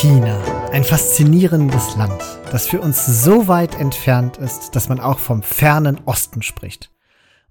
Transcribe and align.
China. 0.00 0.38
Ein 0.72 0.84
faszinierendes 0.84 1.96
Land, 1.96 2.22
das 2.52 2.68
für 2.68 2.82
uns 2.82 3.06
so 3.24 3.48
weit 3.48 3.80
entfernt 3.80 4.36
ist, 4.36 4.76
dass 4.76 4.90
man 4.90 5.00
auch 5.00 5.18
vom 5.18 5.42
fernen 5.42 5.98
Osten 6.04 6.42
spricht. 6.42 6.90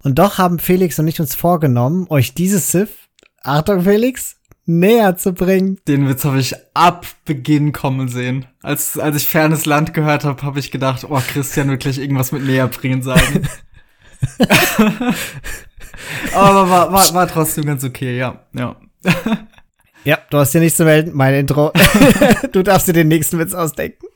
Und 0.04 0.20
doch 0.20 0.38
haben 0.38 0.60
Felix 0.60 0.96
und 1.00 1.08
ich 1.08 1.18
uns 1.20 1.34
vorgenommen, 1.34 2.06
euch 2.08 2.34
dieses 2.34 2.70
Sith, 2.70 3.08
Achtung 3.42 3.82
Felix, 3.82 4.36
näher 4.64 5.16
zu 5.16 5.32
bringen. 5.32 5.80
Den 5.88 6.08
Witz 6.08 6.24
habe 6.24 6.38
ich 6.38 6.54
ab 6.72 7.04
Beginn 7.24 7.72
kommen 7.72 8.06
sehen. 8.06 8.46
Als, 8.62 8.96
als 8.96 9.16
ich 9.16 9.26
fernes 9.26 9.66
Land 9.66 9.92
gehört 9.92 10.24
habe, 10.24 10.40
habe 10.44 10.60
ich 10.60 10.70
gedacht, 10.70 11.04
oh, 11.08 11.20
Christian 11.26 11.68
wird 11.68 11.82
gleich 11.82 11.98
irgendwas 11.98 12.30
mit 12.30 12.44
näher 12.44 12.68
bringen 12.68 13.02
sagen. 13.02 13.48
Aber 16.32 16.70
war, 16.70 16.92
war, 16.92 17.12
war 17.12 17.26
trotzdem 17.26 17.64
ganz 17.64 17.82
okay, 17.82 18.16
ja. 18.16 18.46
ja. 18.52 18.76
Ja, 20.06 20.20
du 20.30 20.38
hast 20.38 20.54
ja 20.54 20.60
nichts 20.60 20.76
zu 20.76 20.84
melden, 20.84 21.10
mein 21.14 21.34
Intro. 21.34 21.72
du 22.52 22.62
darfst 22.62 22.86
dir 22.86 22.92
den 22.92 23.08
nächsten 23.08 23.40
Witz 23.40 23.54
ausdenken. 23.54 24.06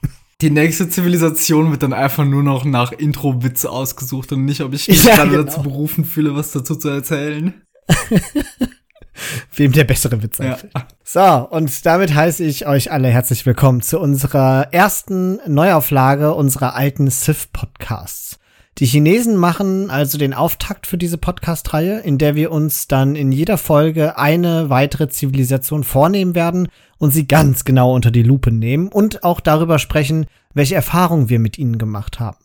Die 0.40 0.48
nächste 0.48 0.88
Zivilisation 0.88 1.72
wird 1.72 1.82
dann 1.82 1.92
einfach 1.92 2.24
nur 2.24 2.44
noch 2.44 2.64
nach 2.64 2.92
Intro-Witze 2.92 3.68
ausgesucht 3.68 4.30
und 4.30 4.44
nicht, 4.44 4.60
ob 4.60 4.72
ich 4.72 4.86
mich 4.88 5.04
ja, 5.04 5.16
gerade 5.16 5.30
genau. 5.30 5.42
dazu 5.42 5.62
berufen 5.62 6.04
fühle, 6.04 6.36
was 6.36 6.52
dazu 6.52 6.76
zu 6.76 6.90
erzählen. 6.90 7.62
Wem 9.56 9.72
der 9.72 9.82
bessere 9.82 10.22
Witz 10.22 10.40
einfällt. 10.40 10.72
Ja. 10.76 10.86
So, 11.02 11.48
und 11.48 11.84
damit 11.84 12.14
heiße 12.14 12.44
ich 12.44 12.68
euch 12.68 12.92
alle 12.92 13.08
herzlich 13.08 13.44
willkommen 13.44 13.82
zu 13.82 13.98
unserer 13.98 14.68
ersten 14.70 15.40
Neuauflage 15.48 16.34
unserer 16.34 16.76
alten 16.76 17.10
Sith-Podcasts. 17.10 18.38
Die 18.80 18.86
Chinesen 18.86 19.36
machen 19.36 19.90
also 19.90 20.16
den 20.16 20.32
Auftakt 20.32 20.86
für 20.86 20.96
diese 20.96 21.18
Podcast-Reihe, 21.18 21.98
in 21.98 22.16
der 22.16 22.34
wir 22.34 22.50
uns 22.50 22.88
dann 22.88 23.14
in 23.14 23.30
jeder 23.30 23.58
Folge 23.58 24.16
eine 24.16 24.70
weitere 24.70 25.10
Zivilisation 25.10 25.84
vornehmen 25.84 26.34
werden 26.34 26.68
und 26.96 27.10
sie 27.10 27.28
ganz 27.28 27.66
genau 27.66 27.94
unter 27.94 28.10
die 28.10 28.22
Lupe 28.22 28.50
nehmen 28.50 28.88
und 28.88 29.22
auch 29.22 29.40
darüber 29.40 29.78
sprechen, 29.78 30.24
welche 30.54 30.76
Erfahrungen 30.76 31.28
wir 31.28 31.40
mit 31.40 31.58
ihnen 31.58 31.76
gemacht 31.76 32.20
haben. 32.20 32.38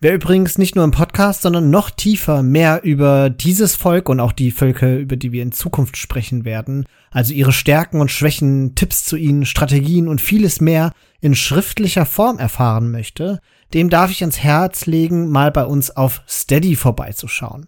Wer 0.00 0.14
übrigens 0.14 0.58
nicht 0.58 0.76
nur 0.76 0.84
im 0.84 0.92
Podcast, 0.92 1.42
sondern 1.42 1.70
noch 1.70 1.90
tiefer 1.90 2.44
mehr 2.44 2.84
über 2.84 3.28
dieses 3.28 3.74
Volk 3.74 4.08
und 4.08 4.20
auch 4.20 4.30
die 4.30 4.52
Völker, 4.52 4.96
über 4.96 5.16
die 5.16 5.32
wir 5.32 5.42
in 5.42 5.50
Zukunft 5.50 5.96
sprechen 5.96 6.44
werden, 6.44 6.86
also 7.10 7.34
ihre 7.34 7.50
Stärken 7.50 8.00
und 8.00 8.12
Schwächen, 8.12 8.76
Tipps 8.76 9.04
zu 9.04 9.16
ihnen, 9.16 9.44
Strategien 9.44 10.06
und 10.06 10.20
vieles 10.20 10.60
mehr 10.60 10.92
in 11.20 11.34
schriftlicher 11.34 12.06
Form 12.06 12.38
erfahren 12.38 12.92
möchte, 12.92 13.40
dem 13.74 13.90
darf 13.90 14.10
ich 14.10 14.22
ans 14.22 14.38
Herz 14.38 14.86
legen, 14.86 15.30
mal 15.30 15.50
bei 15.50 15.64
uns 15.64 15.90
auf 15.90 16.22
Steady 16.26 16.76
vorbeizuschauen. 16.76 17.66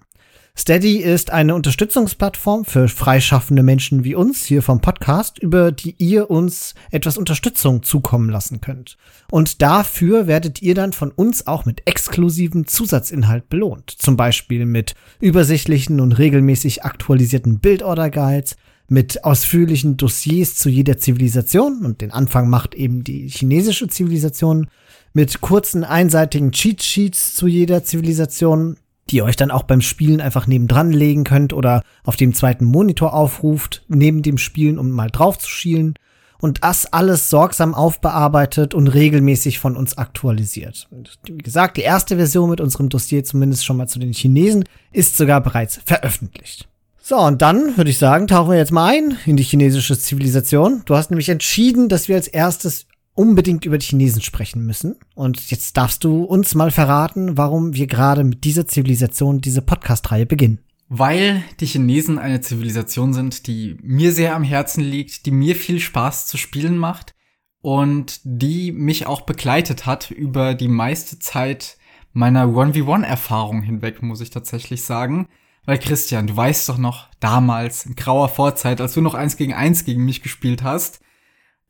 Steady 0.57 0.97
ist 0.97 1.31
eine 1.31 1.55
Unterstützungsplattform 1.55 2.65
für 2.65 2.89
freischaffende 2.89 3.62
Menschen 3.62 4.05
wie 4.05 4.15
uns 4.15 4.45
hier 4.45 4.62
vom 4.62 4.81
Podcast, 4.81 5.39
über 5.39 5.73
die 5.73 5.95
ihr 5.97 6.31
uns 6.31 6.75
etwas 6.91 7.17
Unterstützung 7.17 7.83
zukommen 7.83 8.29
lassen 8.29 8.61
könnt. 8.61 8.98
Und 9.31 9.62
dafür 9.62 10.27
werdet 10.27 10.61
ihr 10.61 10.75
dann 10.75 10.92
von 10.92 11.12
uns 11.12 11.47
auch 11.47 11.65
mit 11.65 11.87
exklusivem 11.87 12.67
Zusatzinhalt 12.67 13.48
belohnt. 13.48 13.91
Zum 13.91 14.17
Beispiel 14.17 14.67
mit 14.67 14.95
übersichtlichen 15.20 16.01
und 16.01 16.12
regelmäßig 16.12 16.85
aktualisierten 16.85 17.61
Bildorder-Guides, 17.61 18.57
mit 18.91 19.24
ausführlichen 19.24 19.96
Dossiers 19.96 20.56
zu 20.56 20.69
jeder 20.69 20.98
Zivilisation 20.98 21.84
und 21.84 22.00
den 22.00 22.10
Anfang 22.10 22.50
macht 22.50 22.74
eben 22.74 23.05
die 23.05 23.28
chinesische 23.28 23.86
Zivilisation 23.86 24.66
mit 25.12 25.41
kurzen 25.41 25.84
einseitigen 25.84 26.50
Cheat 26.50 26.83
Sheets 26.83 27.36
zu 27.36 27.46
jeder 27.46 27.84
Zivilisation, 27.84 28.78
die 29.08 29.16
ihr 29.16 29.24
euch 29.24 29.36
dann 29.36 29.52
auch 29.52 29.62
beim 29.62 29.80
Spielen 29.80 30.20
einfach 30.20 30.48
nebendran 30.48 30.91
legen 30.91 31.22
könnt 31.22 31.52
oder 31.52 31.84
auf 32.02 32.16
dem 32.16 32.34
zweiten 32.34 32.64
Monitor 32.64 33.14
aufruft, 33.14 33.84
neben 33.86 34.22
dem 34.22 34.38
Spielen, 34.38 34.77
um 34.77 34.90
mal 34.90 35.08
drauf 35.08 35.39
zu 35.39 35.48
schielen. 35.48 35.95
Und 36.40 36.64
das 36.64 36.92
alles 36.92 37.30
sorgsam 37.30 37.74
aufbearbeitet 37.74 38.74
und 38.74 38.89
regelmäßig 38.89 39.61
von 39.61 39.77
uns 39.77 39.98
aktualisiert. 39.98 40.89
Und 40.90 41.18
wie 41.27 41.39
gesagt, 41.39 41.77
die 41.77 41.83
erste 41.83 42.17
Version 42.17 42.50
mit 42.50 42.61
unserem 42.61 42.89
Dossier, 42.89 43.23
zumindest 43.23 43.64
schon 43.64 43.77
mal 43.77 43.86
zu 43.86 44.00
den 44.00 44.14
Chinesen, 44.14 44.64
ist 44.90 45.17
sogar 45.17 45.42
bereits 45.42 45.80
veröffentlicht. 45.84 46.70
So, 47.11 47.19
und 47.19 47.43
dann 47.43 47.77
würde 47.77 47.91
ich 47.91 47.98
sagen, 47.98 48.29
tauchen 48.29 48.53
wir 48.53 48.57
jetzt 48.57 48.71
mal 48.71 48.87
ein 48.87 49.19
in 49.27 49.37
die 49.37 49.43
chinesische 49.43 49.98
Zivilisation. 49.98 50.83
Du 50.85 50.95
hast 50.95 51.11
nämlich 51.11 51.29
entschieden, 51.29 51.89
dass 51.89 52.07
wir 52.07 52.15
als 52.15 52.29
erstes 52.29 52.87
unbedingt 53.15 53.65
über 53.65 53.79
die 53.79 53.87
Chinesen 53.87 54.23
sprechen 54.23 54.65
müssen. 54.65 54.95
Und 55.17 55.51
jetzt 55.51 55.77
darfst 55.77 56.05
du 56.05 56.23
uns 56.23 56.55
mal 56.55 56.71
verraten, 56.71 57.37
warum 57.37 57.75
wir 57.75 57.89
gerade 57.89 58.23
mit 58.23 58.45
dieser 58.45 58.69
Zivilisation 58.69 59.41
diese 59.41 59.61
Podcast-Reihe 59.61 60.25
beginnen. 60.25 60.61
Weil 60.89 61.43
die 61.59 61.67
Chinesen 61.67 62.21
eine 62.21 62.43
Zivilisation 62.43 63.13
sind, 63.13 63.48
die 63.48 63.77
mir 63.83 64.13
sehr 64.13 64.37
am 64.37 64.45
Herzen 64.45 64.85
liegt, 64.85 65.27
die 65.27 65.33
mir 65.33 65.57
viel 65.57 65.81
Spaß 65.81 66.29
zu 66.29 66.37
spielen 66.37 66.79
macht 66.79 67.17
und 67.61 68.21
die 68.23 68.71
mich 68.71 69.09
auch 69.09 69.23
begleitet 69.23 69.85
hat 69.85 70.13
über 70.13 70.55
die 70.55 70.69
meiste 70.69 71.19
Zeit 71.19 71.77
meiner 72.13 72.45
1v1-Erfahrung 72.45 73.63
hinweg, 73.63 74.01
muss 74.01 74.21
ich 74.21 74.31
tatsächlich 74.31 74.85
sagen. 74.85 75.27
Weil 75.67 75.79
Christian, 75.79 76.27
du 76.27 76.37
weißt 76.37 76.69
doch 76.69 76.79
noch, 76.79 77.09
damals, 77.21 77.87
in 77.87 77.97
grauer 77.97 78.29
Vorzeit, 78.29 78.81
als 78.81 78.95
du 78.95 79.01
noch 79.01 79.15
eins 79.15 79.37
gegen 79.37 79.55
eins 79.55 79.85
gegen 79.85 80.05
mich 80.05 80.23
gespielt 80.23 80.63
hast, 80.63 81.01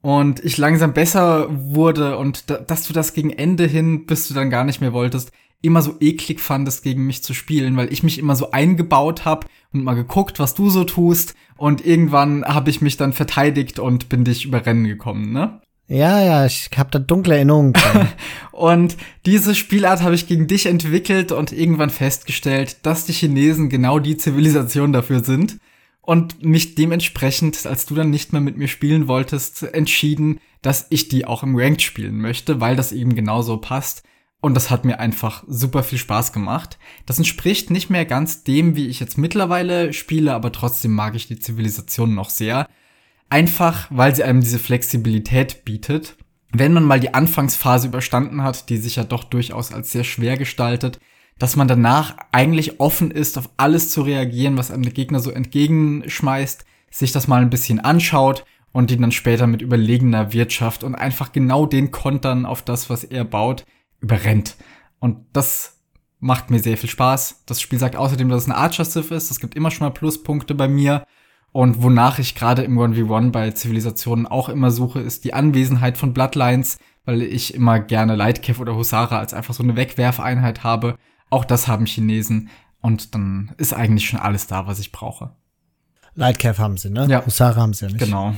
und 0.03 0.43
ich 0.45 0.57
langsam 0.57 0.95
besser 0.95 1.49
wurde 1.51 2.17
und 2.17 2.49
da, 2.49 2.57
dass 2.57 2.87
du 2.87 2.93
das 2.93 3.13
gegen 3.13 3.31
Ende 3.31 3.67
hin, 3.67 4.07
bis 4.07 4.29
du 4.29 4.35
dann 4.35 4.51
gar 4.51 4.65
nicht 4.65 4.81
mehr 4.81 4.93
wolltest, 4.93 5.33
immer 5.63 5.83
so 5.83 5.97
eklig 6.01 6.41
fandest, 6.41 6.83
gegen 6.83 7.07
mich 7.07 7.23
zu 7.23 7.35
spielen, 7.35 7.77
weil 7.77 7.93
ich 7.93 8.03
mich 8.03 8.19
immer 8.19 8.35
so 8.35 8.51
eingebaut 8.51 9.27
habe 9.27 9.47
und 9.73 9.85
mal 9.85 9.95
geguckt, 9.95 10.39
was 10.39 10.55
du 10.55 10.71
so 10.71 10.85
tust. 10.85 11.35
Und 11.59 11.85
irgendwann 11.85 12.45
habe 12.47 12.71
ich 12.71 12.81
mich 12.81 12.97
dann 12.97 13.13
verteidigt 13.13 13.79
und 13.79 14.09
bin 14.09 14.25
dich 14.25 14.47
überrennen 14.47 14.85
gekommen, 14.85 15.33
ne? 15.33 15.61
Ja, 15.91 16.23
ja, 16.23 16.47
ich 16.47 16.71
habe 16.77 16.91
da 16.93 17.01
dunkle 17.01 17.35
Erinnerungen. 17.35 17.73
und 18.53 18.97
diese 19.27 19.57
Spielart 19.57 20.03
habe 20.03 20.15
ich 20.15 20.29
gegen 20.29 20.47
dich 20.47 20.67
entwickelt 20.67 21.33
und 21.33 21.51
irgendwann 21.51 21.91
festgestellt, 21.91 22.87
dass 22.87 23.07
die 23.07 23.13
Chinesen 23.13 23.69
genau 23.69 23.99
die 23.99 24.17
Zivilisation 24.17 24.93
dafür 24.93 25.25
sind 25.25 25.59
und 26.01 26.45
mich 26.45 26.77
dementsprechend, 26.77 27.67
als 27.67 27.87
du 27.87 27.97
dann 27.97 28.11
nicht 28.11 28.33
mehr 28.33 28.41
mit 28.41 28.57
mir 28.57 28.69
spielen 28.69 29.09
wolltest, 29.09 29.65
entschieden, 29.65 30.39
dass 30.63 30.87
ich 30.91 31.09
die 31.09 31.25
auch 31.25 31.43
im 31.43 31.57
Ranked 31.57 31.83
spielen 31.83 32.21
möchte, 32.21 32.61
weil 32.61 32.77
das 32.77 32.93
eben 32.93 33.17
genauso 33.17 33.57
passt. 33.57 34.05
Und 34.41 34.55
das 34.55 34.71
hat 34.71 34.85
mir 34.85 35.01
einfach 35.01 35.43
super 35.49 35.83
viel 35.83 35.99
Spaß 35.99 36.33
gemacht. 36.33 36.79
Das 37.05 37.19
entspricht 37.19 37.71
nicht 37.71 37.91
mehr 37.91 38.05
ganz 38.05 38.45
dem, 38.45 38.77
wie 38.77 38.87
ich 38.87 39.01
jetzt 39.01 39.19
mittlerweile 39.19 39.93
spiele, 39.93 40.35
aber 40.35 40.53
trotzdem 40.53 40.93
mag 40.93 41.17
ich 41.17 41.27
die 41.27 41.41
Zivilisation 41.41 42.15
noch 42.15 42.31
sehr. 42.31 42.69
Einfach, 43.31 43.87
weil 43.91 44.15
sie 44.15 44.25
einem 44.25 44.41
diese 44.41 44.59
Flexibilität 44.59 45.65
bietet. 45.65 46.17
Wenn 46.53 46.73
man 46.73 46.85
mal 46.85 46.99
die 46.99 47.15
Anfangsphase 47.15 47.87
überstanden 47.87 48.43
hat, 48.43 48.69
die 48.69 48.77
sich 48.77 48.97
ja 48.97 49.05
doch 49.05 49.25
durchaus 49.25 49.73
als 49.73 49.93
sehr 49.93 50.03
schwer 50.05 50.37
gestaltet, 50.37 50.99
dass 51.39 51.57
man 51.57 51.69
danach 51.69 52.17
eigentlich 52.33 52.81
offen 52.81 53.11
ist, 53.11 53.39
auf 53.39 53.49
alles 53.57 53.91
zu 53.91 54.03
reagieren, 54.03 54.57
was 54.57 54.71
einem 54.71 54.83
der 54.83 54.93
Gegner 54.93 55.21
so 55.21 55.31
entgegenschmeißt, 55.31 56.65
sich 56.91 57.13
das 57.13 57.29
mal 57.29 57.41
ein 57.41 57.51
bisschen 57.51 57.79
anschaut 57.79 58.45
und 58.73 58.91
ihn 58.91 59.01
dann 59.01 59.13
später 59.13 59.47
mit 59.47 59.63
überlegener 59.63 60.33
Wirtschaft 60.33 60.83
und 60.85 60.97
einfach 60.97 61.33
genau 61.33 61.67
den 61.67 61.93
Kontern 61.93 62.45
auf 62.45 62.63
das, 62.63 62.91
was 62.91 63.05
er 63.05 63.25
baut, 63.25 63.65
überrennt. 64.01 64.57
Und 64.99 65.25
das 65.33 65.81
macht 66.19 66.51
mir 66.51 66.59
sehr 66.59 66.77
viel 66.77 66.91
Spaß. 66.91 67.45
Das 67.47 67.61
Spiel 67.61 67.79
sagt 67.79 67.97
außerdem, 67.97 68.29
dass 68.29 68.43
es 68.43 68.49
eine 68.49 68.59
Archer 68.59 68.85
Civ 68.85 69.13
ist. 69.13 69.31
Das 69.31 69.41
gibt 69.41 69.55
immer 69.55 69.71
schon 69.71 69.87
mal 69.87 69.95
Pluspunkte 69.95 70.55
bei 70.55 70.69
mir. 70.69 71.05
Und 71.53 71.83
wonach 71.83 72.19
ich 72.19 72.35
gerade 72.35 72.63
im 72.63 72.79
1v1 72.79 73.31
bei 73.31 73.51
Zivilisationen 73.51 74.27
auch 74.27 74.49
immer 74.49 74.71
suche, 74.71 75.01
ist 75.01 75.25
die 75.25 75.35
Anwesenheit 75.35 75.99
von 75.99 76.15
Bloodlines, 76.15 76.79
weil 77.05 77.23
ich 77.23 77.55
immer 77.55 77.81
gerne 77.81 78.15
Lightcav 78.15 78.61
oder 78.61 78.77
Husara 78.77 79.19
als 79.19 79.35
einfach 79.35 79.55
so 79.55 79.63
eine 79.63 79.77
Wegwerfeinheit 79.77 80.63
habe 80.63 80.97
auch 81.31 81.45
das 81.45 81.69
haben 81.69 81.87
Chinesen. 81.87 82.51
Und 82.83 83.15
dann 83.15 83.53
ist 83.59 83.73
eigentlich 83.73 84.09
schon 84.09 84.19
alles 84.19 84.47
da, 84.47 84.67
was 84.67 84.79
ich 84.79 84.93
brauche. 84.93 85.31
Lightcap 86.15 86.59
haben 86.59 86.77
sie, 86.77 86.91
ne? 86.91 87.07
Ja. 87.09 87.25
Husara 87.25 87.57
haben 87.57 87.73
sie 87.73 87.87
ja 87.87 87.93
nicht. 87.93 88.05
Genau. 88.05 88.35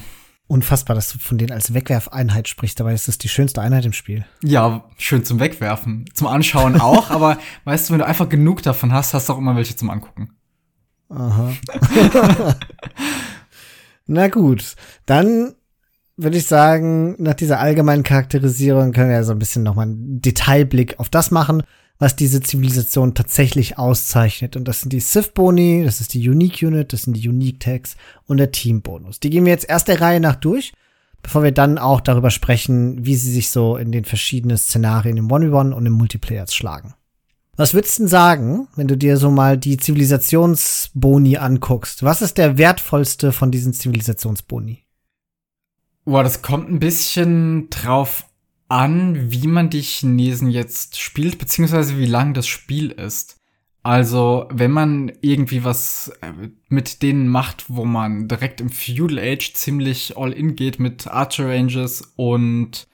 Unfassbar, 0.46 0.94
dass 0.94 1.10
du 1.10 1.18
von 1.18 1.38
denen 1.38 1.52
als 1.52 1.72
Wegwerfeinheit 1.72 2.48
sprichst, 2.48 2.78
dabei 2.78 2.92
ist 2.92 3.08
das 3.08 3.16
die 3.16 3.28
schönste 3.28 3.62
Einheit 3.62 3.86
im 3.86 3.92
Spiel. 3.92 4.26
Ja, 4.42 4.84
schön 4.98 5.24
zum 5.24 5.40
Wegwerfen. 5.40 6.04
Zum 6.12 6.26
Anschauen 6.26 6.78
auch, 6.80 7.10
aber 7.10 7.38
weißt 7.64 7.88
du, 7.88 7.92
wenn 7.92 8.00
du 8.00 8.06
einfach 8.06 8.28
genug 8.28 8.62
davon 8.62 8.92
hast, 8.92 9.14
hast 9.14 9.28
du 9.28 9.32
auch 9.32 9.38
immer 9.38 9.56
welche 9.56 9.76
zum 9.76 9.88
Angucken. 9.88 10.32
Aha. 11.14 11.52
Na 14.06 14.28
gut, 14.28 14.74
dann 15.06 15.54
würde 16.16 16.36
ich 16.36 16.46
sagen, 16.46 17.16
nach 17.18 17.34
dieser 17.34 17.60
allgemeinen 17.60 18.02
Charakterisierung 18.02 18.92
können 18.92 19.08
wir 19.08 19.16
ja 19.16 19.24
so 19.24 19.32
ein 19.32 19.38
bisschen 19.38 19.62
nochmal 19.62 19.86
einen 19.86 20.20
Detailblick 20.20 20.98
auf 21.00 21.08
das 21.08 21.30
machen, 21.30 21.62
was 21.98 22.16
diese 22.16 22.40
Zivilisation 22.40 23.14
tatsächlich 23.14 23.78
auszeichnet. 23.78 24.56
Und 24.56 24.66
das 24.66 24.80
sind 24.80 24.92
die 24.92 25.00
Sith-Boni, 25.00 25.84
das 25.84 26.00
ist 26.00 26.14
die 26.14 26.28
Unique 26.28 26.62
Unit, 26.62 26.92
das 26.92 27.02
sind 27.02 27.14
die 27.14 27.28
Unique 27.28 27.60
Tags 27.60 27.96
und 28.26 28.38
der 28.38 28.52
Team-Bonus. 28.52 29.20
Die 29.20 29.30
gehen 29.30 29.44
wir 29.44 29.52
jetzt 29.52 29.68
erst 29.68 29.88
der 29.88 30.00
Reihe 30.00 30.20
nach 30.20 30.36
durch, 30.36 30.72
bevor 31.22 31.42
wir 31.42 31.52
dann 31.52 31.78
auch 31.78 32.00
darüber 32.00 32.30
sprechen, 32.30 33.04
wie 33.06 33.14
sie 33.14 33.30
sich 33.32 33.50
so 33.50 33.76
in 33.76 33.92
den 33.92 34.04
verschiedenen 34.04 34.58
Szenarien 34.58 35.16
im 35.16 35.28
1v1 35.28 35.72
und 35.72 35.86
im 35.86 35.92
Multiplayer 35.92 36.46
schlagen. 36.48 36.94
Was 37.56 37.74
würdest 37.74 37.98
du 37.98 38.02
denn 38.02 38.08
sagen, 38.08 38.68
wenn 38.76 38.88
du 38.88 38.96
dir 38.96 39.18
so 39.18 39.30
mal 39.30 39.58
die 39.58 39.76
Zivilisationsboni 39.76 41.36
anguckst? 41.36 42.02
Was 42.02 42.22
ist 42.22 42.38
der 42.38 42.56
wertvollste 42.56 43.30
von 43.30 43.50
diesen 43.50 43.74
Zivilisationsboni? 43.74 44.84
Boah, 46.04 46.22
das 46.22 46.40
kommt 46.40 46.70
ein 46.70 46.80
bisschen 46.80 47.68
drauf 47.68 48.24
an, 48.68 49.30
wie 49.30 49.46
man 49.46 49.68
die 49.68 49.82
Chinesen 49.82 50.50
jetzt 50.50 50.98
spielt, 50.98 51.38
beziehungsweise 51.38 51.98
wie 51.98 52.06
lang 52.06 52.32
das 52.32 52.46
Spiel 52.46 52.90
ist. 52.90 53.36
Also, 53.82 54.46
wenn 54.50 54.70
man 54.70 55.12
irgendwie 55.20 55.64
was 55.64 56.12
äh, 56.22 56.32
mit 56.68 57.02
denen 57.02 57.28
macht, 57.28 57.64
wo 57.68 57.84
man 57.84 58.28
direkt 58.28 58.60
im 58.60 58.70
Feudal 58.70 59.18
Age 59.18 59.52
ziemlich 59.54 60.16
all 60.16 60.32
in 60.32 60.54
geht 60.56 60.78
mit 60.78 61.08
Archer 61.08 61.48
Ranges 61.48 62.12
und 62.16 62.86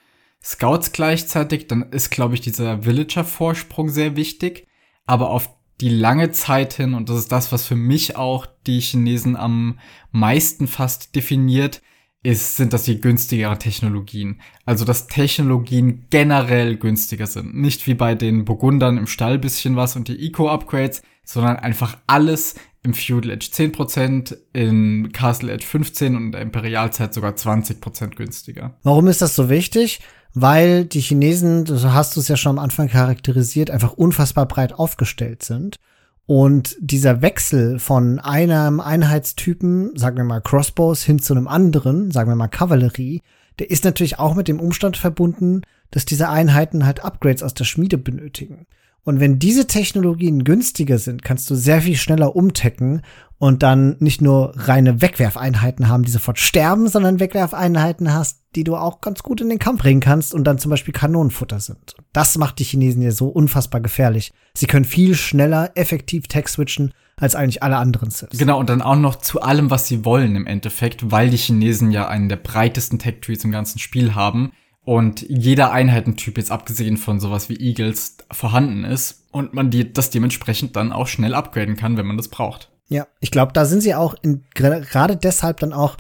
Scouts 0.49 0.93
gleichzeitig, 0.93 1.67
dann 1.67 1.91
ist, 1.91 2.09
glaube 2.09 2.35
ich, 2.35 2.41
dieser 2.41 2.87
Villager-Vorsprung 2.87 3.91
sehr 3.91 4.17
wichtig. 4.17 4.67
Aber 5.05 5.29
auf 5.29 5.51
die 5.83 5.91
lange 5.91 6.31
Zeit 6.33 6.73
hin, 6.73 6.95
und 6.95 7.11
das 7.11 7.19
ist 7.19 7.33
das, 7.33 7.53
was 7.53 7.67
für 7.67 7.77
mich 7.77 8.17
auch 8.17 8.47
die 8.67 8.81
Chinesen 8.81 9.37
am 9.37 9.79
meisten 10.11 10.67
fast 10.67 11.15
definiert, 11.15 11.83
ist, 12.23 12.57
sind 12.57 12.73
das 12.73 12.85
die 12.85 12.99
günstigeren 12.99 13.59
Technologien. 13.59 14.41
Also, 14.65 14.87
dass 14.87 15.07
Technologien 15.07 16.07
generell 16.09 16.79
günstiger 16.79 17.27
sind. 17.27 17.55
Nicht 17.55 17.87
wie 17.87 17.95
bei 17.95 18.15
den 18.15 18.47
Burgundern 18.47 18.97
im 18.97 19.07
Stall 19.07 19.39
bisschen 19.39 19.77
was 19.77 19.97
und 19.97 20.09
die 20.09 20.27
Eco-Upgrades, 20.27 21.03
sondern 21.25 21.57
einfach 21.57 21.99
alles 22.07 22.55
im 22.83 22.95
Feudal 22.95 23.33
Edge 23.33 23.49
10%, 23.53 24.35
in 24.55 25.13
Castle 25.13 25.53
Edge 25.53 25.67
15% 25.67 26.07
und 26.07 26.17
in 26.17 26.33
der 26.33 26.41
Imperialzeit 26.41 27.13
sogar 27.13 27.33
20% 27.33 28.17
günstiger. 28.17 28.79
Warum 28.83 29.09
ist 29.09 29.21
das 29.21 29.37
so 29.37 29.51
wichtig? 29.51 30.01
Weil 30.35 30.85
die 30.85 31.01
Chinesen, 31.01 31.67
so 31.67 31.93
hast 31.93 32.17
du 32.17 32.21
es 32.21 32.29
ja 32.29 32.37
schon 32.37 32.59
am 32.59 32.63
Anfang 32.63 32.89
charakterisiert, 32.89 33.71
einfach 33.71 33.95
unfassbar 33.95 34.47
breit 34.47 34.73
aufgestellt 34.73 35.43
sind 35.43 35.79
und 36.27 36.77
dieser 36.79 37.23
Wechsel 37.23 37.79
von 37.79 38.19
einem 38.19 38.81
Einheitstypen, 38.81 39.97
sagen 39.97 40.19
wir 40.19 40.25
mal 40.25 40.43
Crossbows, 40.43 41.03
hin 41.03 41.21
zu 41.21 41.33
einem 41.33 41.49
anderen, 41.49 42.11
sagen 42.11 42.31
wir 42.31 42.37
mal 42.37 42.49
Kavallerie, 42.49 43.23
der 43.59 43.71
ist 43.71 43.85
natürlich 43.85 44.19
auch 44.19 44.35
mit 44.35 44.47
dem 44.47 44.61
Umstand 44.61 44.99
verbunden, 44.99 45.63
dass 45.91 46.05
diese 46.05 46.29
Einheiten 46.29 46.85
halt 46.85 47.03
Upgrades 47.03 47.43
aus 47.43 47.55
der 47.55 47.65
Schmiede 47.65 47.97
benötigen. 47.97 48.67
Und 49.09 49.21
wenn 49.21 49.39
diese 49.39 49.67
Technologien 49.67 50.45
günstiger 50.45 50.99
sind, 50.99 51.25
kannst 51.25 51.49
du 51.49 51.55
sehr 51.55 51.81
viel 51.81 51.97
schneller 51.97 52.37
umtecken 52.37 53.01
und 53.39 53.63
dann 53.63 53.97
nicht 54.01 54.21
nur 54.21 54.53
reine 54.55 55.01
Wegwerfeinheiten 55.01 55.89
haben, 55.89 56.03
die 56.03 56.11
sofort 56.11 56.39
sterben, 56.39 56.89
sondern 56.89 57.19
Wegwerfeinheiten 57.19 58.13
hast, 58.13 58.43
die 58.55 58.65
du 58.65 58.77
auch 58.77 59.01
ganz 59.01 59.23
gut 59.23 59.41
in 59.41 59.49
den 59.49 59.59
Kampf 59.59 59.81
bringen 59.81 60.03
kannst 60.03 60.35
und 60.35 60.45
dann 60.45 60.59
zum 60.59 60.69
Beispiel 60.69 60.93
Kanonenfutter 60.93 61.59
sind. 61.59 61.97
Das 62.13 62.37
macht 62.37 62.59
die 62.59 62.65
Chinesen 62.65 63.01
ja 63.01 63.11
so 63.11 63.29
unfassbar 63.29 63.81
gefährlich. 63.81 64.31
Sie 64.53 64.67
können 64.67 64.85
viel 64.85 65.15
schneller 65.15 65.71
effektiv 65.75 66.29
Tech 66.29 66.49
switchen 66.49 66.93
als 67.17 67.35
eigentlich 67.35 67.63
alle 67.63 67.79
anderen 67.79 68.11
Siths. 68.11 68.37
Genau, 68.37 68.61
und 68.61 68.69
dann 68.69 68.83
auch 68.83 68.95
noch 68.95 69.17
zu 69.17 69.41
allem, 69.41 69.71
was 69.71 69.87
sie 69.87 70.05
wollen 70.05 70.37
im 70.37 70.47
Endeffekt, 70.47 71.11
weil 71.11 71.31
die 71.31 71.39
Chinesen 71.39 71.93
ja 71.93 72.09
einen 72.09 72.29
der 72.29 72.37
breitesten 72.37 72.99
Tech-Trees 72.99 73.43
im 73.45 73.53
ganzen 73.53 73.79
Spiel 73.79 74.15
haben 74.15 74.53
und 74.89 75.21
jeder 75.29 75.71
Einheitentyp 75.71 76.39
jetzt 76.39 76.51
abgesehen 76.51 76.97
von 76.97 77.21
sowas 77.21 77.51
wie 77.51 77.61
Eagles 77.61 78.17
vorhanden 78.33 78.85
ist 78.85 79.27
und 79.33 79.53
man 79.53 79.71
die, 79.71 79.93
das 79.93 80.09
dementsprechend 80.09 80.77
dann 80.77 80.93
auch 80.93 81.09
schnell 81.09 81.35
upgraden 81.35 81.77
kann, 81.77 81.99
wenn 81.99 82.07
man 82.07 82.17
das 82.17 82.29
braucht. 82.29 82.71
Ja, 82.89 83.07
ich 83.21 83.31
glaube, 83.31 83.53
da 83.53 83.67
sind 83.67 83.83
sie 83.83 83.95
auch 83.95 84.15
in, 84.23 84.45
gerade 84.55 85.19
deshalb 85.19 85.61
dann 85.61 85.75
auch 85.75 85.99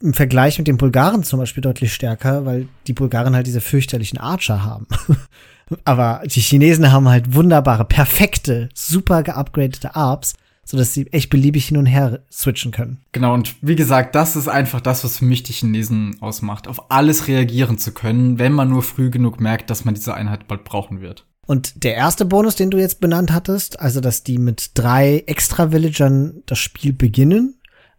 im 0.00 0.14
Vergleich 0.14 0.58
mit 0.58 0.68
den 0.68 0.76
Bulgaren 0.76 1.24
zum 1.24 1.40
Beispiel 1.40 1.60
deutlich 1.60 1.92
stärker, 1.92 2.46
weil 2.46 2.68
die 2.86 2.92
Bulgaren 2.92 3.34
halt 3.34 3.48
diese 3.48 3.60
fürchterlichen 3.60 4.20
Archer 4.20 4.62
haben. 4.62 4.86
Aber 5.84 6.22
die 6.24 6.40
Chinesen 6.40 6.92
haben 6.92 7.08
halt 7.08 7.34
wunderbare, 7.34 7.84
perfekte, 7.84 8.68
super 8.74 9.24
geupgradete 9.24 9.96
Arps, 9.96 10.34
sodass 10.70 10.94
sie 10.94 11.08
echt 11.08 11.30
beliebig 11.30 11.66
hin 11.66 11.78
und 11.78 11.86
her 11.86 12.20
switchen 12.30 12.70
können. 12.70 12.98
Genau, 13.10 13.34
und 13.34 13.56
wie 13.60 13.74
gesagt, 13.74 14.14
das 14.14 14.36
ist 14.36 14.46
einfach 14.46 14.80
das, 14.80 15.02
was 15.02 15.18
für 15.18 15.24
mich 15.24 15.42
die 15.42 15.52
Chinesen 15.52 16.16
ausmacht, 16.20 16.68
auf 16.68 16.92
alles 16.92 17.26
reagieren 17.26 17.76
zu 17.76 17.92
können, 17.92 18.38
wenn 18.38 18.52
man 18.52 18.68
nur 18.68 18.84
früh 18.84 19.10
genug 19.10 19.40
merkt, 19.40 19.68
dass 19.68 19.84
man 19.84 19.94
diese 19.94 20.14
Einheit 20.14 20.46
bald 20.46 20.62
brauchen 20.62 21.00
wird. 21.00 21.26
Und 21.44 21.82
der 21.82 21.96
erste 21.96 22.24
Bonus, 22.24 22.54
den 22.54 22.70
du 22.70 22.78
jetzt 22.78 23.00
benannt 23.00 23.32
hattest, 23.32 23.80
also 23.80 24.00
dass 24.00 24.22
die 24.22 24.38
mit 24.38 24.70
drei 24.74 25.24
extra 25.26 25.72
Villagern 25.72 26.44
das 26.46 26.60
Spiel 26.60 26.92
beginnen, 26.92 27.56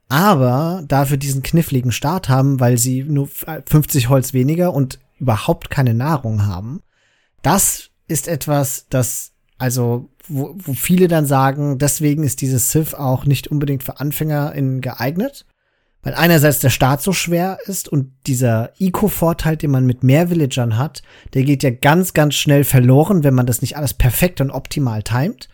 aber 0.08 0.84
dafür 0.88 1.18
diesen 1.18 1.44
kniffligen 1.44 1.92
Start 1.92 2.30
haben, 2.30 2.62
weil 2.62 2.78
sie 2.78 3.04
nur 3.04 3.28
50 3.28 4.08
Holz 4.08 4.32
weniger 4.32 4.74
und 4.74 5.00
überhaupt 5.20 5.70
keine 5.70 5.94
Nahrung 5.94 6.46
haben. 6.46 6.82
Das 7.42 7.90
ist 8.08 8.30
etwas, 8.30 8.86
das, 8.90 9.34
also, 9.58 10.10
wo, 10.28 10.56
wo 10.58 10.74
viele 10.74 11.08
dann 11.08 11.26
sagen, 11.26 11.78
deswegen 11.78 12.24
ist 12.24 12.42
dieses 12.42 12.72
Civ 12.72 12.94
auch 12.94 13.26
nicht 13.26 13.48
unbedingt 13.48 13.84
für 13.84 14.00
AnfängerInnen 14.00 14.82
geeignet. 14.82 15.46
Weil 16.04 16.16
einerseits 16.16 16.60
der 16.60 16.72
Start 16.72 17.02
so 17.02 17.14
schwer 17.14 17.60
ist 17.68 17.88
und 17.88 18.12
dieser 18.26 18.72
Eco-Vorteil, 18.80 19.56
den 19.56 19.70
man 19.70 19.86
mit 19.86 20.04
mehr 20.04 20.32
Villagern 20.32 20.78
hat, 20.78 21.04
der 21.36 21.44
geht 21.44 21.62
ja 21.62 21.70
ganz, 21.70 22.14
ganz 22.14 22.34
schnell 22.34 22.64
verloren, 22.64 23.24
wenn 23.24 23.36
man 23.36 23.46
das 23.46 23.62
nicht 23.62 23.78
alles 23.78 23.94
perfekt 23.94 24.42
und 24.42 24.50
optimal 24.50 25.04
timet. 25.04 25.48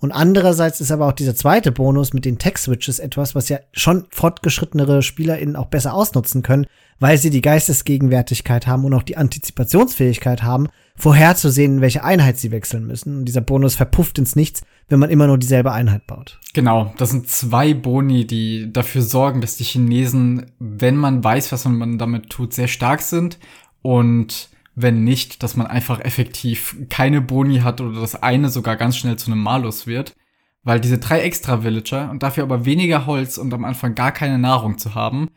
Und 0.00 0.12
andererseits 0.12 0.80
ist 0.80 0.92
aber 0.92 1.06
auch 1.06 1.12
dieser 1.12 1.34
zweite 1.34 1.72
Bonus 1.72 2.12
mit 2.12 2.24
den 2.24 2.38
Tech-Switches 2.38 2.98
etwas, 2.98 3.34
was 3.34 3.48
ja 3.48 3.58
schon 3.72 4.06
fortgeschrittenere 4.10 5.02
SpielerInnen 5.02 5.56
auch 5.56 5.66
besser 5.66 5.94
ausnutzen 5.94 6.42
können, 6.42 6.66
weil 7.00 7.18
sie 7.18 7.30
die 7.30 7.40
Geistesgegenwärtigkeit 7.40 8.66
haben 8.66 8.84
und 8.84 8.94
auch 8.94 9.02
die 9.02 9.16
Antizipationsfähigkeit 9.16 10.42
haben, 10.42 10.68
vorherzusehen, 10.96 11.80
welche 11.80 12.02
Einheit 12.04 12.38
sie 12.38 12.50
wechseln 12.50 12.86
müssen. 12.86 13.18
Und 13.18 13.24
dieser 13.24 13.40
Bonus 13.40 13.76
verpufft 13.76 14.18
ins 14.18 14.36
Nichts, 14.36 14.62
wenn 14.88 14.98
man 14.98 15.10
immer 15.10 15.26
nur 15.26 15.38
dieselbe 15.38 15.72
Einheit 15.72 16.06
baut. 16.06 16.40
Genau, 16.54 16.92
das 16.96 17.10
sind 17.10 17.28
zwei 17.28 17.74
Boni, 17.74 18.26
die 18.26 18.72
dafür 18.72 19.02
sorgen, 19.02 19.40
dass 19.40 19.56
die 19.56 19.64
Chinesen, 19.64 20.46
wenn 20.58 20.96
man 20.96 21.22
weiß, 21.22 21.52
was 21.52 21.64
man 21.64 21.98
damit 21.98 22.30
tut, 22.30 22.52
sehr 22.52 22.68
stark 22.68 23.02
sind 23.02 23.38
und 23.82 24.48
wenn 24.80 25.02
nicht, 25.02 25.42
dass 25.42 25.56
man 25.56 25.66
einfach 25.66 26.00
effektiv 26.00 26.76
keine 26.88 27.20
Boni 27.20 27.60
hat 27.60 27.80
oder 27.80 28.00
das 28.00 28.22
eine 28.22 28.48
sogar 28.48 28.76
ganz 28.76 28.96
schnell 28.96 29.16
zu 29.16 29.30
einem 29.30 29.42
Malus 29.42 29.86
wird. 29.86 30.14
Weil 30.62 30.80
diese 30.80 30.98
drei 30.98 31.20
extra 31.20 31.62
Villager 31.64 32.10
und 32.10 32.22
dafür 32.22 32.44
aber 32.44 32.64
weniger 32.64 33.06
Holz 33.06 33.38
und 33.38 33.52
am 33.54 33.64
Anfang 33.64 33.94
gar 33.94 34.12
keine 34.12 34.38
Nahrung 34.38 34.78
zu 34.78 34.94
haben, 34.94 35.30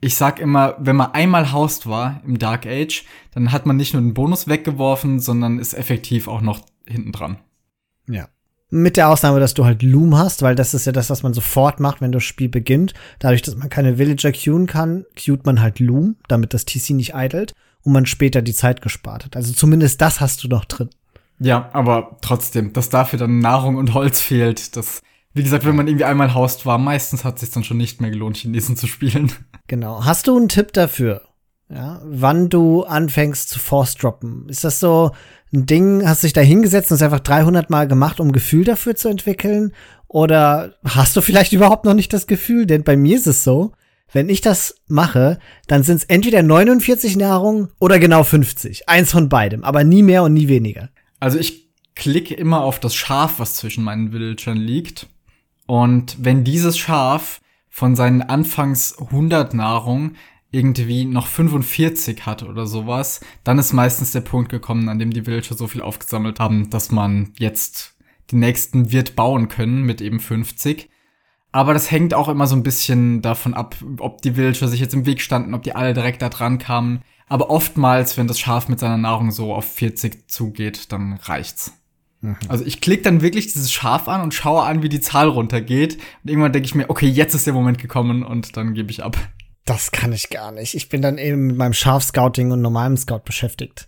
ich 0.00 0.14
sag 0.14 0.38
immer, 0.38 0.76
wenn 0.78 0.96
man 0.96 1.12
einmal 1.12 1.52
haust 1.52 1.88
war 1.88 2.20
im 2.24 2.38
Dark 2.38 2.66
Age, 2.66 3.04
dann 3.34 3.50
hat 3.52 3.66
man 3.66 3.76
nicht 3.76 3.92
nur 3.92 4.02
den 4.02 4.14
Bonus 4.14 4.46
weggeworfen, 4.48 5.18
sondern 5.18 5.58
ist 5.58 5.74
effektiv 5.74 6.28
auch 6.28 6.40
noch 6.40 6.60
hinten 6.86 7.12
dran. 7.12 7.38
Ja. 8.08 8.28
Mit 8.70 8.96
der 8.96 9.08
Ausnahme, 9.08 9.40
dass 9.40 9.54
du 9.54 9.64
halt 9.64 9.82
Loom 9.82 10.16
hast, 10.16 10.42
weil 10.42 10.54
das 10.54 10.74
ist 10.74 10.86
ja 10.86 10.92
das, 10.92 11.10
was 11.10 11.22
man 11.22 11.34
sofort 11.34 11.80
macht, 11.80 12.00
wenn 12.00 12.12
das 12.12 12.22
Spiel 12.22 12.48
beginnt. 12.48 12.94
Dadurch, 13.18 13.42
dass 13.42 13.56
man 13.56 13.70
keine 13.70 13.98
Villager 13.98 14.30
queuen 14.30 14.66
kann, 14.66 15.04
queuet 15.16 15.46
man 15.46 15.60
halt 15.60 15.80
Loom, 15.80 16.16
damit 16.28 16.54
das 16.54 16.64
TC 16.64 16.90
nicht 16.90 17.14
idelt 17.14 17.54
und 17.82 17.92
man 17.92 18.06
später 18.06 18.42
die 18.42 18.54
Zeit 18.54 18.82
gespart 18.82 19.24
hat. 19.24 19.36
Also 19.36 19.52
zumindest 19.52 20.00
das 20.00 20.20
hast 20.20 20.44
du 20.44 20.48
noch 20.48 20.64
drin. 20.64 20.90
Ja, 21.40 21.70
aber 21.72 22.16
trotzdem, 22.20 22.72
dass 22.72 22.90
dafür 22.90 23.18
dann 23.18 23.38
Nahrung 23.38 23.76
und 23.76 23.94
Holz 23.94 24.20
fehlt, 24.20 24.76
das, 24.76 25.02
wie 25.34 25.42
gesagt, 25.42 25.64
wenn 25.64 25.76
man 25.76 25.86
irgendwie 25.86 26.04
einmal 26.04 26.34
haust 26.34 26.66
war, 26.66 26.78
meistens 26.78 27.24
hat 27.24 27.36
es 27.36 27.42
sich 27.42 27.50
dann 27.50 27.64
schon 27.64 27.76
nicht 27.76 28.00
mehr 28.00 28.10
gelohnt, 28.10 28.36
Chinesen 28.36 28.76
zu 28.76 28.86
spielen. 28.86 29.32
Genau. 29.70 30.02
Hast 30.02 30.26
du 30.26 30.34
einen 30.34 30.48
Tipp 30.48 30.72
dafür? 30.72 31.20
Ja, 31.68 32.00
wann 32.02 32.48
du 32.48 32.84
anfängst 32.84 33.50
zu 33.50 33.58
Force 33.58 33.96
droppen? 33.96 34.48
Ist 34.48 34.64
das 34.64 34.80
so 34.80 35.10
ein 35.52 35.66
Ding, 35.66 36.08
hast 36.08 36.22
du 36.22 36.26
dich 36.26 36.32
da 36.32 36.40
hingesetzt 36.40 36.90
und 36.90 36.94
es 36.94 37.02
einfach 37.02 37.20
300 37.20 37.68
Mal 37.68 37.86
gemacht, 37.86 38.18
um 38.18 38.32
Gefühl 38.32 38.64
dafür 38.64 38.96
zu 38.96 39.08
entwickeln? 39.10 39.74
Oder 40.06 40.72
hast 40.84 41.14
du 41.16 41.20
vielleicht 41.20 41.52
überhaupt 41.52 41.84
noch 41.84 41.92
nicht 41.92 42.14
das 42.14 42.26
Gefühl? 42.26 42.64
Denn 42.64 42.82
bei 42.82 42.96
mir 42.96 43.14
ist 43.14 43.26
es 43.26 43.44
so, 43.44 43.72
wenn 44.12 44.28
ich 44.28 44.40
das 44.40 44.76
mache, 44.86 45.38
dann 45.66 45.82
sind 45.82 45.98
es 45.98 46.04
entweder 46.04 46.42
49 46.42 47.16
Nahrungen 47.16 47.68
oder 47.78 47.98
genau 47.98 48.24
50. 48.24 48.88
Eins 48.88 49.10
von 49.12 49.28
beidem, 49.28 49.64
aber 49.64 49.84
nie 49.84 50.02
mehr 50.02 50.22
und 50.22 50.34
nie 50.34 50.48
weniger. 50.48 50.88
Also 51.20 51.38
ich 51.38 51.68
klicke 51.94 52.34
immer 52.34 52.62
auf 52.62 52.80
das 52.80 52.94
Schaf, 52.94 53.38
was 53.38 53.54
zwischen 53.54 53.84
meinen 53.84 54.12
Villagern 54.12 54.56
liegt. 54.56 55.08
Und 55.66 56.16
wenn 56.20 56.44
dieses 56.44 56.78
Schaf 56.78 57.40
von 57.68 57.96
seinen 57.96 58.22
Anfangs 58.22 58.96
100 58.98 59.52
Nahrung 59.54 60.14
irgendwie 60.50 61.04
noch 61.04 61.26
45 61.26 62.24
hat 62.24 62.42
oder 62.42 62.66
sowas, 62.66 63.20
dann 63.44 63.58
ist 63.58 63.72
meistens 63.72 64.12
der 64.12 64.22
Punkt 64.22 64.50
gekommen, 64.50 64.88
an 64.88 64.98
dem 64.98 65.12
die 65.12 65.26
Villager 65.26 65.54
so 65.54 65.66
viel 65.66 65.82
aufgesammelt 65.82 66.40
haben, 66.40 66.70
dass 66.70 66.90
man 66.90 67.32
jetzt 67.38 67.96
den 68.32 68.40
nächsten 68.40 68.90
Wirt 68.92 69.14
bauen 69.14 69.48
können 69.48 69.82
mit 69.82 70.00
eben 70.00 70.20
50. 70.20 70.88
Aber 71.50 71.72
das 71.72 71.90
hängt 71.90 72.14
auch 72.14 72.28
immer 72.28 72.46
so 72.46 72.54
ein 72.54 72.62
bisschen 72.62 73.22
davon 73.22 73.54
ab, 73.54 73.76
ob 73.98 74.20
die 74.22 74.36
Villager 74.36 74.68
sich 74.68 74.80
jetzt 74.80 74.94
im 74.94 75.06
Weg 75.06 75.20
standen, 75.20 75.54
ob 75.54 75.62
die 75.62 75.74
alle 75.74 75.94
direkt 75.94 76.20
da 76.20 76.28
dran 76.28 76.58
kamen. 76.58 77.02
Aber 77.28 77.50
oftmals, 77.50 78.16
wenn 78.16 78.26
das 78.26 78.38
Schaf 78.38 78.68
mit 78.68 78.78
seiner 78.78 78.98
Nahrung 78.98 79.30
so 79.30 79.54
auf 79.54 79.64
40 79.64 80.28
zugeht, 80.30 80.92
dann 80.92 81.14
reicht's. 81.22 81.72
Mhm. 82.20 82.36
Also 82.48 82.64
ich 82.64 82.80
klicke 82.80 83.02
dann 83.02 83.22
wirklich 83.22 83.46
dieses 83.46 83.72
Schaf 83.72 84.08
an 84.08 84.22
und 84.22 84.34
schaue 84.34 84.62
an, 84.62 84.82
wie 84.82 84.88
die 84.88 85.00
Zahl 85.00 85.28
runtergeht. 85.28 85.98
Und 86.22 86.30
irgendwann 86.30 86.52
denke 86.52 86.66
ich 86.66 86.74
mir, 86.74 86.90
okay, 86.90 87.06
jetzt 87.06 87.34
ist 87.34 87.46
der 87.46 87.54
Moment 87.54 87.78
gekommen 87.78 88.22
und 88.22 88.56
dann 88.56 88.74
gebe 88.74 88.90
ich 88.90 89.02
ab. 89.02 89.16
Das 89.64 89.90
kann 89.90 90.12
ich 90.12 90.30
gar 90.30 90.52
nicht. 90.52 90.74
Ich 90.74 90.88
bin 90.88 91.02
dann 91.02 91.18
eben 91.18 91.46
mit 91.46 91.56
meinem 91.56 91.74
Schaf-Scouting 91.74 92.50
und 92.50 92.62
normalem 92.62 92.96
Scout 92.96 93.20
beschäftigt 93.24 93.86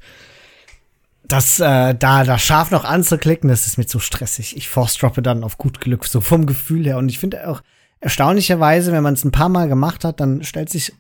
das 1.32 1.60
äh, 1.60 1.94
da 1.94 2.25
das 2.25 2.42
Schaf 2.42 2.70
noch 2.70 2.84
anzuklicken, 2.84 3.49
das 3.49 3.66
ist 3.66 3.78
mir 3.78 3.87
zu 3.87 3.99
stressig. 3.99 4.56
Ich 4.56 4.68
force-droppe 4.68 5.22
dann 5.22 5.44
auf 5.44 5.58
gut 5.58 5.80
Glück, 5.80 6.04
so 6.04 6.20
vom 6.20 6.46
Gefühl 6.46 6.84
her. 6.84 6.99
Und 6.99 7.08
ich 7.08 7.18
finde 7.18 7.49
auch 7.49 7.62
erstaunlicherweise, 8.00 8.92
wenn 8.92 9.02
man 9.02 9.14
es 9.14 9.25
ein 9.25 9.32
paar 9.32 9.49
Mal 9.49 9.68
gemacht 9.68 10.04
hat, 10.04 10.20
dann 10.20 10.42
stellt 10.42 10.70
sich 10.70 10.92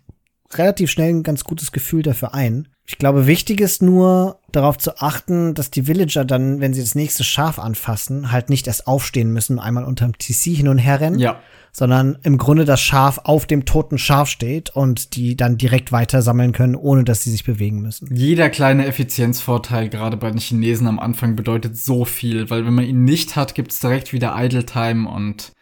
relativ 0.52 0.90
schnell 0.90 1.10
ein 1.10 1.22
ganz 1.22 1.44
gutes 1.44 1.72
Gefühl 1.72 2.02
dafür 2.02 2.34
ein. 2.34 2.68
Ich 2.86 2.98
glaube, 2.98 3.26
wichtig 3.26 3.60
ist 3.60 3.82
nur 3.82 4.40
darauf 4.50 4.76
zu 4.76 4.98
achten, 5.00 5.54
dass 5.54 5.70
die 5.70 5.86
Villager 5.86 6.24
dann, 6.24 6.60
wenn 6.60 6.74
sie 6.74 6.80
das 6.80 6.96
nächste 6.96 7.22
Schaf 7.22 7.58
anfassen, 7.60 8.32
halt 8.32 8.50
nicht 8.50 8.66
erst 8.66 8.88
aufstehen 8.88 9.32
müssen, 9.32 9.60
einmal 9.60 9.84
unterm 9.84 10.18
TC 10.18 10.56
hin 10.56 10.68
und 10.68 10.78
her 10.78 11.00
rennen, 11.00 11.20
Ja. 11.20 11.40
Sondern 11.72 12.18
im 12.22 12.38
Grunde 12.38 12.64
das 12.64 12.80
Schaf 12.80 13.20
auf 13.24 13.46
dem 13.46 13.64
toten 13.64 13.98
Schaf 13.98 14.28
steht 14.28 14.70
und 14.70 15.16
die 15.16 15.36
dann 15.36 15.58
direkt 15.58 15.92
weiter 15.92 16.22
sammeln 16.22 16.52
können, 16.52 16.76
ohne 16.76 17.04
dass 17.04 17.24
sie 17.24 17.30
sich 17.30 17.44
bewegen 17.44 17.80
müssen. 17.80 18.14
Jeder 18.14 18.50
kleine 18.50 18.86
Effizienzvorteil, 18.86 19.88
gerade 19.88 20.16
bei 20.16 20.30
den 20.30 20.40
Chinesen 20.40 20.86
am 20.86 20.98
Anfang, 20.98 21.36
bedeutet 21.36 21.76
so 21.76 22.04
viel, 22.04 22.50
weil 22.50 22.66
wenn 22.66 22.74
man 22.74 22.84
ihn 22.84 23.04
nicht 23.04 23.36
hat, 23.36 23.54
gibt's 23.54 23.80
direkt 23.80 24.12
wieder 24.12 24.34
Idle 24.36 24.66
Time 24.66 25.08
und 25.08 25.52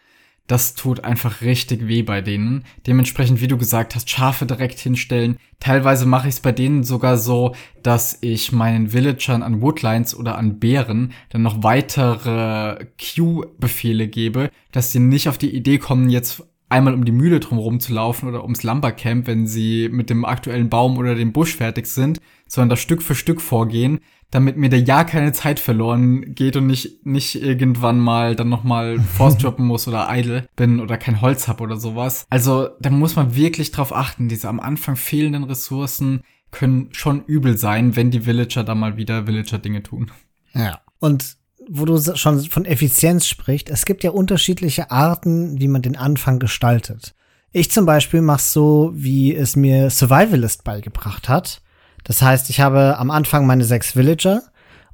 das 0.48 0.74
tut 0.74 1.04
einfach 1.04 1.42
richtig 1.42 1.86
weh 1.86 2.02
bei 2.02 2.20
denen. 2.20 2.64
Dementsprechend, 2.86 3.40
wie 3.40 3.48
du 3.48 3.56
gesagt 3.56 3.94
hast, 3.94 4.10
Schafe 4.10 4.46
direkt 4.46 4.80
hinstellen. 4.80 5.36
Teilweise 5.60 6.06
mache 6.06 6.26
ich 6.28 6.34
es 6.34 6.40
bei 6.40 6.52
denen 6.52 6.82
sogar 6.82 7.18
so, 7.18 7.54
dass 7.82 8.18
ich 8.22 8.50
meinen 8.50 8.92
Villagern 8.92 9.42
an 9.42 9.60
Woodlines 9.60 10.16
oder 10.16 10.36
an 10.36 10.58
Bären 10.58 11.12
dann 11.28 11.42
noch 11.42 11.62
weitere 11.62 12.86
Q-Befehle 12.98 14.08
gebe, 14.08 14.50
dass 14.72 14.90
sie 14.90 15.00
nicht 15.00 15.28
auf 15.28 15.38
die 15.38 15.54
Idee 15.54 15.78
kommen, 15.78 16.08
jetzt 16.08 16.42
einmal 16.68 16.94
um 16.94 17.04
die 17.04 17.12
Mühle 17.12 17.40
drumherum 17.40 17.80
zu 17.80 17.92
laufen 17.92 18.28
oder 18.28 18.42
ums 18.42 18.62
Lumbercamp, 18.62 19.26
wenn 19.26 19.46
sie 19.46 19.88
mit 19.90 20.10
dem 20.10 20.24
aktuellen 20.24 20.68
Baum 20.68 20.98
oder 20.98 21.14
dem 21.14 21.32
Busch 21.32 21.56
fertig 21.56 21.86
sind, 21.86 22.20
sondern 22.46 22.70
das 22.70 22.80
Stück 22.80 23.02
für 23.02 23.14
Stück 23.14 23.40
vorgehen, 23.40 24.00
damit 24.30 24.56
mir 24.56 24.68
da 24.68 24.76
ja 24.76 25.04
keine 25.04 25.32
Zeit 25.32 25.58
verloren 25.58 26.34
geht 26.34 26.56
und 26.56 26.66
nicht, 26.66 27.06
nicht 27.06 27.42
irgendwann 27.42 27.98
mal 27.98 28.36
dann 28.36 28.48
nochmal 28.48 28.98
Force 29.16 29.38
droppen 29.38 29.66
muss 29.66 29.88
oder 29.88 30.08
idle 30.10 30.46
bin 30.56 30.80
oder 30.80 30.98
kein 30.98 31.20
Holz 31.20 31.48
hab 31.48 31.60
oder 31.60 31.76
sowas. 31.76 32.26
Also 32.28 32.68
da 32.80 32.90
muss 32.90 33.16
man 33.16 33.34
wirklich 33.34 33.70
drauf 33.70 33.94
achten. 33.94 34.28
Diese 34.28 34.48
am 34.48 34.60
Anfang 34.60 34.96
fehlenden 34.96 35.44
Ressourcen 35.44 36.22
können 36.50 36.88
schon 36.92 37.24
übel 37.24 37.56
sein, 37.56 37.96
wenn 37.96 38.10
die 38.10 38.26
Villager 38.26 38.64
da 38.64 38.74
mal 38.74 38.96
wieder 38.96 39.26
Villager-Dinge 39.26 39.82
tun. 39.82 40.10
Ja. 40.54 40.80
Und 40.98 41.36
wo 41.68 41.84
du 41.84 41.98
schon 42.16 42.40
von 42.40 42.64
Effizienz 42.64 43.26
sprichst, 43.26 43.70
es 43.70 43.84
gibt 43.84 44.04
ja 44.04 44.10
unterschiedliche 44.10 44.90
Arten, 44.90 45.60
wie 45.60 45.68
man 45.68 45.82
den 45.82 45.96
Anfang 45.96 46.38
gestaltet. 46.38 47.14
Ich 47.52 47.70
zum 47.70 47.86
Beispiel 47.86 48.20
mache 48.20 48.42
so, 48.42 48.92
wie 48.94 49.34
es 49.34 49.56
mir 49.56 49.90
Survivalist 49.90 50.64
beigebracht 50.64 51.28
hat. 51.28 51.62
Das 52.04 52.22
heißt, 52.22 52.50
ich 52.50 52.60
habe 52.60 52.98
am 52.98 53.10
Anfang 53.10 53.46
meine 53.46 53.64
sechs 53.64 53.96
Villager 53.96 54.42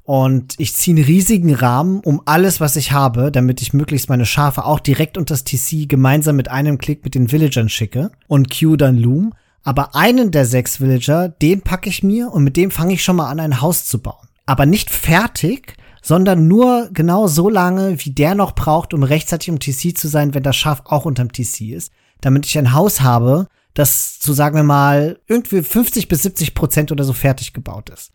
und 0.03 0.55
ich 0.57 0.73
ziehe 0.75 0.95
einen 0.95 1.05
riesigen 1.05 1.53
Rahmen 1.53 1.99
um 1.99 2.21
alles, 2.25 2.59
was 2.59 2.75
ich 2.75 2.91
habe, 2.91 3.31
damit 3.31 3.61
ich 3.61 3.73
möglichst 3.73 4.07
meine 4.07 4.25
Schafe 4.25 4.65
auch 4.65 4.79
direkt 4.79 5.17
unter 5.17 5.33
das 5.33 5.43
TC 5.43 5.89
gemeinsam 5.89 6.35
mit 6.35 6.49
einem 6.49 6.77
Klick 6.77 7.03
mit 7.03 7.15
den 7.15 7.31
Villagern 7.31 7.69
schicke 7.69 8.11
und 8.27 8.57
Q 8.57 8.75
dann 8.75 8.97
Loom. 8.97 9.33
Aber 9.63 9.95
einen 9.95 10.29
der 10.29 10.45
sechs 10.45 10.79
Villager, 10.79 11.29
den 11.29 11.61
packe 11.61 11.89
ich 11.89 12.03
mir 12.03 12.31
und 12.31 12.43
mit 12.43 12.55
dem 12.55 12.69
fange 12.69 12.93
ich 12.93 13.03
schon 13.03 13.15
mal 13.15 13.31
an, 13.31 13.39
ein 13.39 13.61
Haus 13.61 13.85
zu 13.85 13.99
bauen. 13.99 14.27
Aber 14.45 14.67
nicht 14.67 14.91
fertig, 14.91 15.75
sondern 16.05 16.47
nur 16.47 16.89
genau 16.93 17.25
so 17.25 17.49
lange, 17.49 18.05
wie 18.05 18.11
der 18.11 18.35
noch 18.35 18.53
braucht, 18.53 18.93
um 18.93 19.01
rechtzeitig 19.01 19.47
im 19.47 19.59
TC 19.59 19.97
zu 19.97 20.07
sein, 20.07 20.35
wenn 20.35 20.43
das 20.43 20.55
Schaf 20.55 20.83
auch 20.85 21.05
unterm 21.05 21.31
TC 21.31 21.71
ist, 21.71 21.91
damit 22.21 22.45
ich 22.45 22.55
ein 22.59 22.73
Haus 22.73 23.01
habe, 23.01 23.47
das, 23.73 24.19
so 24.21 24.31
sagen 24.31 24.55
wir 24.55 24.63
mal, 24.63 25.17
irgendwie 25.25 25.63
50 25.63 26.07
bis 26.07 26.21
70 26.21 26.53
Prozent 26.53 26.91
oder 26.91 27.03
so 27.03 27.11
fertig 27.11 27.53
gebaut 27.53 27.89
ist. 27.89 28.11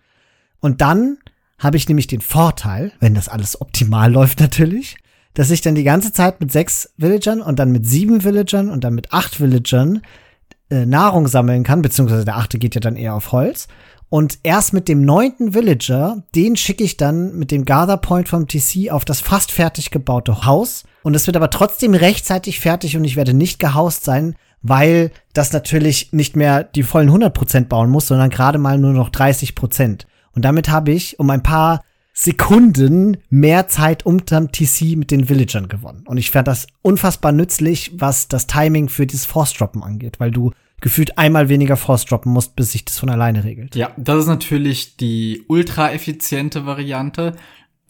Und 0.61 0.81
dann 0.81 1.19
habe 1.59 1.77
ich 1.77 1.89
nämlich 1.89 2.07
den 2.07 2.21
Vorteil, 2.21 2.93
wenn 3.01 3.15
das 3.15 3.29
alles 3.29 3.61
optimal 3.61 4.13
läuft 4.13 4.39
natürlich, 4.39 4.97
dass 5.35 5.51
ich 5.51 5.61
dann 5.61 5.75
die 5.75 5.83
ganze 5.83 6.13
Zeit 6.13 6.41
mit 6.41 6.53
sechs 6.53 6.91
Villagern 6.97 7.43
und 7.43 7.59
dann 7.59 7.73
mit 7.73 7.87
sieben 7.87 8.23
Villagern 8.23 8.69
und 8.69 8.85
dann 8.85 8.95
mit 8.95 9.13
acht 9.13 9.41
Villagern 9.41 10.03
äh, 10.71 10.87
Nahrung 10.87 11.27
sammeln 11.27 11.65
kann, 11.65 11.83
beziehungsweise 11.83 12.25
der 12.25 12.37
achte 12.37 12.61
geht 12.61 12.77
ja 12.77 12.81
dann 12.81 12.95
eher 12.95 13.15
auf 13.17 13.33
Holz. 13.33 13.67
Und 14.11 14.41
erst 14.43 14.73
mit 14.73 14.89
dem 14.89 15.05
neunten 15.05 15.55
Villager, 15.55 16.25
den 16.35 16.57
schicke 16.57 16.83
ich 16.83 16.97
dann 16.97 17.39
mit 17.39 17.53
dem 17.53 17.65
Gather 17.65 17.97
Point 17.97 18.29
vom 18.29 18.49
TC 18.49 18.91
auf 18.91 19.05
das 19.05 19.21
fast 19.21 19.53
fertig 19.53 19.93
gebaute 19.93 20.45
Haus. 20.45 20.83
Und 21.05 21.15
es 21.15 21.29
wird 21.29 21.37
aber 21.37 21.49
trotzdem 21.49 21.95
rechtzeitig 21.95 22.59
fertig 22.59 22.97
und 22.97 23.05
ich 23.05 23.15
werde 23.15 23.35
nicht 23.35 23.61
gehaust 23.61 24.05
sein, 24.05 24.35
weil 24.63 25.13
das 25.33 25.53
natürlich 25.53 26.13
nicht 26.13 26.35
mehr 26.35 26.65
die 26.65 26.83
vollen 26.83 27.09
100% 27.09 27.67
bauen 27.67 27.89
muss, 27.89 28.09
sondern 28.09 28.31
gerade 28.31 28.59
mal 28.59 28.79
nur 28.79 28.93
noch 28.93 29.11
30%. 29.11 30.07
Und 30.33 30.45
damit 30.45 30.69
habe 30.69 30.91
ich 30.91 31.21
um 31.21 31.31
ein 31.31 31.45
paar 31.45 31.83
Sekunden 32.13 33.17
mehr 33.31 33.69
Zeit 33.69 34.05
unterm 34.05 34.51
TC 34.51 34.97
mit 34.97 35.13
den 35.13 35.29
Villagern 35.29 35.69
gewonnen. 35.69 36.03
Und 36.07 36.19
ich 36.19 36.33
fand 36.33 36.49
das 36.49 36.67
unfassbar 36.83 37.31
nützlich, 37.31 37.93
was 37.95 38.27
das 38.27 38.49
Timing 38.49 38.89
für 38.89 39.07
dieses 39.07 39.25
Force-Droppen 39.25 39.83
angeht, 39.85 40.19
weil 40.19 40.33
du 40.33 40.51
gefühlt 40.81 41.19
einmal 41.19 41.49
weniger 41.49 41.77
Force 41.77 42.05
droppen 42.05 42.33
musst, 42.33 42.57
bis 42.57 42.73
sich 42.73 42.85
das 42.85 42.99
von 42.99 43.11
alleine 43.11 43.45
regelt. 43.45 43.77
Ja, 43.77 43.93
das 43.97 44.21
ist 44.21 44.27
natürlich 44.27 44.97
die 44.97 45.45
ultra 45.49 45.93
effiziente 45.93 46.67
Variante. 46.67 47.35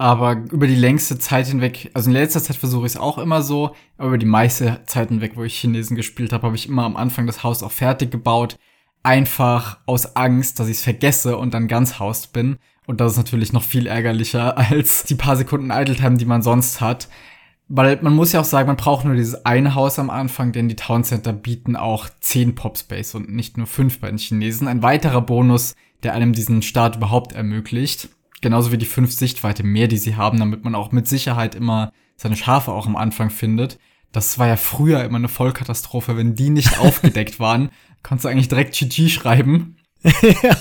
Aber 0.00 0.44
über 0.50 0.66
die 0.66 0.76
längste 0.76 1.18
Zeit 1.18 1.48
hinweg, 1.48 1.90
also 1.92 2.08
in 2.08 2.14
letzter 2.14 2.42
Zeit 2.42 2.56
versuche 2.56 2.86
ich 2.86 2.92
es 2.92 2.98
auch 2.98 3.18
immer 3.18 3.42
so, 3.42 3.76
aber 3.98 4.08
über 4.08 4.18
die 4.18 4.24
meiste 4.24 4.80
Zeit 4.86 5.10
hinweg, 5.10 5.32
wo 5.34 5.44
ich 5.44 5.58
Chinesen 5.58 5.94
gespielt 5.94 6.32
habe, 6.32 6.46
habe 6.46 6.56
ich 6.56 6.66
immer 6.66 6.84
am 6.84 6.96
Anfang 6.96 7.26
das 7.26 7.42
Haus 7.42 7.62
auch 7.62 7.70
fertig 7.70 8.10
gebaut. 8.10 8.56
Einfach 9.02 9.76
aus 9.84 10.16
Angst, 10.16 10.58
dass 10.58 10.68
ich 10.68 10.78
es 10.78 10.82
vergesse 10.82 11.36
und 11.36 11.52
dann 11.52 11.68
ganz 11.68 11.98
haust 11.98 12.32
bin. 12.32 12.56
Und 12.86 13.02
das 13.02 13.12
ist 13.12 13.18
natürlich 13.18 13.52
noch 13.52 13.62
viel 13.62 13.86
ärgerlicher 13.86 14.56
als 14.70 15.04
die 15.04 15.16
paar 15.16 15.36
Sekunden 15.36 15.70
Idle 15.70 15.96
Time, 15.96 16.16
die 16.16 16.24
man 16.24 16.40
sonst 16.40 16.80
hat. 16.80 17.08
Weil 17.72 18.00
man 18.02 18.16
muss 18.16 18.32
ja 18.32 18.40
auch 18.40 18.44
sagen, 18.44 18.66
man 18.66 18.76
braucht 18.76 19.04
nur 19.04 19.14
dieses 19.14 19.46
eine 19.46 19.76
Haus 19.76 20.00
am 20.00 20.10
Anfang, 20.10 20.50
denn 20.50 20.68
die 20.68 20.74
Town 20.74 21.04
Center 21.04 21.32
bieten 21.32 21.76
auch 21.76 22.08
10 22.20 22.56
Pop 22.56 22.76
Space 22.76 23.14
und 23.14 23.30
nicht 23.30 23.56
nur 23.56 23.68
5 23.68 24.00
bei 24.00 24.08
den 24.08 24.18
Chinesen. 24.18 24.66
Ein 24.66 24.82
weiterer 24.82 25.20
Bonus, 25.20 25.76
der 26.02 26.14
einem 26.14 26.32
diesen 26.32 26.62
Start 26.62 26.96
überhaupt 26.96 27.32
ermöglicht. 27.32 28.08
Genauso 28.40 28.72
wie 28.72 28.78
die 28.78 28.86
5 28.86 29.12
Sichtweite 29.12 29.62
mehr, 29.62 29.86
die 29.86 29.98
sie 29.98 30.16
haben, 30.16 30.40
damit 30.40 30.64
man 30.64 30.74
auch 30.74 30.90
mit 30.90 31.06
Sicherheit 31.06 31.54
immer 31.54 31.92
seine 32.16 32.34
Schafe 32.34 32.72
auch 32.72 32.88
am 32.88 32.96
Anfang 32.96 33.30
findet. 33.30 33.78
Das 34.10 34.40
war 34.40 34.48
ja 34.48 34.56
früher 34.56 35.04
immer 35.04 35.18
eine 35.18 35.28
Vollkatastrophe, 35.28 36.16
wenn 36.16 36.34
die 36.34 36.50
nicht 36.50 36.76
aufgedeckt 36.80 37.38
waren. 37.38 37.70
Konntest 38.02 38.24
du 38.24 38.30
eigentlich 38.30 38.48
direkt 38.48 38.74
GG 38.74 39.10
schreiben. 39.10 39.76
ja. 40.42 40.56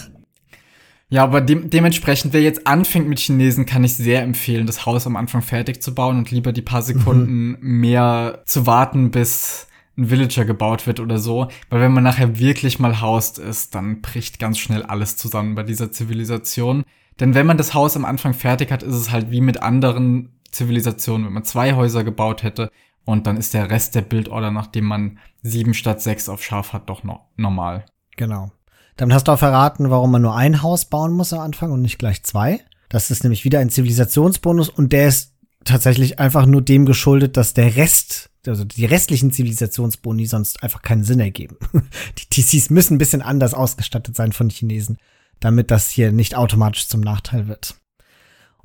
Ja, 1.12 1.24
aber 1.24 1.42
de 1.42 1.68
dementsprechend, 1.68 2.34
wer 2.34 2.42
jetzt 2.42 2.68
anfängt 2.68 3.08
mit 3.08 3.20
Chinesen, 3.20 3.66
kann 3.66 3.84
ich 3.84 3.96
sehr 3.96 4.22
empfehlen, 4.22 4.68
das 4.68 4.86
Haus 4.86 5.08
am 5.08 5.16
Anfang 5.16 5.42
fertig 5.42 5.82
zu 5.82 5.96
bauen 5.96 6.20
und 6.20 6.30
lieber 6.30 6.52
die 6.52 6.62
paar 6.62 6.84
Sekunden 6.84 7.58
mhm. 7.60 7.80
mehr 7.80 8.44
zu 8.46 8.68
warten, 8.68 9.10
bis 9.10 9.68
ein 9.98 10.10
Villager 10.10 10.46
gebaut 10.46 10.86
wird 10.86 11.00
oder 11.00 11.18
so. 11.18 11.48
Weil 11.70 11.82
wenn 11.82 11.94
man 11.94 12.04
nachher 12.04 12.38
wirklich 12.38 12.80
mal 12.80 13.02
haust 13.02 13.40
ist, 13.40 13.74
dann 13.74 14.02
bricht 14.02 14.40
ganz 14.40 14.60
schnell 14.60 14.84
alles 14.84 15.18
zusammen 15.18 15.56
bei 15.56 15.64
dieser 15.64 15.92
Zivilisation. 15.92 16.84
Denn 17.20 17.34
wenn 17.34 17.48
man 17.48 17.58
das 17.58 17.74
Haus 17.74 17.98
am 17.98 18.06
Anfang 18.06 18.34
fertig 18.34 18.72
hat, 18.72 18.84
ist 18.84 18.96
es 18.96 19.12
halt 19.12 19.32
wie 19.32 19.42
mit 19.42 19.62
anderen 19.62 20.40
Zivilisationen, 20.52 21.26
wenn 21.28 21.34
man 21.34 21.44
zwei 21.44 21.74
Häuser 21.74 22.04
gebaut 22.04 22.44
hätte 22.44 22.72
und 23.04 23.26
dann 23.26 23.38
ist 23.38 23.54
der 23.54 23.72
Rest 23.72 23.96
der 23.96 24.02
Bildorder, 24.02 24.52
nachdem 24.52 24.86
man 24.86 25.18
sieben 25.42 25.74
statt 25.74 26.02
sechs 26.02 26.30
auf 26.30 26.44
Schaf 26.44 26.74
hat, 26.74 26.90
doch 26.90 27.04
noch 27.04 27.26
normal. 27.36 27.86
Genau. 28.16 28.52
Dann 29.00 29.14
hast 29.14 29.30
du 29.30 29.32
auch 29.32 29.40
verraten, 29.40 29.90
warum 29.90 30.12
man 30.12 30.22
nur 30.22 30.36
ein 30.36 30.62
Haus 30.62 30.84
bauen 30.84 31.14
muss 31.14 31.32
am 31.32 31.40
Anfang 31.40 31.72
und 31.72 31.82
nicht 31.82 32.00
gleich 32.00 32.22
zwei. 32.24 32.60
Das 32.90 33.12
ist 33.12 33.24
nämlich 33.24 33.46
wieder 33.46 33.60
ein 33.60 33.70
Zivilisationsbonus 33.70 34.68
und 34.68 34.92
der 34.92 35.08
ist 35.08 35.32
tatsächlich 35.64 36.20
einfach 36.20 36.46
nur 36.46 36.62
dem 36.62 36.86
geschuldet, 36.86 37.38
dass 37.38 37.54
der 37.54 37.78
Rest, 37.78 38.30
also 38.46 38.66
die 38.66 38.84
restlichen 38.84 39.32
Zivilisationsboni 39.32 40.26
sonst 40.26 40.64
einfach 40.64 40.82
keinen 40.82 41.06
Sinn 41.06 41.22
ergeben. 41.22 41.56
Die 42.18 42.42
TCs 42.42 42.72
müssen 42.72 42.96
ein 42.96 42.98
bisschen 42.98 43.22
anders 43.22 43.54
ausgestattet 43.54 44.18
sein 44.18 44.34
von 44.34 44.50
Chinesen, 44.50 44.98
damit 45.40 45.72
das 45.72 45.90
hier 45.90 46.12
nicht 46.12 46.36
automatisch 46.36 46.90
zum 46.90 47.00
Nachteil 47.00 47.48
wird. 47.48 47.76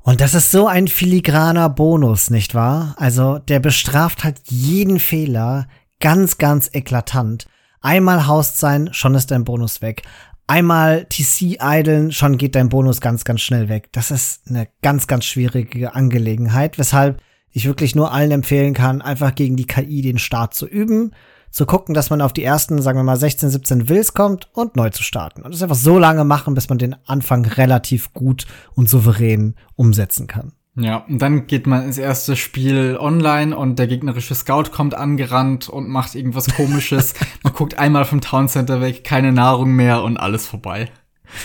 Und 0.01 0.19
das 0.19 0.33
ist 0.33 0.51
so 0.51 0.67
ein 0.67 0.89
filigraner 0.89 1.69
Bonus, 1.69 2.29
nicht 2.29 2.53
wahr? 2.53 2.93
Also 2.97 3.39
der 3.39 3.61
bestraft 3.61 4.25
halt 4.25 4.41
jeden 4.49 4.99
Fehler 4.99 5.69
ganz, 6.01 6.37
ganz 6.37 6.69
eklatant. 6.73 7.47
Einmal 7.85 8.25
haust 8.25 8.57
sein, 8.57 8.89
schon 8.93 9.13
ist 9.13 9.29
dein 9.29 9.43
Bonus 9.43 9.83
weg. 9.83 10.01
Einmal 10.47 11.05
TC 11.05 11.59
idlen, 11.61 12.11
schon 12.11 12.39
geht 12.39 12.55
dein 12.55 12.69
Bonus 12.69 12.99
ganz, 12.99 13.25
ganz 13.25 13.41
schnell 13.41 13.69
weg. 13.69 13.89
Das 13.91 14.09
ist 14.09 14.41
eine 14.49 14.67
ganz, 14.81 15.05
ganz 15.05 15.25
schwierige 15.25 15.93
Angelegenheit, 15.93 16.79
weshalb 16.79 17.21
ich 17.51 17.67
wirklich 17.67 17.93
nur 17.93 18.11
allen 18.11 18.31
empfehlen 18.31 18.73
kann, 18.73 19.03
einfach 19.03 19.35
gegen 19.35 19.55
die 19.55 19.67
KI 19.67 20.01
den 20.01 20.17
Start 20.17 20.55
zu 20.55 20.65
üben, 20.65 21.11
zu 21.51 21.67
gucken, 21.67 21.93
dass 21.93 22.09
man 22.09 22.21
auf 22.21 22.33
die 22.33 22.43
ersten, 22.43 22.81
sagen 22.81 22.97
wir 22.97 23.03
mal, 23.03 23.17
16, 23.17 23.51
17 23.51 23.87
Wills 23.87 24.15
kommt 24.15 24.49
und 24.53 24.75
neu 24.75 24.89
zu 24.89 25.03
starten. 25.03 25.43
Und 25.43 25.53
das 25.53 25.61
einfach 25.61 25.75
so 25.75 25.99
lange 25.99 26.23
machen, 26.23 26.55
bis 26.55 26.69
man 26.69 26.79
den 26.79 26.95
Anfang 27.05 27.45
relativ 27.45 28.13
gut 28.13 28.47
und 28.73 28.89
souverän 28.89 29.53
umsetzen 29.75 30.25
kann. 30.25 30.53
Ja, 30.77 30.97
und 30.97 31.19
dann 31.19 31.47
geht 31.47 31.67
man 31.67 31.83
ins 31.83 31.97
erste 31.97 32.35
Spiel 32.35 32.97
online 32.99 33.55
und 33.55 33.79
der 33.79 33.87
gegnerische 33.87 34.35
Scout 34.35 34.71
kommt 34.71 34.93
angerannt 34.93 35.69
und 35.69 35.87
macht 35.87 36.15
irgendwas 36.15 36.53
komisches. 36.53 37.13
man 37.43 37.53
guckt 37.53 37.79
einmal 37.79 38.03
vom 38.03 38.19
Town 38.19 38.49
Center 38.49 38.81
weg, 38.81 39.05
keine 39.05 39.31
Nahrung 39.31 39.71
mehr 39.71 40.03
und 40.03 40.17
alles 40.17 40.45
vorbei. 40.45 40.91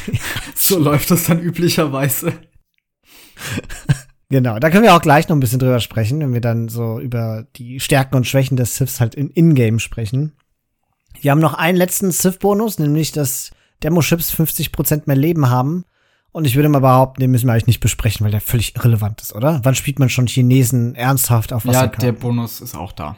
so 0.57 0.79
läuft 0.79 1.11
das 1.11 1.25
dann 1.25 1.41
üblicherweise. 1.41 2.33
Genau, 4.33 4.61
da 4.61 4.71
können 4.71 4.85
wir 4.85 4.95
auch 4.95 5.03
gleich 5.03 5.29
noch 5.29 5.35
ein 5.35 5.41
bisschen 5.41 5.59
drüber 5.59 5.81
sprechen, 5.81 6.21
wenn 6.21 6.33
wir 6.33 6.41
dann 6.41 6.69
so 6.69 7.01
über 7.01 7.49
die 7.57 7.81
Stärken 7.81 8.15
und 8.15 8.29
Schwächen 8.29 8.57
des 8.57 8.77
Siths 8.77 9.01
halt 9.01 9.17
in 9.17 9.29
Ingame 9.29 9.81
sprechen. 9.81 10.35
Die 11.21 11.33
haben 11.33 11.41
noch 11.41 11.55
einen 11.55 11.77
letzten 11.77 12.13
Sith-Bonus, 12.13 12.79
nämlich 12.79 13.11
dass 13.11 13.51
Demo-Chips 13.83 14.33
50% 14.33 15.03
mehr 15.07 15.17
Leben 15.17 15.51
haben. 15.51 15.85
Und 16.33 16.47
ich 16.47 16.55
würde 16.55 16.69
mal 16.69 16.81
behaupten, 16.81 17.21
den 17.21 17.31
müssen 17.31 17.47
wir 17.47 17.53
eigentlich 17.53 17.67
nicht 17.67 17.81
besprechen, 17.81 18.25
weil 18.25 18.31
der 18.31 18.41
völlig 18.41 18.77
irrelevant 18.77 19.21
ist, 19.21 19.35
oder? 19.35 19.61
Wann 19.65 19.75
spielt 19.75 19.99
man 19.99 20.09
schon 20.09 20.27
Chinesen 20.27 20.95
ernsthaft 20.95 21.53
auf 21.53 21.65
Ja, 21.65 21.89
der 21.89 22.13
Bonus 22.13 22.61
ist 22.61 22.77
auch 22.77 22.93
da. 22.93 23.17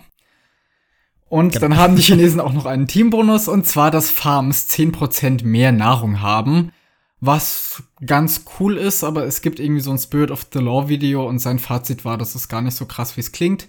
Und 1.28 1.52
genau. 1.52 1.60
dann 1.60 1.76
haben 1.76 1.96
die 1.96 2.02
Chinesen 2.06 2.40
auch 2.40 2.52
noch 2.52 2.66
einen 2.66 2.86
Teambonus, 2.86 3.48
und 3.48 3.66
zwar, 3.66 3.90
dass 3.90 4.10
Farms 4.10 4.68
10% 4.70 5.44
mehr 5.44 5.72
Nahrung 5.72 6.20
haben. 6.20 6.72
Was 7.20 7.84
ganz 8.04 8.44
cool 8.58 8.76
ist, 8.76 9.04
aber 9.04 9.24
es 9.24 9.42
gibt 9.42 9.60
irgendwie 9.60 9.80
so 9.80 9.92
ein 9.92 9.98
Spirit 9.98 10.30
of 10.30 10.46
the 10.52 10.58
Law 10.58 10.88
Video 10.88 11.28
und 11.28 11.38
sein 11.38 11.58
Fazit 11.58 12.04
war, 12.04 12.18
das 12.18 12.34
ist 12.34 12.48
gar 12.48 12.62
nicht 12.62 12.74
so 12.74 12.84
krass, 12.84 13.16
wie 13.16 13.20
es 13.20 13.30
klingt. 13.30 13.68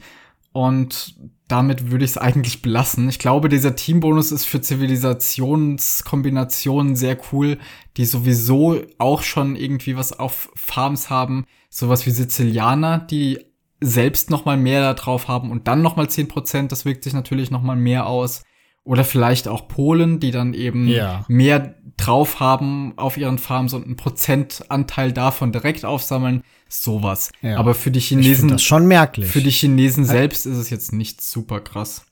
Und 0.53 1.15
damit 1.47 1.91
würde 1.91 2.05
ich 2.05 2.11
es 2.11 2.17
eigentlich 2.17 2.61
belassen. 2.61 3.09
Ich 3.09 3.17
glaube, 3.19 3.49
dieser 3.49 3.75
Teambonus 3.75 4.31
ist 4.31 4.45
für 4.45 4.61
Zivilisationskombinationen 4.61 6.95
sehr 6.95 7.17
cool, 7.31 7.57
die 7.97 8.05
sowieso 8.05 8.79
auch 8.97 9.23
schon 9.23 9.55
irgendwie 9.55 9.97
was 9.97 10.17
auf 10.17 10.49
Farms 10.55 11.09
haben. 11.09 11.45
Sowas 11.69 12.05
wie 12.05 12.11
Sizilianer, 12.11 12.99
die 12.99 13.39
selbst 13.81 14.29
noch 14.29 14.45
mal 14.45 14.57
mehr 14.57 14.81
da 14.81 14.93
drauf 14.93 15.27
haben 15.27 15.51
und 15.51 15.67
dann 15.67 15.81
noch 15.81 15.97
mal 15.97 16.05
10%. 16.05 16.69
Das 16.69 16.85
wirkt 16.85 17.03
sich 17.03 17.13
natürlich 17.13 17.51
noch 17.51 17.61
mal 17.61 17.75
mehr 17.75 18.07
aus. 18.07 18.43
Oder 18.85 19.05
vielleicht 19.05 19.47
auch 19.47 19.69
Polen, 19.69 20.19
die 20.19 20.31
dann 20.31 20.53
eben 20.53 20.87
ja. 20.87 21.23
mehr 21.29 21.75
drauf 21.95 22.41
haben 22.41 22.93
auf 22.97 23.15
ihren 23.15 23.37
Farms 23.37 23.73
und 23.73 23.85
einen 23.85 23.95
Prozentanteil 23.95 25.13
davon 25.13 25.53
direkt 25.53 25.85
aufsammeln. 25.85 26.43
Sowas. 26.81 27.31
Ja. 27.41 27.57
Aber 27.57 27.75
für 27.75 27.91
die 27.91 27.99
Chinesen. 27.99 28.49
das 28.49 28.63
schon 28.63 28.87
merklich. 28.87 29.29
Für 29.29 29.41
die 29.41 29.51
Chinesen 29.51 30.05
selbst 30.05 30.45
ist 30.45 30.57
es 30.57 30.69
jetzt 30.69 30.91
nicht 30.91 31.21
super 31.21 31.59
krass. 31.59 32.05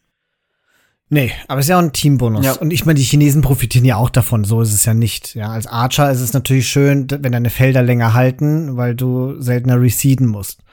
Nee, 1.09 1.33
aber 1.49 1.59
es 1.59 1.65
ist 1.65 1.69
ja 1.71 1.77
auch 1.77 1.83
ein 1.83 1.91
Teambonus. 1.91 2.45
Ja. 2.45 2.53
Und 2.53 2.71
ich 2.71 2.85
meine, 2.85 2.97
die 2.97 3.03
Chinesen 3.03 3.41
profitieren 3.41 3.83
ja 3.83 3.97
auch 3.97 4.09
davon. 4.09 4.45
So 4.45 4.61
ist 4.61 4.71
es 4.71 4.85
ja 4.85 4.93
nicht. 4.93 5.35
Ja, 5.35 5.49
als 5.49 5.67
Archer 5.67 6.09
ist 6.09 6.21
es 6.21 6.31
natürlich 6.31 6.69
schön, 6.69 7.07
wenn 7.09 7.33
deine 7.33 7.49
Felder 7.49 7.83
länger 7.83 8.13
halten, 8.13 8.77
weil 8.77 8.95
du 8.95 9.41
seltener 9.41 9.81
receden 9.81 10.27
musst. 10.27 10.63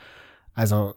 Also, 0.54 0.94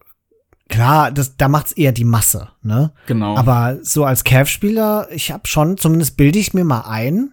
klar, 0.68 1.10
das, 1.10 1.36
da 1.36 1.48
macht's 1.48 1.72
eher 1.72 1.90
die 1.90 2.04
Masse, 2.04 2.50
ne? 2.62 2.92
Genau. 3.06 3.36
Aber 3.36 3.78
so 3.82 4.04
als 4.04 4.22
Cav-Spieler, 4.22 5.08
ich 5.10 5.32
habe 5.32 5.48
schon, 5.48 5.76
zumindest 5.76 6.16
bilde 6.16 6.38
ich 6.38 6.54
mir 6.54 6.64
mal 6.64 6.82
ein, 6.82 7.32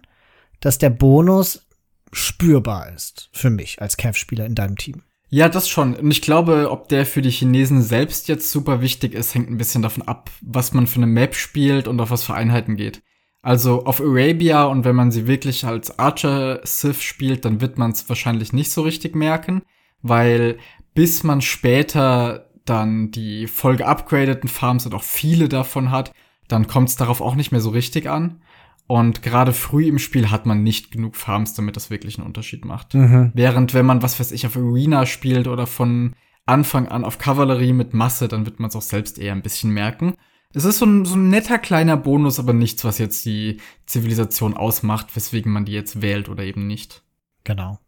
dass 0.58 0.78
der 0.78 0.90
Bonus 0.90 1.66
spürbar 2.12 2.92
ist 2.92 3.28
für 3.32 3.50
mich 3.50 3.80
als 3.80 3.96
Cav-Spieler 3.96 4.46
in 4.46 4.56
deinem 4.56 4.76
Team. 4.76 5.02
Ja, 5.32 5.48
das 5.48 5.68
schon. 5.68 5.94
Und 5.94 6.10
ich 6.10 6.22
glaube, 6.22 6.70
ob 6.70 6.88
der 6.88 7.06
für 7.06 7.22
die 7.22 7.30
Chinesen 7.30 7.82
selbst 7.82 8.26
jetzt 8.26 8.50
super 8.50 8.80
wichtig 8.80 9.14
ist, 9.14 9.32
hängt 9.34 9.48
ein 9.48 9.58
bisschen 9.58 9.80
davon 9.80 10.02
ab, 10.02 10.28
was 10.40 10.72
man 10.72 10.88
für 10.88 10.96
eine 10.96 11.06
Map 11.06 11.36
spielt 11.36 11.86
und 11.86 12.00
auf 12.00 12.10
was 12.10 12.24
für 12.24 12.34
Einheiten 12.34 12.76
geht. 12.76 13.00
Also 13.40 13.84
auf 13.84 14.00
Arabia 14.00 14.64
und 14.64 14.84
wenn 14.84 14.96
man 14.96 15.12
sie 15.12 15.28
wirklich 15.28 15.64
als 15.64 15.98
Archer 15.98 16.60
Sith 16.64 17.00
spielt, 17.00 17.44
dann 17.44 17.60
wird 17.60 17.78
man 17.78 17.92
es 17.92 18.08
wahrscheinlich 18.08 18.52
nicht 18.52 18.72
so 18.72 18.82
richtig 18.82 19.14
merken, 19.14 19.62
weil 20.02 20.58
bis 20.94 21.22
man 21.22 21.40
später 21.40 22.50
dann 22.64 23.12
die 23.12 23.46
voll 23.46 23.76
geupgradeten 23.76 24.48
Farms 24.48 24.84
und 24.84 24.94
auch 24.94 25.02
viele 25.04 25.48
davon 25.48 25.90
hat, 25.90 26.12
dann 26.48 26.66
kommt 26.66 26.88
es 26.88 26.96
darauf 26.96 27.20
auch 27.20 27.36
nicht 27.36 27.52
mehr 27.52 27.60
so 27.60 27.70
richtig 27.70 28.10
an. 28.10 28.42
Und 28.90 29.22
gerade 29.22 29.52
früh 29.52 29.86
im 29.86 30.00
Spiel 30.00 30.32
hat 30.32 30.46
man 30.46 30.64
nicht 30.64 30.90
genug 30.90 31.14
Farms, 31.14 31.54
damit 31.54 31.76
das 31.76 31.90
wirklich 31.90 32.18
einen 32.18 32.26
Unterschied 32.26 32.64
macht. 32.64 32.94
Mhm. 32.94 33.30
Während 33.34 33.72
wenn 33.72 33.86
man, 33.86 34.02
was 34.02 34.18
weiß 34.18 34.32
ich, 34.32 34.48
auf 34.48 34.56
Arena 34.56 35.06
spielt 35.06 35.46
oder 35.46 35.68
von 35.68 36.16
Anfang 36.44 36.88
an 36.88 37.04
auf 37.04 37.18
Kavallerie 37.18 37.72
mit 37.72 37.94
Masse, 37.94 38.26
dann 38.26 38.46
wird 38.46 38.58
man 38.58 38.68
es 38.68 38.74
auch 38.74 38.82
selbst 38.82 39.16
eher 39.16 39.30
ein 39.30 39.42
bisschen 39.42 39.70
merken. 39.70 40.16
Es 40.52 40.64
ist 40.64 40.78
so 40.78 40.86
ein, 40.86 41.04
so 41.04 41.14
ein 41.14 41.28
netter 41.28 41.58
kleiner 41.58 41.96
Bonus, 41.96 42.40
aber 42.40 42.52
nichts, 42.52 42.84
was 42.84 42.98
jetzt 42.98 43.24
die 43.26 43.58
Zivilisation 43.86 44.56
ausmacht, 44.56 45.14
weswegen 45.14 45.52
man 45.52 45.64
die 45.64 45.72
jetzt 45.72 46.02
wählt 46.02 46.28
oder 46.28 46.42
eben 46.42 46.66
nicht. 46.66 47.04
Genau. 47.44 47.78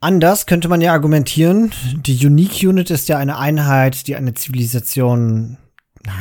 Anders 0.00 0.46
könnte 0.46 0.68
man 0.68 0.80
ja 0.80 0.92
argumentieren, 0.92 1.70
die 1.94 2.26
Unique 2.26 2.68
Unit 2.68 2.90
ist 2.90 3.08
ja 3.08 3.16
eine 3.16 3.38
Einheit, 3.38 4.08
die 4.08 4.16
eine 4.16 4.34
Zivilisation 4.34 5.56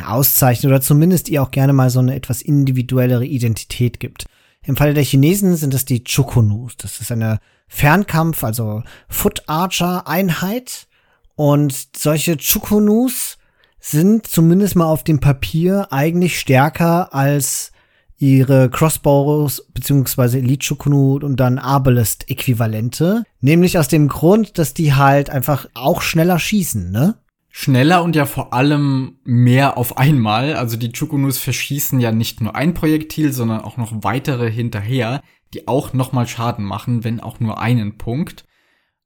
auszeichnet 0.07 0.69
oder 0.71 0.81
zumindest 0.81 1.29
ihr 1.29 1.41
auch 1.41 1.51
gerne 1.51 1.73
mal 1.73 1.89
so 1.89 1.99
eine 1.99 2.15
etwas 2.15 2.41
individuellere 2.41 3.25
Identität 3.25 3.99
gibt. 3.99 4.25
Im 4.63 4.75
Falle 4.75 4.93
der 4.93 5.03
Chinesen 5.03 5.55
sind 5.55 5.73
es 5.73 5.85
die 5.85 6.03
Chukunus. 6.03 6.75
Das 6.77 6.99
ist 6.99 7.11
eine 7.11 7.39
Fernkampf, 7.67 8.43
also 8.43 8.83
Foot 9.07 9.43
Archer 9.47 10.07
Einheit. 10.07 10.87
Und 11.35 11.95
solche 11.95 12.37
Chukunus 12.37 13.37
sind 13.79 14.27
zumindest 14.27 14.75
mal 14.75 14.85
auf 14.85 15.03
dem 15.03 15.19
Papier 15.19 15.87
eigentlich 15.91 16.39
stärker 16.39 17.13
als 17.13 17.71
ihre 18.17 18.69
Crossbows 18.69 19.67
beziehungsweise 19.73 20.39
Elite 20.39 20.65
Chukunu 20.65 21.19
und 21.21 21.39
dann 21.39 21.59
Arbalest 21.59 22.29
Äquivalente. 22.29 23.23
Nämlich 23.39 23.77
aus 23.77 23.87
dem 23.87 24.07
Grund, 24.07 24.57
dass 24.57 24.73
die 24.73 24.95
halt 24.95 25.29
einfach 25.29 25.67
auch 25.75 26.01
schneller 26.01 26.39
schießen, 26.39 26.91
ne? 26.91 27.15
Schneller 27.59 28.03
und 28.03 28.15
ja 28.15 28.25
vor 28.25 28.53
allem 28.53 29.19
mehr 29.23 29.77
auf 29.77 29.97
einmal. 29.97 30.55
Also 30.55 30.77
die 30.77 30.91
Chukunus 30.91 31.37
verschießen 31.37 31.99
ja 31.99 32.11
nicht 32.11 32.41
nur 32.41 32.55
ein 32.55 32.73
Projektil, 32.73 33.33
sondern 33.33 33.61
auch 33.61 33.77
noch 33.77 34.03
weitere 34.03 34.51
hinterher, 34.51 35.21
die 35.53 35.67
auch 35.67 35.93
nochmal 35.93 36.27
Schaden 36.27 36.65
machen, 36.65 37.03
wenn 37.03 37.19
auch 37.19 37.39
nur 37.39 37.59
einen 37.59 37.97
Punkt. 37.97 38.45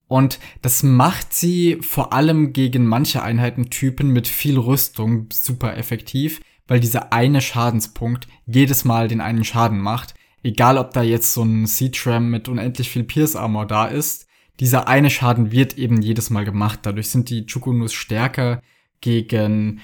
Und 0.07 0.39
das 0.61 0.83
macht 0.83 1.33
sie 1.33 1.77
vor 1.81 2.11
allem 2.11 2.51
gegen 2.51 2.85
manche 2.85 3.23
Einheitentypen 3.23 4.09
mit 4.09 4.27
viel 4.27 4.57
Rüstung 4.57 5.27
super 5.31 5.77
effektiv 5.77 6.41
weil 6.71 6.79
dieser 6.79 7.11
eine 7.11 7.41
Schadenspunkt 7.41 8.29
jedes 8.45 8.85
Mal 8.85 9.09
den 9.09 9.19
einen 9.19 9.43
Schaden 9.43 9.81
macht. 9.81 10.13
Egal, 10.41 10.77
ob 10.77 10.93
da 10.93 11.01
jetzt 11.01 11.33
so 11.33 11.43
ein 11.43 11.65
Siege-Ram 11.65 12.29
mit 12.29 12.47
unendlich 12.47 12.89
viel 12.89 13.03
Pierce 13.03 13.35
Armor 13.35 13.67
da 13.67 13.87
ist, 13.87 14.25
dieser 14.59 14.87
eine 14.87 15.09
Schaden 15.09 15.51
wird 15.51 15.77
eben 15.77 16.01
jedes 16.01 16.29
Mal 16.29 16.45
gemacht. 16.45 16.79
Dadurch 16.83 17.09
sind 17.09 17.29
die 17.29 17.45
Chukunus 17.45 17.93
stärker 17.93 18.61
gegen 18.99 19.81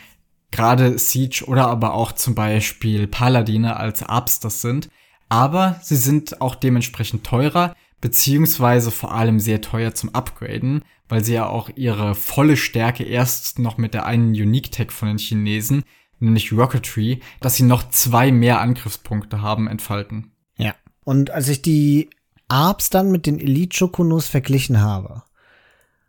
gerade 0.52 0.98
Siege 1.00 1.46
oder 1.48 1.68
aber 1.68 1.94
auch 1.94 2.12
zum 2.12 2.36
Beispiel 2.36 3.08
Paladine 3.08 3.78
als 3.78 4.04
Abs 4.04 4.40
das 4.40 4.62
sind. 4.62 4.90
Aber 5.30 5.80
sie 5.82 5.96
sind 5.96 6.42
auch 6.42 6.56
dementsprechend 6.56 7.26
teurer, 7.26 7.76
beziehungsweise 8.00 8.92
vor 8.92 9.14
allem 9.14 9.40
sehr 9.40 9.62
teuer 9.62 9.94
zum 9.94 10.14
Upgraden, 10.14 10.84
weil 11.10 11.24
sie 11.24 11.34
ja 11.34 11.48
auch 11.48 11.70
ihre 11.76 12.16
volle 12.16 12.56
Stärke 12.56 13.04
erst 13.04 13.60
noch 13.60 13.78
mit 13.78 13.94
der 13.94 14.06
einen 14.06 14.30
Unique 14.30 14.72
Tech 14.72 14.92
von 14.92 15.10
den 15.10 15.18
Chinesen 15.18 15.84
nämlich 16.20 16.52
Rocketry, 16.52 17.22
dass 17.40 17.56
sie 17.56 17.64
noch 17.64 17.90
zwei 17.90 18.32
mehr 18.32 18.62
Angriffspunkte 18.62 19.42
haben, 19.42 19.68
entfalten. 19.68 20.32
Ja. 20.58 20.76
Und 21.04 21.32
als 21.32 21.48
ich 21.48 21.62
die 21.62 22.10
Arbs 22.48 22.90
dann 22.90 23.12
mit 23.12 23.26
den 23.26 23.40
Elite 23.40 23.78
Chokunus 23.78 24.28
verglichen 24.28 24.82
habe, 24.82 25.24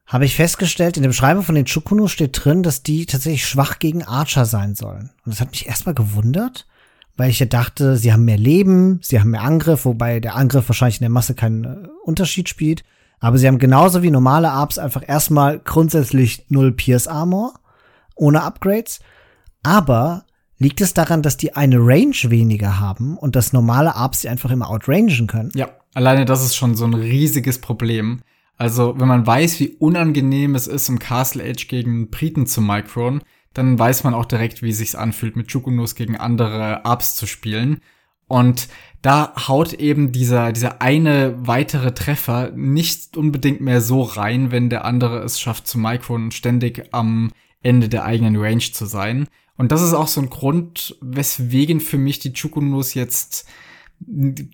habe 0.06 0.24
ich 0.24 0.36
festgestellt, 0.36 0.96
in 0.96 1.02
der 1.02 1.10
Beschreibung 1.10 1.42
von 1.42 1.54
den 1.54 1.66
Chokunus 1.66 2.12
steht 2.12 2.44
drin, 2.44 2.62
dass 2.62 2.82
die 2.82 3.06
tatsächlich 3.06 3.46
schwach 3.46 3.78
gegen 3.78 4.02
Archer 4.04 4.46
sein 4.46 4.74
sollen. 4.74 5.10
Und 5.24 5.32
das 5.32 5.40
hat 5.40 5.50
mich 5.50 5.66
erstmal 5.66 5.94
gewundert, 5.94 6.66
weil 7.16 7.30
ich 7.30 7.40
ja 7.40 7.46
dachte, 7.46 7.96
sie 7.96 8.12
haben 8.12 8.24
mehr 8.24 8.38
Leben, 8.38 9.00
sie 9.02 9.20
haben 9.20 9.30
mehr 9.30 9.42
Angriff, 9.42 9.84
wobei 9.84 10.20
der 10.20 10.36
Angriff 10.36 10.68
wahrscheinlich 10.68 10.98
in 10.98 11.04
der 11.04 11.10
Masse 11.10 11.34
keinen 11.34 11.64
äh, 11.64 11.88
Unterschied 12.04 12.48
spielt. 12.48 12.84
Aber 13.20 13.36
sie 13.36 13.46
haben 13.48 13.58
genauso 13.58 14.02
wie 14.02 14.10
normale 14.10 14.50
Arbs 14.50 14.78
einfach 14.78 15.02
erstmal 15.06 15.58
grundsätzlich 15.58 16.46
null 16.48 16.72
Pierce 16.72 17.08
Armor 17.08 17.54
ohne 18.14 18.42
Upgrades 18.42 19.00
aber 19.62 20.24
liegt 20.58 20.80
es 20.80 20.94
daran, 20.94 21.22
dass 21.22 21.36
die 21.36 21.54
eine 21.54 21.76
Range 21.78 22.16
weniger 22.24 22.80
haben 22.80 23.16
und 23.16 23.36
dass 23.36 23.52
normale 23.52 23.94
Arbs 23.94 24.20
die 24.20 24.28
einfach 24.28 24.50
immer 24.50 24.70
outrangen 24.70 25.26
können? 25.26 25.52
Ja, 25.54 25.68
alleine 25.98 26.24
das 26.24 26.44
ist 26.44 26.54
schon 26.54 26.76
so 26.76 26.84
ein 26.84 26.94
riesiges 26.94 27.60
Problem. 27.60 28.20
Also, 28.56 28.94
wenn 29.00 29.08
man 29.08 29.26
weiß, 29.26 29.58
wie 29.58 29.70
unangenehm 29.80 30.54
es 30.54 30.68
ist, 30.68 30.88
im 30.88 31.00
Castle 31.00 31.42
Age 31.42 31.66
gegen 31.66 32.08
Briten 32.08 32.46
zu 32.46 32.60
micron, 32.60 33.20
dann 33.52 33.76
weiß 33.76 34.04
man 34.04 34.14
auch 34.14 34.24
direkt, 34.24 34.62
wie 34.62 34.70
es 34.70 34.78
sich 34.78 34.96
anfühlt, 34.96 35.34
mit 35.34 35.48
Chukunus 35.48 35.96
gegen 35.96 36.16
andere 36.16 36.84
Arbs 36.84 37.16
zu 37.16 37.26
spielen. 37.26 37.80
Und 38.28 38.68
da 39.02 39.32
haut 39.48 39.72
eben 39.72 40.12
dieser, 40.12 40.52
dieser 40.52 40.80
eine 40.82 41.34
weitere 41.36 41.92
Treffer 41.92 42.52
nicht 42.54 43.16
unbedingt 43.16 43.60
mehr 43.60 43.80
so 43.80 44.02
rein, 44.02 44.52
wenn 44.52 44.70
der 44.70 44.84
andere 44.84 45.18
es 45.24 45.40
schafft 45.40 45.66
zu 45.66 45.78
micron 45.78 46.30
ständig 46.30 46.90
am 46.92 47.32
Ende 47.60 47.88
der 47.88 48.04
eigenen 48.04 48.36
Range 48.36 48.70
zu 48.72 48.86
sein. 48.86 49.26
Und 49.56 49.72
das 49.72 49.82
ist 49.82 49.94
auch 49.94 50.06
so 50.06 50.20
ein 50.20 50.30
Grund, 50.30 50.96
weswegen 51.00 51.80
für 51.80 51.98
mich 51.98 52.20
die 52.20 52.34
Chukunus 52.34 52.94
jetzt 52.94 53.48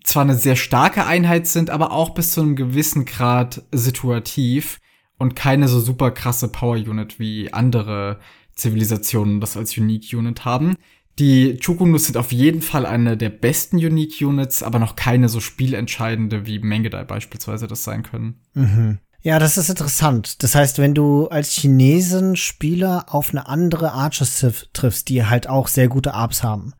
zwar 0.03 0.23
eine 0.23 0.35
sehr 0.35 0.55
starke 0.55 1.05
Einheit 1.05 1.47
sind, 1.47 1.69
aber 1.69 1.91
auch 1.91 2.11
bis 2.11 2.31
zu 2.31 2.41
einem 2.41 2.55
gewissen 2.55 3.05
Grad 3.05 3.63
situativ 3.71 4.79
und 5.17 5.35
keine 5.35 5.67
so 5.67 5.79
super 5.79 6.11
krasse 6.11 6.47
Power 6.47 6.75
Unit 6.75 7.19
wie 7.19 7.53
andere 7.53 8.19
Zivilisationen 8.55 9.39
das 9.39 9.57
als 9.57 9.77
Unique 9.77 10.13
Unit 10.13 10.45
haben. 10.45 10.75
Die 11.19 11.57
Chukunus 11.57 12.05
sind 12.05 12.17
auf 12.17 12.31
jeden 12.33 12.61
Fall 12.61 12.85
eine 12.85 13.15
der 13.15 13.29
besten 13.29 13.77
Unique 13.77 14.21
Units, 14.21 14.63
aber 14.63 14.79
noch 14.79 14.95
keine 14.95 15.29
so 15.29 15.39
spielentscheidende 15.39 16.45
wie 16.45 16.59
Mengedai 16.59 17.05
beispielsweise 17.05 17.67
das 17.67 17.83
sein 17.83 18.03
können. 18.03 18.41
Mhm. 18.53 18.99
Ja, 19.21 19.39
das 19.39 19.57
ist 19.57 19.69
interessant. 19.69 20.43
Das 20.43 20.53
heißt, 20.53 20.77
wenn 20.77 20.93
du 20.93 21.27
als 21.29 21.51
Chinesen 21.51 22.35
Spieler 22.35 23.05
auf 23.07 23.31
eine 23.31 23.47
andere 23.47 23.93
Archer 23.93 24.25
triffst, 24.73 25.09
die 25.09 25.25
halt 25.25 25.47
auch 25.47 25.67
sehr 25.67 25.87
gute 25.87 26.13
Arps 26.13 26.43
haben, 26.43 26.73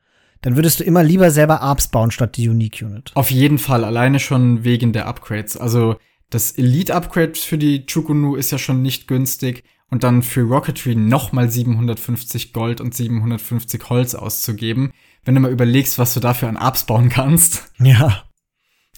dann 0.46 0.56
würdest 0.58 0.80
du 0.80 0.84
immer 0.84 1.02
lieber 1.02 1.32
selber 1.32 1.62
Arbs 1.62 1.88
bauen 1.88 2.12
statt 2.12 2.38
die 2.38 2.48
Unique 2.48 2.84
Unit. 2.84 3.12
Auf 3.16 3.32
jeden 3.32 3.58
Fall, 3.58 3.84
alleine 3.84 4.20
schon 4.20 4.64
wegen 4.64 4.94
der 4.94 5.08
Upgrades. 5.08 5.58
Also 5.58 5.96
das 6.30 6.52
Elite-Upgrade 6.52 7.34
für 7.34 7.58
die 7.58 7.88
Chukunu 7.88 8.36
ist 8.36 8.52
ja 8.52 8.60
schon 8.60 8.84
nicht 8.84 9.08
günstig. 9.08 9.64
Und 9.90 10.04
dann 10.04 10.22
für 10.22 10.42
Rocketry 10.42 10.94
nochmal 10.94 11.50
750 11.50 12.54
Gold 12.54 12.80
und 12.80 12.94
750 12.94 13.90
Holz 13.90 14.14
auszugeben. 14.14 14.92
Wenn 15.24 15.34
du 15.34 15.42
mal 15.42 15.52
überlegst, 15.52 15.98
was 15.98 16.14
du 16.14 16.20
dafür 16.20 16.48
an 16.48 16.58
Arbs 16.58 16.86
bauen 16.86 17.10
kannst. 17.10 17.72
Ja. 17.80 18.26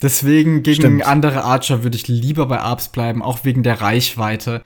Deswegen 0.02 0.64
gegen 0.64 0.82
Stimmt. 0.82 1.08
andere 1.08 1.46
Archer 1.46 1.82
würde 1.82 1.96
ich 1.96 2.10
lieber 2.10 2.48
bei 2.48 2.60
Arbs 2.60 2.90
bleiben, 2.90 3.24
auch 3.24 3.46
wegen 3.46 3.64
der 3.64 3.80
Reichweite. 3.80 4.66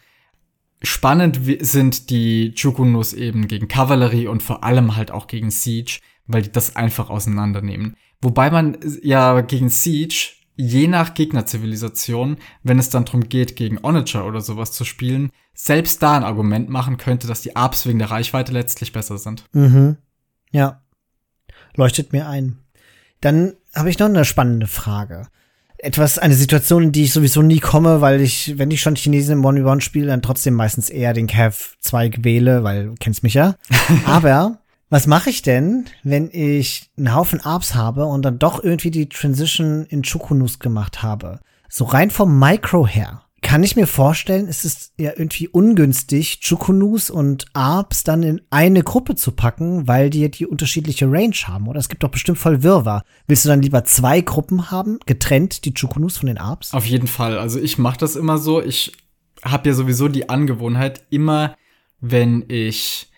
Spannend 0.82 1.40
sind 1.60 2.10
die 2.10 2.56
Chukunus 2.56 3.14
eben 3.14 3.48
gegen 3.48 3.68
Kavallerie 3.68 4.26
und 4.26 4.42
vor 4.42 4.64
allem 4.64 4.96
halt 4.96 5.12
auch 5.12 5.28
gegen 5.28 5.52
Siege, 5.52 6.00
weil 6.28 6.42
die 6.42 6.52
das 6.52 6.76
einfach 6.76 7.10
auseinandernehmen. 7.10 7.96
Wobei 8.22 8.52
man 8.52 8.78
ja 9.02 9.42
gegen 9.42 9.70
Siege, 9.70 10.34
je 10.56 10.88
nach 10.88 11.14
Gegnerzivilisation, 11.14 12.38
wenn 12.64 12.80
es 12.80 12.90
dann 12.90 13.06
darum 13.06 13.30
geht, 13.30 13.56
gegen 13.56 13.80
Onager 13.84 14.26
oder 14.26 14.42
sowas 14.42 14.72
zu 14.72 14.86
spielen, 14.86 15.32
selbst 15.54 16.02
da 16.04 16.16
ein 16.16 16.24
Argument 16.24 16.70
machen 16.70 16.98
könnte, 16.98 17.28
dass 17.28 17.42
die 17.42 17.56
Arbs 17.56 17.86
wegen 17.86 18.00
der 18.00 18.12
Reichweite 18.12 18.52
letztlich 18.52 18.92
besser 18.92 19.18
sind. 19.18 19.46
Mhm. 19.54 19.98
Ja. 20.52 20.82
Leuchtet 21.76 22.14
mir 22.14 22.28
ein. 22.28 22.60
Dann 23.22 23.54
habe 23.74 23.90
ich 23.90 24.00
noch 24.00 24.08
eine 24.08 24.26
spannende 24.26 24.68
Frage. 24.68 25.28
Etwas, 25.78 26.20
eine 26.20 26.36
Situation, 26.36 26.84
in 26.84 26.92
die 26.92 27.06
ich 27.06 27.14
sowieso 27.14 27.42
nie 27.42 27.60
komme, 27.60 28.02
weil 28.02 28.22
ich, 28.22 28.58
wenn 28.60 28.70
ich 28.70 28.82
schon 28.82 28.96
Chinesen 28.96 29.40
im 29.40 29.46
One-v-One 29.46 29.82
spiele, 29.82 30.08
dann 30.08 30.22
trotzdem 30.22 30.54
meistens 30.54 30.90
eher 30.90 31.14
den 31.14 31.26
Cav-Zweig 31.26 32.24
wähle, 32.24 32.64
weil 32.64 32.88
du 32.88 32.96
kennst 33.00 33.24
mich 33.24 33.34
ja. 33.34 33.56
Aber 34.06 34.61
was 34.92 35.08
mache 35.08 35.30
ich 35.30 35.42
denn, 35.42 35.86
wenn 36.04 36.30
ich 36.32 36.92
einen 36.98 37.16
Haufen 37.16 37.40
Arbs 37.40 37.76
habe 37.76 38.06
und 38.06 38.24
dann 38.24 38.40
doch 38.40 38.62
irgendwie 38.62 38.92
die 38.92 39.08
Transition 39.08 39.86
in 39.86 40.04
Chukunus 40.04 40.60
gemacht 40.60 41.02
habe? 41.02 41.40
So 41.70 41.86
rein 41.86 42.12
vom 42.12 42.38
Micro 42.38 42.86
her 42.86 43.24
kann 43.42 43.64
ich 43.64 43.76
mir 43.76 43.88
vorstellen, 43.88 44.48
es 44.48 44.66
ist 44.66 44.94
ja 44.98 45.12
irgendwie 45.16 45.48
ungünstig, 45.48 46.42
Chukunus 46.42 47.10
und 47.10 47.46
Arbs 47.54 48.04
dann 48.04 48.22
in 48.22 48.42
eine 48.50 48.84
Gruppe 48.84 49.16
zu 49.16 49.32
packen, 49.32 49.88
weil 49.88 50.10
die 50.10 50.30
die 50.30 50.46
unterschiedliche 50.46 51.12
Range 51.12 51.36
haben. 51.46 51.68
Oder 51.68 51.80
es 51.80 51.90
gibt 51.90 52.04
doch 52.04 52.12
bestimmt 52.12 52.38
voll 52.38 52.62
Wirrwarr. 52.62 53.04
Willst 53.28 53.46
du 53.46 53.50
dann 53.50 53.62
lieber 53.62 53.84
zwei 53.86 54.22
Gruppen 54.22 54.72
haben, 54.72 55.00
getrennt 55.06 55.66
die 55.66 55.74
Chukunus 55.74 56.18
von 56.18 56.28
den 56.28 56.38
Arbs? 56.38 56.74
Auf 56.74 56.86
jeden 56.86 57.08
Fall. 57.08 57.40
Also 57.40 57.60
ich 57.60 57.78
mache 57.78 57.98
das 57.98 58.16
immer 58.16 58.38
so. 58.38 58.62
Ich 58.62 58.92
habe 59.44 59.70
ja 59.70 59.74
sowieso 59.74 60.08
die 60.08 60.30
Angewohnheit, 60.30 61.04
immer 61.10 61.56
wenn 62.00 62.46
ich 62.48 63.11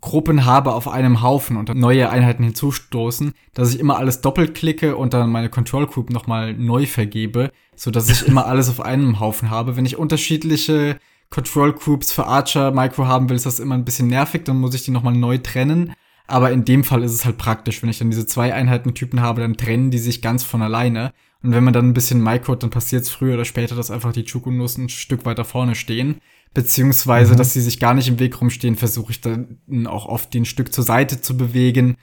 Gruppen 0.00 0.44
habe 0.44 0.72
auf 0.74 0.88
einem 0.88 1.22
Haufen 1.22 1.56
und 1.56 1.74
neue 1.74 2.10
Einheiten 2.10 2.44
hinzustoßen, 2.44 3.32
dass 3.54 3.74
ich 3.74 3.80
immer 3.80 3.98
alles 3.98 4.20
doppelt 4.20 4.54
klicke 4.54 4.96
und 4.96 5.14
dann 5.14 5.30
meine 5.30 5.48
Control 5.48 5.86
Group 5.86 6.10
nochmal 6.10 6.54
neu 6.54 6.86
vergebe, 6.86 7.50
so 7.74 7.90
dass 7.90 8.08
ich 8.08 8.26
immer 8.26 8.46
alles 8.46 8.68
auf 8.68 8.80
einem 8.80 9.20
Haufen 9.20 9.50
habe. 9.50 9.76
Wenn 9.76 9.86
ich 9.86 9.96
unterschiedliche 9.96 10.98
Control 11.30 11.72
Groups 11.72 12.12
für 12.12 12.26
Archer 12.26 12.70
Micro 12.70 13.06
haben 13.06 13.28
will, 13.28 13.36
ist 13.36 13.46
das 13.46 13.60
immer 13.60 13.74
ein 13.74 13.84
bisschen 13.84 14.08
nervig, 14.08 14.44
dann 14.44 14.60
muss 14.60 14.74
ich 14.74 14.84
die 14.84 14.90
nochmal 14.90 15.14
neu 15.14 15.38
trennen. 15.38 15.92
Aber 16.26 16.52
in 16.52 16.64
dem 16.64 16.84
Fall 16.84 17.02
ist 17.02 17.12
es 17.12 17.24
halt 17.24 17.38
praktisch, 17.38 17.82
wenn 17.82 17.90
ich 17.90 17.98
dann 17.98 18.10
diese 18.10 18.26
zwei 18.26 18.54
Einheitentypen 18.54 19.20
habe, 19.20 19.40
dann 19.40 19.56
trennen 19.56 19.90
die 19.90 19.98
sich 19.98 20.22
ganz 20.22 20.44
von 20.44 20.62
alleine. 20.62 21.12
Und 21.42 21.52
wenn 21.52 21.64
man 21.64 21.72
dann 21.72 21.88
ein 21.88 21.94
bisschen 21.94 22.22
Micro, 22.22 22.54
dann 22.54 22.70
passiert 22.70 23.02
es 23.02 23.10
früher 23.10 23.34
oder 23.34 23.44
später, 23.44 23.74
dass 23.74 23.90
einfach 23.90 24.12
die 24.12 24.24
Chukunus 24.24 24.78
ein 24.78 24.88
Stück 24.88 25.24
weiter 25.24 25.44
vorne 25.44 25.74
stehen 25.74 26.20
beziehungsweise 26.54 27.32
mhm. 27.32 27.36
dass 27.36 27.52
sie 27.52 27.60
sich 27.60 27.78
gar 27.78 27.94
nicht 27.94 28.08
im 28.08 28.18
Weg 28.18 28.40
rumstehen, 28.40 28.76
versuche 28.76 29.12
ich 29.12 29.20
dann 29.20 29.86
auch 29.86 30.06
oft 30.06 30.34
den 30.34 30.44
Stück 30.44 30.72
zur 30.72 30.84
Seite 30.84 31.20
zu 31.20 31.36
bewegen. 31.36 31.96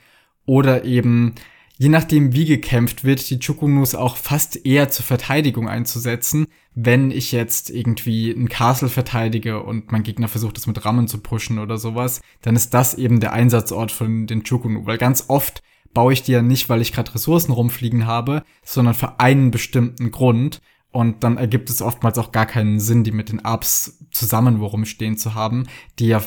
Oder 0.46 0.86
eben 0.86 1.36
je 1.78 1.90
nachdem 1.90 2.34
wie 2.34 2.46
gekämpft 2.46 3.04
wird, 3.04 3.30
die 3.30 3.40
Chukunus 3.40 3.96
auch 3.96 4.18
fast 4.18 4.66
eher 4.66 4.90
zur 4.90 5.06
Verteidigung 5.06 5.68
einzusetzen, 5.68 6.48
wenn 6.74 7.12
ich 7.12 7.32
jetzt 7.32 7.70
irgendwie 7.70 8.32
ein 8.32 8.50
Castle 8.50 8.90
verteidige 8.90 9.62
und 9.64 9.92
mein 9.92 10.04
Gegner 10.04 10.28
versucht 10.28 10.58
es 10.58 10.68
mit 10.68 10.84
Rammen 10.86 11.08
zu 11.08 11.20
pushen 11.20 11.60
oder 11.60 11.78
sowas, 11.78 12.22
dann 12.42 12.56
ist 12.56 12.74
das 12.74 12.96
eben 12.96 13.20
der 13.20 13.34
Einsatzort 13.34 13.92
von 13.92 14.28
den 14.28 14.44
Chukunu, 14.44 14.86
weil 14.86 14.98
ganz 14.98 15.26
oft 15.28 15.62
baue 15.94 16.14
ich 16.14 16.24
die 16.24 16.34
ja 16.34 16.42
nicht, 16.42 16.70
weil 16.70 16.82
ich 16.82 16.94
gerade 16.94 17.14
Ressourcen 17.14 17.52
rumfliegen 17.52 18.06
habe, 18.06 18.44
sondern 18.64 18.94
für 18.94 19.20
einen 19.20 19.52
bestimmten 19.52 20.12
Grund 20.12 20.62
und 20.98 21.24
dann 21.24 21.38
ergibt 21.38 21.70
es 21.70 21.84
oftmals 21.84 22.18
auch 22.18 22.32
gar 22.32 22.48
keinen 22.48 22.80
Sinn, 22.80 23.04
die 23.04 23.12
mit 23.12 23.30
den 23.30 23.46
Apps 23.46 24.04
zusammen 24.10 24.60
worum 24.60 24.84
stehen 24.84 25.16
zu 25.16 25.36
haben, 25.36 25.68
die 26.00 26.08
ja 26.08 26.24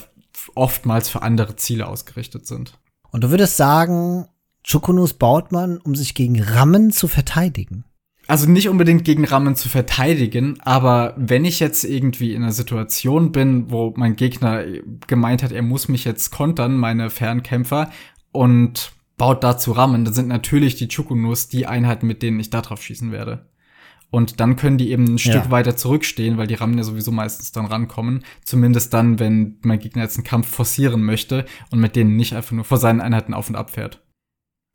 oftmals 0.55 1.09
für 1.09 1.23
andere 1.23 1.57
Ziele 1.57 1.89
ausgerichtet 1.89 2.47
sind. 2.47 2.79
Und 3.11 3.25
du 3.25 3.31
würdest 3.31 3.57
sagen, 3.57 4.29
Chukunus 4.63 5.15
baut 5.15 5.51
man, 5.51 5.79
um 5.79 5.97
sich 5.97 6.15
gegen 6.15 6.41
Rammen 6.41 6.93
zu 6.93 7.09
verteidigen? 7.09 7.85
Also 8.29 8.49
nicht 8.49 8.69
unbedingt 8.69 9.05
gegen 9.05 9.25
Rammen 9.25 9.57
zu 9.57 9.69
verteidigen, 9.69 10.61
aber 10.61 11.15
wenn 11.17 11.45
ich 11.45 11.59
jetzt 11.59 11.83
irgendwie 11.83 12.33
in 12.33 12.45
einer 12.45 12.53
Situation 12.53 13.33
bin, 13.33 13.73
wo 13.73 13.93
mein 13.97 14.15
Gegner 14.15 14.63
gemeint 15.09 15.43
hat, 15.43 15.51
er 15.51 15.63
muss 15.63 15.89
mich 15.89 16.05
jetzt 16.05 16.31
kontern, 16.31 16.77
meine 16.77 17.11
Fernkämpfer, 17.11 17.91
und 18.31 18.93
baut 19.17 19.43
dazu 19.43 19.73
Rammen, 19.73 20.05
dann 20.05 20.15
sind 20.15 20.29
natürlich 20.29 20.77
die 20.77 20.87
Chukunus 20.87 21.49
die 21.49 21.67
Einheiten, 21.67 22.07
mit 22.07 22.23
denen 22.23 22.39
ich 22.39 22.51
da 22.51 22.61
drauf 22.61 22.85
schießen 22.85 23.11
werde. 23.11 23.51
Und 24.11 24.41
dann 24.41 24.57
können 24.57 24.77
die 24.77 24.91
eben 24.91 25.05
ein 25.05 25.19
Stück 25.19 25.35
ja. 25.35 25.51
weiter 25.51 25.77
zurückstehen, 25.77 26.37
weil 26.37 26.49
die 26.49 26.55
Rammen 26.55 26.77
ja 26.77 26.85
sowieso 26.85 27.13
meistens 27.13 27.53
dann 27.53 27.67
rankommen. 27.67 28.25
Zumindest 28.45 28.93
dann, 28.93 29.19
wenn 29.19 29.59
mein 29.63 29.79
Gegner 29.79 30.03
jetzt 30.03 30.17
einen 30.17 30.25
Kampf 30.25 30.49
forcieren 30.49 31.03
möchte 31.03 31.45
und 31.71 31.79
mit 31.79 31.95
denen 31.95 32.17
nicht 32.17 32.35
einfach 32.35 32.53
nur 32.53 32.65
vor 32.65 32.79
seinen 32.79 33.01
Einheiten 33.01 33.35
auf 33.35 33.49
und 33.49 33.57
ab 33.57 33.71
fährt. 33.71 34.03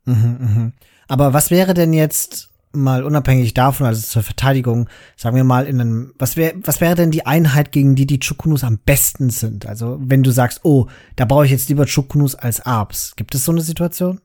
Mhm, 0.06 0.36
mhm. 0.40 0.72
Aber 1.08 1.34
was 1.34 1.50
wäre 1.50 1.74
denn 1.74 1.92
jetzt 1.92 2.50
mal 2.72 3.04
unabhängig 3.04 3.54
davon, 3.54 3.86
also 3.86 4.02
zur 4.02 4.22
Verteidigung, 4.22 4.88
sagen 5.16 5.36
wir 5.36 5.44
mal 5.44 5.66
in 5.66 5.80
einem, 5.80 6.12
was 6.18 6.36
wäre, 6.36 6.54
was 6.62 6.80
wäre 6.80 6.94
denn 6.94 7.10
die 7.10 7.26
Einheit, 7.26 7.72
gegen 7.72 7.94
die 7.94 8.06
die 8.06 8.20
Chukunus 8.20 8.64
am 8.64 8.78
besten 8.78 9.30
sind? 9.30 9.66
Also 9.66 9.98
wenn 10.00 10.22
du 10.22 10.30
sagst, 10.30 10.60
oh, 10.62 10.86
da 11.16 11.24
brauche 11.24 11.46
ich 11.46 11.50
jetzt 11.50 11.68
lieber 11.68 11.86
Chukunus 11.86 12.34
als 12.34 12.60
Arbs. 12.60 13.14
Gibt 13.16 13.34
es 13.34 13.44
so 13.44 13.52
eine 13.52 13.62
Situation? 13.62 14.20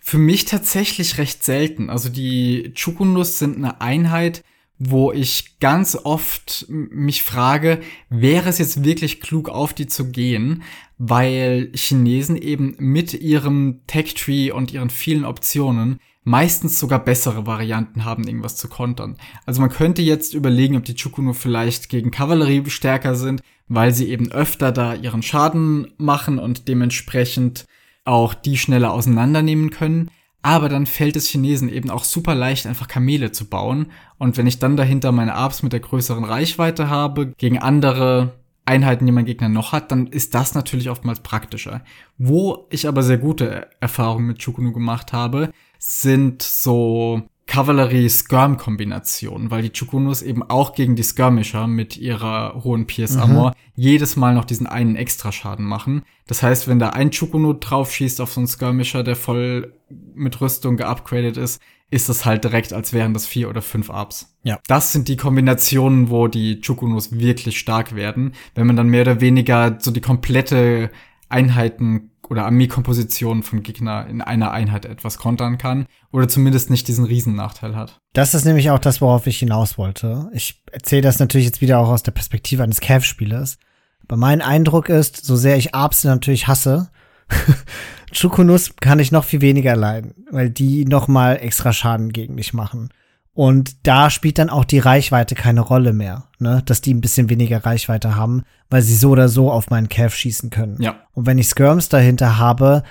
Für 0.00 0.18
mich 0.18 0.44
tatsächlich 0.44 1.18
recht 1.18 1.44
selten. 1.44 1.88
Also 1.88 2.08
die 2.08 2.72
Chukunus 2.74 3.38
sind 3.38 3.56
eine 3.56 3.80
Einheit, 3.80 4.42
wo 4.78 5.12
ich 5.12 5.58
ganz 5.60 5.96
oft 6.02 6.66
mich 6.68 7.22
frage, 7.22 7.80
wäre 8.08 8.48
es 8.48 8.58
jetzt 8.58 8.84
wirklich 8.84 9.20
klug, 9.20 9.48
auf 9.48 9.74
die 9.74 9.86
zu 9.86 10.10
gehen, 10.10 10.62
weil 10.98 11.70
Chinesen 11.74 12.36
eben 12.36 12.74
mit 12.78 13.14
ihrem 13.14 13.80
Tech-Tree 13.86 14.50
und 14.50 14.72
ihren 14.72 14.90
vielen 14.90 15.24
Optionen 15.24 15.98
meistens 16.24 16.78
sogar 16.78 17.04
bessere 17.04 17.46
Varianten 17.46 18.04
haben, 18.04 18.26
irgendwas 18.26 18.56
zu 18.56 18.68
kontern. 18.68 19.16
Also 19.44 19.60
man 19.60 19.70
könnte 19.70 20.02
jetzt 20.02 20.34
überlegen, 20.34 20.76
ob 20.76 20.84
die 20.84 20.94
Chukunu 20.94 21.32
vielleicht 21.32 21.88
gegen 21.88 22.10
Kavallerie 22.10 22.68
stärker 22.70 23.14
sind, 23.14 23.42
weil 23.68 23.92
sie 23.92 24.08
eben 24.08 24.30
öfter 24.30 24.72
da 24.72 24.94
ihren 24.94 25.22
Schaden 25.22 25.92
machen 25.96 26.38
und 26.38 26.68
dementsprechend 26.68 27.66
auch 28.04 28.34
die 28.34 28.58
schneller 28.58 28.92
auseinandernehmen 28.92 29.70
können. 29.70 30.10
Aber 30.42 30.68
dann 30.68 30.86
fällt 30.86 31.16
es 31.16 31.28
Chinesen 31.28 31.68
eben 31.68 31.88
auch 31.88 32.04
super 32.04 32.34
leicht, 32.34 32.66
einfach 32.66 32.88
Kamele 32.88 33.30
zu 33.30 33.46
bauen. 33.46 33.86
Und 34.18 34.36
wenn 34.36 34.48
ich 34.48 34.58
dann 34.58 34.76
dahinter 34.76 35.12
meine 35.12 35.34
Arbs 35.34 35.62
mit 35.62 35.72
der 35.72 35.80
größeren 35.80 36.24
Reichweite 36.24 36.90
habe, 36.90 37.28
gegen 37.38 37.58
andere 37.58 38.32
Einheiten, 38.64 39.06
die 39.06 39.12
mein 39.12 39.24
Gegner 39.24 39.48
noch 39.48 39.72
hat, 39.72 39.92
dann 39.92 40.08
ist 40.08 40.34
das 40.34 40.54
natürlich 40.54 40.90
oftmals 40.90 41.20
praktischer. 41.20 41.82
Wo 42.18 42.66
ich 42.70 42.86
aber 42.86 43.02
sehr 43.02 43.18
gute 43.18 43.68
Erfahrungen 43.80 44.26
mit 44.26 44.38
Chukunu 44.38 44.72
gemacht 44.72 45.12
habe, 45.12 45.50
sind 45.78 46.42
so 46.42 47.22
Cavalry-Skirm-Kombination, 47.52 49.50
weil 49.50 49.60
die 49.60 49.72
Chukunus 49.72 50.22
eben 50.22 50.42
auch 50.42 50.74
gegen 50.74 50.96
die 50.96 51.02
Skirmisher 51.02 51.66
mit 51.66 51.98
ihrer 51.98 52.64
hohen 52.64 52.86
PS-Armor 52.86 53.50
mhm. 53.50 53.54
jedes 53.74 54.16
Mal 54.16 54.34
noch 54.34 54.46
diesen 54.46 54.66
einen 54.66 54.96
Extraschaden 54.96 55.66
machen. 55.66 56.02
Das 56.26 56.42
heißt, 56.42 56.66
wenn 56.66 56.78
da 56.78 56.88
ein 56.90 57.10
Chukunu 57.10 57.52
drauf 57.52 57.92
schießt 57.92 58.22
auf 58.22 58.32
so 58.32 58.40
einen 58.40 58.48
Skirmisher, 58.48 59.02
der 59.02 59.16
voll 59.16 59.74
mit 60.14 60.40
Rüstung 60.40 60.78
geupgradet 60.78 61.36
ist, 61.36 61.60
ist 61.90 62.08
das 62.08 62.24
halt 62.24 62.42
direkt, 62.44 62.72
als 62.72 62.94
wären 62.94 63.12
das 63.12 63.26
vier 63.26 63.50
oder 63.50 63.60
fünf 63.60 63.90
Ups. 63.90 64.34
Ja. 64.44 64.58
Das 64.66 64.92
sind 64.92 65.08
die 65.08 65.18
Kombinationen, 65.18 66.08
wo 66.08 66.28
die 66.28 66.62
Chukunus 66.62 67.18
wirklich 67.18 67.58
stark 67.58 67.94
werden. 67.94 68.32
Wenn 68.54 68.66
man 68.66 68.76
dann 68.76 68.88
mehr 68.88 69.02
oder 69.02 69.20
weniger 69.20 69.76
so 69.78 69.90
die 69.90 70.00
komplette 70.00 70.90
Einheiten 71.28 72.11
oder 72.32 72.46
Armeekomposition 72.46 73.42
von 73.42 73.62
Gegner 73.62 74.06
in 74.06 74.22
einer 74.22 74.52
Einheit 74.52 74.86
etwas 74.86 75.18
kontern 75.18 75.58
kann 75.58 75.84
oder 76.10 76.28
zumindest 76.28 76.70
nicht 76.70 76.88
diesen 76.88 77.04
Riesennachteil 77.04 77.76
hat. 77.76 78.00
Das 78.14 78.32
ist 78.32 78.46
nämlich 78.46 78.70
auch 78.70 78.78
das, 78.78 79.02
worauf 79.02 79.26
ich 79.26 79.38
hinaus 79.38 79.76
wollte. 79.76 80.30
Ich 80.32 80.62
erzähle 80.72 81.02
das 81.02 81.18
natürlich 81.18 81.46
jetzt 81.46 81.60
wieder 81.60 81.78
auch 81.78 81.90
aus 81.90 82.02
der 82.02 82.12
Perspektive 82.12 82.62
eines 82.62 82.80
Cav-Spielers. 82.80 83.58
Aber 84.04 84.16
mein 84.16 84.40
Eindruck 84.40 84.88
ist, 84.88 85.26
so 85.26 85.36
sehr 85.36 85.58
ich 85.58 85.74
Arbs 85.74 86.04
natürlich 86.04 86.48
hasse, 86.48 86.90
Chukunus 88.12 88.76
kann 88.80 88.98
ich 88.98 89.12
noch 89.12 89.24
viel 89.24 89.42
weniger 89.42 89.76
leiden, 89.76 90.14
weil 90.30 90.48
die 90.48 90.86
noch 90.86 91.08
mal 91.08 91.34
extra 91.34 91.74
Schaden 91.74 92.14
gegen 92.14 92.34
mich 92.34 92.54
machen. 92.54 92.88
Und 93.34 93.86
da 93.86 94.10
spielt 94.10 94.38
dann 94.38 94.50
auch 94.50 94.64
die 94.64 94.78
Reichweite 94.78 95.34
keine 95.34 95.62
Rolle 95.62 95.92
mehr, 95.94 96.28
ne? 96.38 96.62
Dass 96.66 96.82
die 96.82 96.92
ein 96.92 97.00
bisschen 97.00 97.30
weniger 97.30 97.64
Reichweite 97.64 98.14
haben, 98.14 98.42
weil 98.68 98.82
sie 98.82 98.94
so 98.94 99.10
oder 99.10 99.28
so 99.28 99.50
auf 99.50 99.70
meinen 99.70 99.88
Calf 99.88 100.14
schießen 100.14 100.50
können. 100.50 100.80
Ja. 100.82 100.96
Und 101.12 101.26
wenn 101.26 101.38
ich 101.38 101.48
Skirms 101.48 101.88
dahinter 101.88 102.38
habe, 102.38 102.82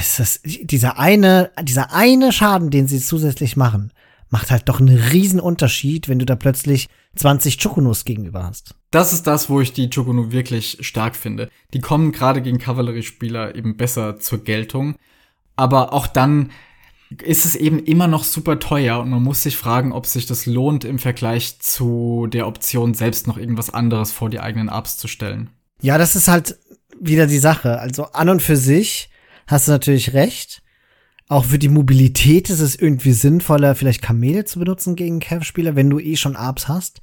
ist, 0.00 0.40
dieser 0.44 0.98
eine, 0.98 1.50
dieser 1.62 1.92
eine 1.92 2.32
Schaden, 2.32 2.70
den 2.70 2.88
sie 2.88 2.98
zusätzlich 2.98 3.56
machen, 3.56 3.92
macht 4.28 4.50
halt 4.50 4.68
doch 4.68 4.80
einen 4.80 4.96
riesen 4.96 5.38
Unterschied, 5.38 6.08
wenn 6.08 6.18
du 6.18 6.26
da 6.26 6.34
plötzlich 6.34 6.88
20 7.14 7.62
Chokonus 7.62 8.04
gegenüber 8.04 8.44
hast. 8.44 8.74
Das 8.90 9.12
ist 9.12 9.26
das, 9.26 9.48
wo 9.48 9.60
ich 9.60 9.72
die 9.72 9.88
Chokonu 9.88 10.32
wirklich 10.32 10.78
stark 10.80 11.14
finde. 11.14 11.48
Die 11.74 11.80
kommen 11.80 12.12
gerade 12.12 12.42
gegen 12.42 12.58
Kavalleriespieler 12.58 13.54
eben 13.54 13.76
besser 13.76 14.18
zur 14.18 14.42
Geltung. 14.42 14.96
Aber 15.54 15.92
auch 15.92 16.06
dann 16.06 16.50
ist 17.22 17.44
es 17.44 17.54
eben 17.54 17.78
immer 17.78 18.08
noch 18.08 18.24
super 18.24 18.58
teuer 18.58 18.98
und 19.00 19.10
man 19.10 19.22
muss 19.22 19.42
sich 19.42 19.56
fragen, 19.56 19.92
ob 19.92 20.06
sich 20.06 20.26
das 20.26 20.46
lohnt, 20.46 20.84
im 20.84 20.98
Vergleich 20.98 21.60
zu 21.60 22.26
der 22.28 22.46
Option, 22.46 22.94
selbst 22.94 23.26
noch 23.26 23.38
irgendwas 23.38 23.72
anderes 23.72 24.10
vor 24.12 24.30
die 24.30 24.40
eigenen 24.40 24.68
Apps 24.68 24.96
zu 24.96 25.06
stellen. 25.06 25.50
Ja, 25.80 25.98
das 25.98 26.16
ist 26.16 26.28
halt 26.28 26.58
wieder 27.00 27.26
die 27.26 27.38
Sache. 27.38 27.78
Also 27.78 28.06
an 28.06 28.28
und 28.28 28.42
für 28.42 28.56
sich 28.56 29.10
hast 29.46 29.68
du 29.68 29.72
natürlich 29.72 30.14
recht. 30.14 30.62
Auch 31.28 31.44
für 31.44 31.58
die 31.58 31.68
Mobilität 31.68 32.50
ist 32.50 32.60
es 32.60 32.76
irgendwie 32.76 33.12
sinnvoller, 33.12 33.74
vielleicht 33.74 34.02
Kamele 34.02 34.44
zu 34.44 34.60
benutzen 34.60 34.94
gegen 34.94 35.18
Cav-Spieler, 35.18 35.74
wenn 35.74 35.90
du 35.90 35.98
eh 35.98 36.16
schon 36.16 36.36
Apps 36.36 36.68
hast. 36.68 37.00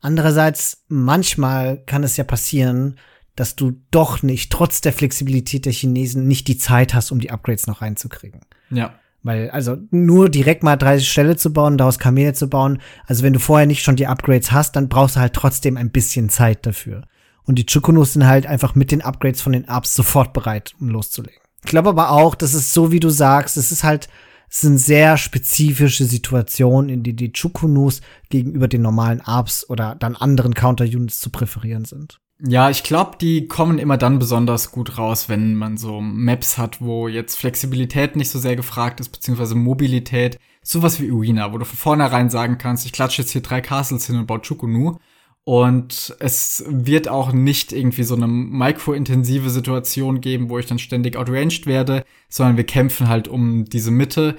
Andererseits, 0.00 0.84
manchmal 0.88 1.82
kann 1.84 2.04
es 2.04 2.16
ja 2.16 2.24
passieren, 2.24 2.98
dass 3.36 3.56
du 3.56 3.72
doch 3.90 4.22
nicht, 4.22 4.52
trotz 4.52 4.80
der 4.80 4.92
Flexibilität 4.92 5.64
der 5.64 5.72
Chinesen, 5.72 6.28
nicht 6.28 6.46
die 6.46 6.58
Zeit 6.58 6.94
hast, 6.94 7.10
um 7.10 7.18
die 7.18 7.30
Upgrades 7.30 7.66
noch 7.66 7.82
reinzukriegen. 7.82 8.42
Ja. 8.70 8.94
Weil, 9.24 9.50
also 9.50 9.78
nur 9.90 10.28
direkt 10.28 10.62
mal 10.62 10.76
30 10.76 11.08
Ställe 11.08 11.36
zu 11.36 11.52
bauen, 11.52 11.78
daraus 11.78 11.98
Kamele 11.98 12.34
zu 12.34 12.48
bauen, 12.48 12.80
also 13.06 13.24
wenn 13.24 13.32
du 13.32 13.40
vorher 13.40 13.66
nicht 13.66 13.82
schon 13.82 13.96
die 13.96 14.06
Upgrades 14.06 14.52
hast, 14.52 14.76
dann 14.76 14.90
brauchst 14.90 15.16
du 15.16 15.20
halt 15.20 15.32
trotzdem 15.32 15.78
ein 15.78 15.90
bisschen 15.90 16.28
Zeit 16.28 16.66
dafür. 16.66 17.02
Und 17.44 17.58
die 17.58 17.64
Chukunos 17.64 18.12
sind 18.12 18.26
halt 18.26 18.46
einfach 18.46 18.74
mit 18.74 18.90
den 18.90 19.00
Upgrades 19.00 19.40
von 19.40 19.52
den 19.52 19.64
Apps 19.64 19.94
sofort 19.94 20.34
bereit, 20.34 20.74
um 20.78 20.90
loszulegen. 20.90 21.40
Ich 21.64 21.70
glaube 21.70 21.88
aber 21.88 22.10
auch, 22.10 22.34
das 22.34 22.52
ist 22.52 22.74
so, 22.74 22.92
wie 22.92 23.00
du 23.00 23.08
sagst, 23.08 23.56
es 23.56 23.72
ist 23.72 23.82
halt, 23.82 24.08
es 24.50 24.60
sind 24.60 24.76
sehr 24.76 25.16
spezifische 25.16 26.04
Situationen, 26.04 26.90
in 26.90 27.02
denen 27.02 27.16
die 27.16 27.32
Chukunus 27.32 28.02
gegenüber 28.28 28.68
den 28.68 28.82
normalen 28.82 29.22
Apps 29.26 29.68
oder 29.68 29.94
dann 29.94 30.16
anderen 30.16 30.52
Counter-Units 30.52 31.18
zu 31.18 31.30
präferieren 31.30 31.86
sind. 31.86 32.20
Ja, 32.46 32.68
ich 32.68 32.82
glaube, 32.82 33.16
die 33.18 33.48
kommen 33.48 33.78
immer 33.78 33.96
dann 33.96 34.18
besonders 34.18 34.70
gut 34.70 34.98
raus, 34.98 35.30
wenn 35.30 35.54
man 35.54 35.78
so 35.78 36.02
Maps 36.02 36.58
hat, 36.58 36.82
wo 36.82 37.08
jetzt 37.08 37.36
Flexibilität 37.36 38.16
nicht 38.16 38.30
so 38.30 38.38
sehr 38.38 38.54
gefragt 38.54 39.00
ist, 39.00 39.08
beziehungsweise 39.08 39.54
Mobilität. 39.54 40.38
Sowas 40.62 41.00
wie 41.00 41.10
Uina, 41.10 41.54
wo 41.54 41.58
du 41.58 41.64
von 41.64 41.78
vornherein 41.78 42.28
sagen 42.28 42.58
kannst, 42.58 42.84
ich 42.84 42.92
klatsche 42.92 43.22
jetzt 43.22 43.30
hier 43.30 43.40
drei 43.40 43.62
Castles 43.62 44.06
hin 44.06 44.18
und 44.18 44.26
baue 44.26 44.42
Chukunu. 44.42 44.98
Und 45.44 46.14
es 46.20 46.64
wird 46.68 47.08
auch 47.08 47.32
nicht 47.32 47.72
irgendwie 47.72 48.02
so 48.02 48.14
eine 48.14 48.26
mikrointensive 48.28 49.48
Situation 49.48 50.20
geben, 50.20 50.50
wo 50.50 50.58
ich 50.58 50.66
dann 50.66 50.78
ständig 50.78 51.16
outranged 51.16 51.66
werde, 51.66 52.04
sondern 52.28 52.58
wir 52.58 52.64
kämpfen 52.64 53.08
halt 53.08 53.26
um 53.26 53.64
diese 53.64 53.90
Mitte 53.90 54.36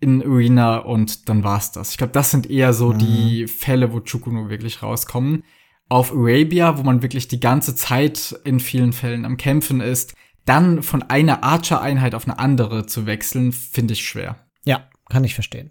in 0.00 0.22
Arena 0.22 0.78
und 0.78 1.28
dann 1.28 1.42
war's 1.42 1.72
das. 1.72 1.90
Ich 1.90 1.98
glaube, 1.98 2.12
das 2.12 2.30
sind 2.30 2.48
eher 2.48 2.72
so 2.72 2.92
mhm. 2.92 2.98
die 2.98 3.46
Fälle, 3.48 3.92
wo 3.92 3.98
Chukunu 3.98 4.48
wirklich 4.48 4.80
rauskommen 4.82 5.42
auf 5.88 6.12
Arabia, 6.12 6.78
wo 6.78 6.82
man 6.82 7.02
wirklich 7.02 7.28
die 7.28 7.40
ganze 7.40 7.74
Zeit 7.74 8.38
in 8.44 8.60
vielen 8.60 8.92
Fällen 8.92 9.24
am 9.24 9.36
Kämpfen 9.36 9.80
ist, 9.80 10.14
dann 10.44 10.82
von 10.82 11.02
einer 11.02 11.44
Archer-Einheit 11.44 12.14
auf 12.14 12.26
eine 12.26 12.38
andere 12.38 12.86
zu 12.86 13.06
wechseln, 13.06 13.52
finde 13.52 13.94
ich 13.94 14.06
schwer. 14.06 14.36
Ja, 14.64 14.88
kann 15.08 15.24
ich 15.24 15.34
verstehen. 15.34 15.70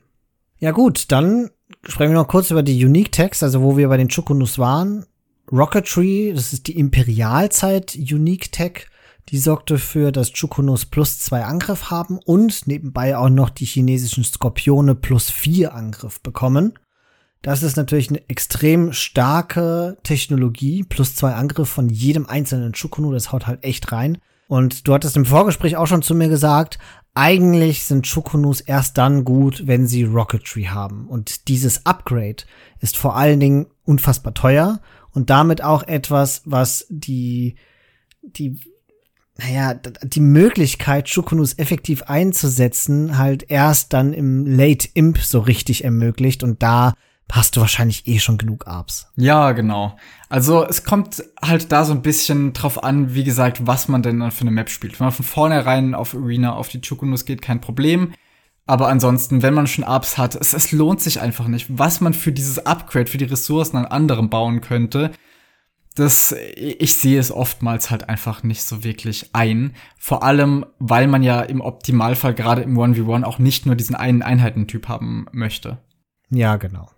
Ja 0.59 0.71
gut, 0.71 1.11
dann 1.11 1.51
sprechen 1.83 2.11
wir 2.11 2.19
noch 2.19 2.27
kurz 2.27 2.51
über 2.51 2.63
die 2.63 2.83
Unique 2.83 3.11
Tags, 3.11 3.43
also 3.43 3.61
wo 3.61 3.77
wir 3.77 3.89
bei 3.89 3.97
den 3.97 4.09
Chukunus 4.09 4.57
waren. 4.57 5.05
Rocketry, 5.51 6.33
das 6.35 6.53
ist 6.53 6.67
die 6.67 6.77
Imperialzeit 6.77 7.95
Unique 7.95 8.51
Tag, 8.51 8.89
die 9.29 9.37
sorgt 9.37 9.71
dafür, 9.71 10.11
dass 10.11 10.31
Chukunus 10.31 10.85
plus 10.85 11.19
zwei 11.19 11.43
Angriff 11.43 11.89
haben 11.91 12.19
und 12.25 12.67
nebenbei 12.67 13.17
auch 13.17 13.29
noch 13.29 13.49
die 13.49 13.65
chinesischen 13.65 14.23
Skorpione 14.23 14.95
plus 14.95 15.29
vier 15.29 15.73
Angriff 15.73 16.21
bekommen. 16.21 16.73
Das 17.41 17.63
ist 17.63 17.77
natürlich 17.77 18.09
eine 18.09 18.27
extrem 18.29 18.93
starke 18.93 19.97
Technologie, 20.03 20.83
plus 20.83 21.15
zwei 21.15 21.33
Angriffe 21.33 21.71
von 21.71 21.89
jedem 21.89 22.25
einzelnen 22.25 22.73
Chukunu, 22.73 23.11
das 23.11 23.31
haut 23.31 23.47
halt 23.47 23.63
echt 23.63 23.91
rein. 23.91 24.17
Und 24.47 24.87
du 24.87 24.93
hattest 24.93 25.17
im 25.17 25.25
Vorgespräch 25.25 25.75
auch 25.75 25.87
schon 25.87 26.01
zu 26.01 26.15
mir 26.15 26.29
gesagt, 26.29 26.79
eigentlich 27.13 27.83
sind 27.83 28.05
Chukunus 28.05 28.61
erst 28.61 28.97
dann 28.97 29.25
gut, 29.25 29.65
wenn 29.65 29.87
sie 29.87 30.03
Rocketry 30.03 30.65
haben. 30.65 31.07
Und 31.07 31.47
dieses 31.47 31.85
Upgrade 31.85 32.43
ist 32.79 32.95
vor 32.95 33.15
allen 33.15 33.39
Dingen 33.39 33.65
unfassbar 33.83 34.35
teuer 34.35 34.81
und 35.11 35.31
damit 35.31 35.63
auch 35.63 35.81
etwas, 35.81 36.43
was 36.45 36.85
die, 36.89 37.55
die, 38.21 38.59
naja, 39.35 39.73
die 39.73 40.19
Möglichkeit, 40.19 41.05
Chukunus 41.05 41.57
effektiv 41.57 42.03
einzusetzen, 42.03 43.17
halt 43.17 43.49
erst 43.49 43.93
dann 43.93 44.13
im 44.13 44.45
Late 44.45 44.87
Imp 44.93 45.17
so 45.17 45.39
richtig 45.39 45.83
ermöglicht. 45.83 46.43
Und 46.43 46.61
da 46.61 46.93
hast 47.31 47.55
du 47.55 47.61
wahrscheinlich 47.61 48.07
eh 48.07 48.19
schon 48.19 48.37
genug 48.37 48.67
Arbs. 48.67 49.11
Ja, 49.15 49.51
genau. 49.51 49.97
Also 50.29 50.65
es 50.65 50.83
kommt 50.83 51.23
halt 51.41 51.71
da 51.71 51.83
so 51.83 51.93
ein 51.93 52.01
bisschen 52.01 52.53
drauf 52.53 52.83
an, 52.83 53.13
wie 53.13 53.23
gesagt, 53.23 53.67
was 53.67 53.87
man 53.87 54.01
denn 54.01 54.19
dann 54.19 54.31
für 54.31 54.41
eine 54.41 54.51
Map 54.51 54.69
spielt. 54.69 54.99
Wenn 54.99 55.07
man 55.07 55.13
von 55.13 55.25
vornherein 55.25 55.93
auf 55.93 56.15
Arena, 56.15 56.53
auf 56.53 56.69
die 56.69 56.81
Chukunus 56.81 57.25
geht, 57.25 57.41
kein 57.41 57.61
Problem. 57.61 58.13
Aber 58.65 58.89
ansonsten, 58.89 59.41
wenn 59.41 59.53
man 59.53 59.67
schon 59.67 59.85
Arbs 59.85 60.17
hat, 60.17 60.35
es, 60.35 60.53
es 60.53 60.71
lohnt 60.71 61.01
sich 61.01 61.21
einfach 61.21 61.47
nicht. 61.47 61.67
Was 61.69 62.01
man 62.01 62.13
für 62.13 62.31
dieses 62.31 62.65
Upgrade, 62.65 63.09
für 63.09 63.17
die 63.17 63.25
Ressourcen 63.25 63.77
an 63.77 63.85
anderem 63.85 64.29
bauen 64.29 64.61
könnte, 64.61 65.11
das, 65.95 66.35
ich 66.55 66.95
sehe 66.95 67.19
es 67.19 67.31
oftmals 67.31 67.89
halt 67.89 68.07
einfach 68.07 68.43
nicht 68.43 68.63
so 68.63 68.83
wirklich 68.83 69.31
ein. 69.33 69.73
Vor 69.97 70.21
allem, 70.23 70.65
weil 70.79 71.07
man 71.07 71.23
ja 71.23 71.41
im 71.41 71.61
Optimalfall 71.61 72.35
gerade 72.35 72.61
im 72.61 72.77
1v1 72.77 73.23
auch 73.23 73.39
nicht 73.39 73.65
nur 73.65 73.75
diesen 73.75 73.95
einen 73.95 74.21
Einheitentyp 74.21 74.87
haben 74.87 75.25
möchte. 75.31 75.79
Ja, 76.29 76.57
genau. 76.57 76.89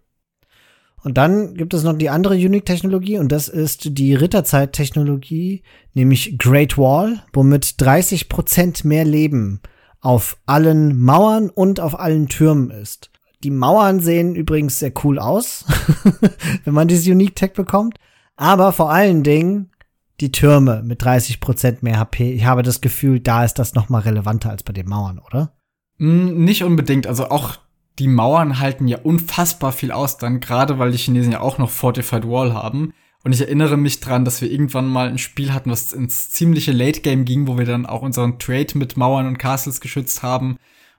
Und 1.03 1.17
dann 1.17 1.53
gibt 1.53 1.73
es 1.73 1.83
noch 1.83 1.97
die 1.97 2.09
andere 2.09 2.35
Unique-Technologie 2.35 3.19
und 3.19 3.31
das 3.31 3.47
ist 3.47 3.97
die 3.97 4.15
Ritterzeit-Technologie, 4.15 5.63
nämlich 5.93 6.37
Great 6.37 6.77
Wall, 6.77 7.23
womit 7.33 7.79
30 7.79 8.29
Prozent 8.29 8.83
mehr 8.83 9.05
Leben 9.05 9.61
auf 10.01 10.37
allen 10.45 10.99
Mauern 10.99 11.49
und 11.49 11.79
auf 11.79 11.99
allen 11.99 12.27
Türmen 12.27 12.71
ist. 12.71 13.11
Die 13.43 13.51
Mauern 13.51 14.01
sehen 14.01 14.35
übrigens 14.35 14.79
sehr 14.79 14.91
cool 15.03 15.19
aus, 15.19 15.65
wenn 16.65 16.73
man 16.73 16.87
diese 16.87 17.11
Unique 17.11 17.35
Tech 17.35 17.53
bekommt. 17.53 17.97
Aber 18.35 18.73
vor 18.73 18.91
allen 18.91 19.23
Dingen 19.23 19.71
die 20.19 20.31
Türme 20.31 20.81
mit 20.83 21.03
30 21.03 21.39
Prozent 21.39 21.83
mehr 21.83 21.99
HP. 21.99 22.33
Ich 22.33 22.45
habe 22.45 22.63
das 22.63 22.81
Gefühl, 22.81 23.19
da 23.21 23.45
ist 23.45 23.55
das 23.55 23.75
noch 23.75 23.87
mal 23.87 24.01
relevanter 24.01 24.49
als 24.49 24.63
bei 24.63 24.73
den 24.73 24.87
Mauern, 24.87 25.19
oder? 25.19 25.53
Mm, 25.97 26.43
nicht 26.43 26.63
unbedingt. 26.63 27.07
Also 27.07 27.29
auch 27.29 27.57
die 27.99 28.07
Mauern 28.07 28.59
halten 28.59 28.87
ja 28.87 28.99
unfassbar 28.99 29.71
viel 29.71 29.91
aus 29.91 30.17
dann, 30.17 30.39
gerade 30.39 30.79
weil 30.79 30.91
die 30.91 30.97
Chinesen 30.97 31.33
ja 31.33 31.41
auch 31.41 31.57
noch 31.57 31.69
Fortified 31.69 32.27
Wall 32.27 32.53
haben. 32.53 32.93
Und 33.23 33.33
ich 33.33 33.41
erinnere 33.41 33.75
mich 33.75 33.99
dran, 33.99 34.23
dass 34.23 34.41
wir 34.41 34.49
irgendwann 34.49 34.87
mal 34.87 35.09
ein 35.09 35.17
Spiel 35.17 35.53
hatten, 35.53 35.69
was 35.69 35.91
ins 35.91 36.29
ziemliche 36.29 36.71
Late 36.71 37.01
Game 37.01 37.25
ging, 37.25 37.47
wo 37.47 37.57
wir 37.57 37.65
dann 37.65 37.85
auch 37.85 38.01
unseren 38.01 38.39
Trade 38.39 38.77
mit 38.77 38.95
Mauern 38.95 39.27
und 39.27 39.37
Castles 39.37 39.81
geschützt 39.81 40.23
haben. 40.23 40.57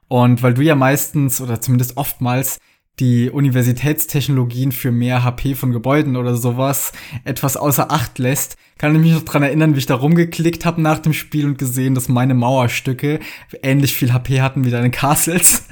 Und 0.09 0.43
weil 0.43 0.53
du 0.53 0.63
ja 0.63 0.75
meistens 0.75 1.41
oder 1.41 1.61
zumindest 1.61 1.97
oftmals 1.97 2.59
die 3.01 3.31
Universitätstechnologien 3.31 4.73
für 4.73 4.93
mehr 4.93 5.25
HP 5.25 5.55
von 5.55 5.73
Gebäuden 5.73 6.17
oder 6.17 6.37
sowas 6.37 6.93
etwas 7.25 7.57
außer 7.57 7.91
Acht 7.91 8.19
lässt, 8.19 8.57
kann 8.79 8.95
ich 8.95 9.01
mich 9.01 9.13
noch 9.13 9.25
dran 9.25 9.43
erinnern, 9.43 9.75
wie 9.75 9.79
ich 9.79 9.87
da 9.87 9.95
rumgeklickt 9.95 10.65
habe 10.65 10.81
nach 10.81 10.99
dem 10.99 11.13
Spiel 11.13 11.47
und 11.47 11.59
gesehen, 11.59 11.95
dass 11.95 12.09
meine 12.09 12.35
Mauerstücke 12.35 13.21
ähnlich 13.63 13.95
viel 13.95 14.13
HP 14.13 14.41
hatten 14.41 14.65
wie 14.65 14.71
deine 14.71 14.91
Castles. 14.91 15.65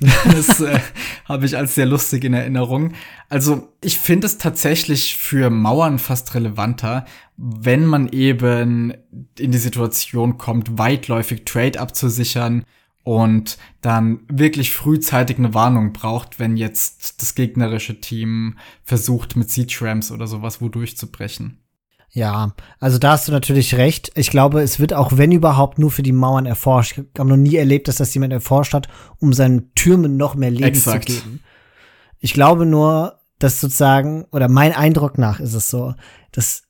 das 0.24 0.60
äh, 0.60 0.80
habe 1.26 1.46
ich 1.46 1.56
als 1.56 1.74
sehr 1.74 1.86
lustig 1.86 2.24
in 2.24 2.34
Erinnerung. 2.34 2.94
Also 3.28 3.68
ich 3.82 3.98
finde 3.98 4.26
es 4.26 4.38
tatsächlich 4.38 5.16
für 5.16 5.50
Mauern 5.50 5.98
fast 5.98 6.34
relevanter, 6.34 7.04
wenn 7.36 7.86
man 7.86 8.08
eben 8.08 8.94
in 9.38 9.50
die 9.50 9.58
Situation 9.58 10.38
kommt, 10.38 10.78
weitläufig 10.78 11.44
Trade 11.44 11.80
abzusichern 11.80 12.64
und 13.04 13.58
dann 13.82 14.20
wirklich 14.28 14.74
frühzeitig 14.74 15.38
eine 15.38 15.54
Warnung 15.54 15.92
braucht, 15.92 16.40
wenn 16.40 16.56
jetzt 16.56 17.22
das 17.22 17.34
gegnerische 17.34 18.00
Team 18.00 18.58
versucht, 18.82 19.36
mit 19.36 19.50
Siege 19.50 19.78
Rams 19.82 20.10
oder 20.10 20.26
sowas 20.26 20.60
wo 20.60 20.68
durchzubrechen. 20.68 21.58
Ja, 22.10 22.54
also 22.80 22.98
da 22.98 23.12
hast 23.12 23.28
du 23.28 23.32
natürlich 23.32 23.74
recht. 23.74 24.12
Ich 24.14 24.30
glaube, 24.30 24.62
es 24.62 24.78
wird 24.78 24.94
auch, 24.94 25.16
wenn 25.16 25.32
überhaupt, 25.32 25.78
nur 25.78 25.90
für 25.90 26.02
die 26.04 26.12
Mauern 26.12 26.46
erforscht. 26.46 26.92
Ich 26.92 27.18
habe 27.18 27.28
noch 27.28 27.36
nie 27.36 27.56
erlebt, 27.56 27.88
dass 27.88 27.96
das 27.96 28.14
jemand 28.14 28.32
erforscht 28.32 28.72
hat, 28.72 28.88
um 29.18 29.32
seinen 29.32 29.74
Türmen 29.74 30.16
noch 30.16 30.34
mehr 30.34 30.50
Leben 30.50 30.64
Exakt. 30.64 31.10
zu 31.10 31.16
geben. 31.16 31.40
Ich 32.20 32.32
glaube 32.32 32.66
nur, 32.66 33.18
dass 33.38 33.60
sozusagen, 33.60 34.24
oder 34.30 34.48
mein 34.48 34.72
Eindruck 34.72 35.18
nach 35.18 35.40
ist 35.40 35.54
es 35.54 35.68
so, 35.68 35.94
dass 36.30 36.62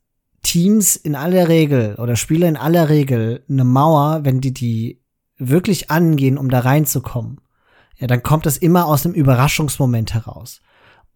Teams 0.42 0.96
in 0.96 1.14
aller 1.14 1.48
Regel 1.48 1.94
oder 1.96 2.16
Spieler 2.16 2.48
in 2.48 2.56
aller 2.56 2.88
Regel 2.88 3.44
eine 3.48 3.64
Mauer, 3.64 4.24
wenn 4.24 4.40
die 4.40 4.54
die 4.54 5.03
wirklich 5.38 5.90
angehen, 5.90 6.38
um 6.38 6.48
da 6.48 6.60
reinzukommen, 6.60 7.40
ja, 7.96 8.06
dann 8.06 8.22
kommt 8.22 8.46
das 8.46 8.56
immer 8.56 8.86
aus 8.86 9.04
einem 9.04 9.14
Überraschungsmoment 9.14 10.14
heraus. 10.14 10.60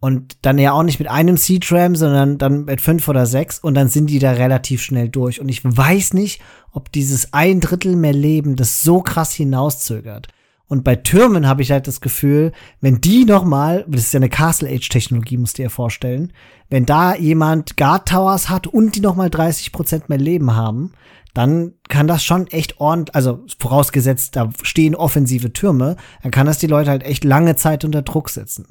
Und 0.01 0.37
dann 0.43 0.57
ja 0.57 0.71
auch 0.71 0.83
nicht 0.83 0.99
mit 0.99 1.09
einem 1.09 1.35
Seed-Ram, 1.35 1.95
sondern 1.95 2.37
dann 2.37 2.63
mit 2.63 2.79
fünf 2.79 3.07
oder 3.09 3.25
sechs 3.25 3.59
und 3.59 3.73
dann 3.73 3.89
sind 3.89 4.09
die 4.09 4.19
da 4.19 4.31
relativ 4.31 4.81
schnell 4.81 5.09
durch. 5.09 5.41
Und 5.41 5.49
ich 5.49 5.61
weiß 5.63 6.13
nicht, 6.13 6.41
ob 6.71 6.89
dieses 6.91 7.33
ein 7.33 7.59
Drittel 7.59 7.97
mehr 7.97 8.13
Leben 8.13 8.55
das 8.55 8.81
so 8.81 9.01
krass 9.01 9.33
hinauszögert. 9.33 10.29
Und 10.69 10.83
bei 10.83 10.95
Türmen 10.95 11.47
habe 11.47 11.63
ich 11.63 11.71
halt 11.71 11.87
das 11.87 11.99
Gefühl, 11.99 12.51
wenn 12.79 13.01
die 13.01 13.25
noch 13.25 13.43
mal, 13.43 13.83
das 13.87 14.03
ist 14.03 14.13
ja 14.13 14.19
eine 14.19 14.29
Castle 14.29 14.69
Age 14.69 14.87
Technologie, 14.87 15.37
musst 15.37 15.57
du 15.57 15.63
dir 15.63 15.71
vorstellen, 15.71 16.31
wenn 16.69 16.85
da 16.85 17.15
jemand 17.15 17.75
Guard 17.75 18.07
Towers 18.07 18.49
hat 18.49 18.67
und 18.67 18.95
die 18.95 19.01
noch 19.01 19.15
mal 19.15 19.31
30 19.31 19.71
Prozent 19.71 20.09
mehr 20.09 20.19
Leben 20.19 20.55
haben, 20.55 20.93
dann 21.33 21.73
kann 21.87 22.07
das 22.07 22.23
schon 22.23 22.45
echt 22.47 22.79
ordentlich, 22.79 23.15
also 23.15 23.43
vorausgesetzt, 23.57 24.35
da 24.35 24.51
stehen 24.61 24.93
offensive 24.93 25.53
Türme, 25.53 25.95
dann 26.21 26.31
kann 26.31 26.45
das 26.45 26.59
die 26.59 26.67
Leute 26.67 26.91
halt 26.91 27.03
echt 27.03 27.23
lange 27.23 27.55
Zeit 27.55 27.83
unter 27.83 28.03
Druck 28.03 28.29
setzen. 28.29 28.67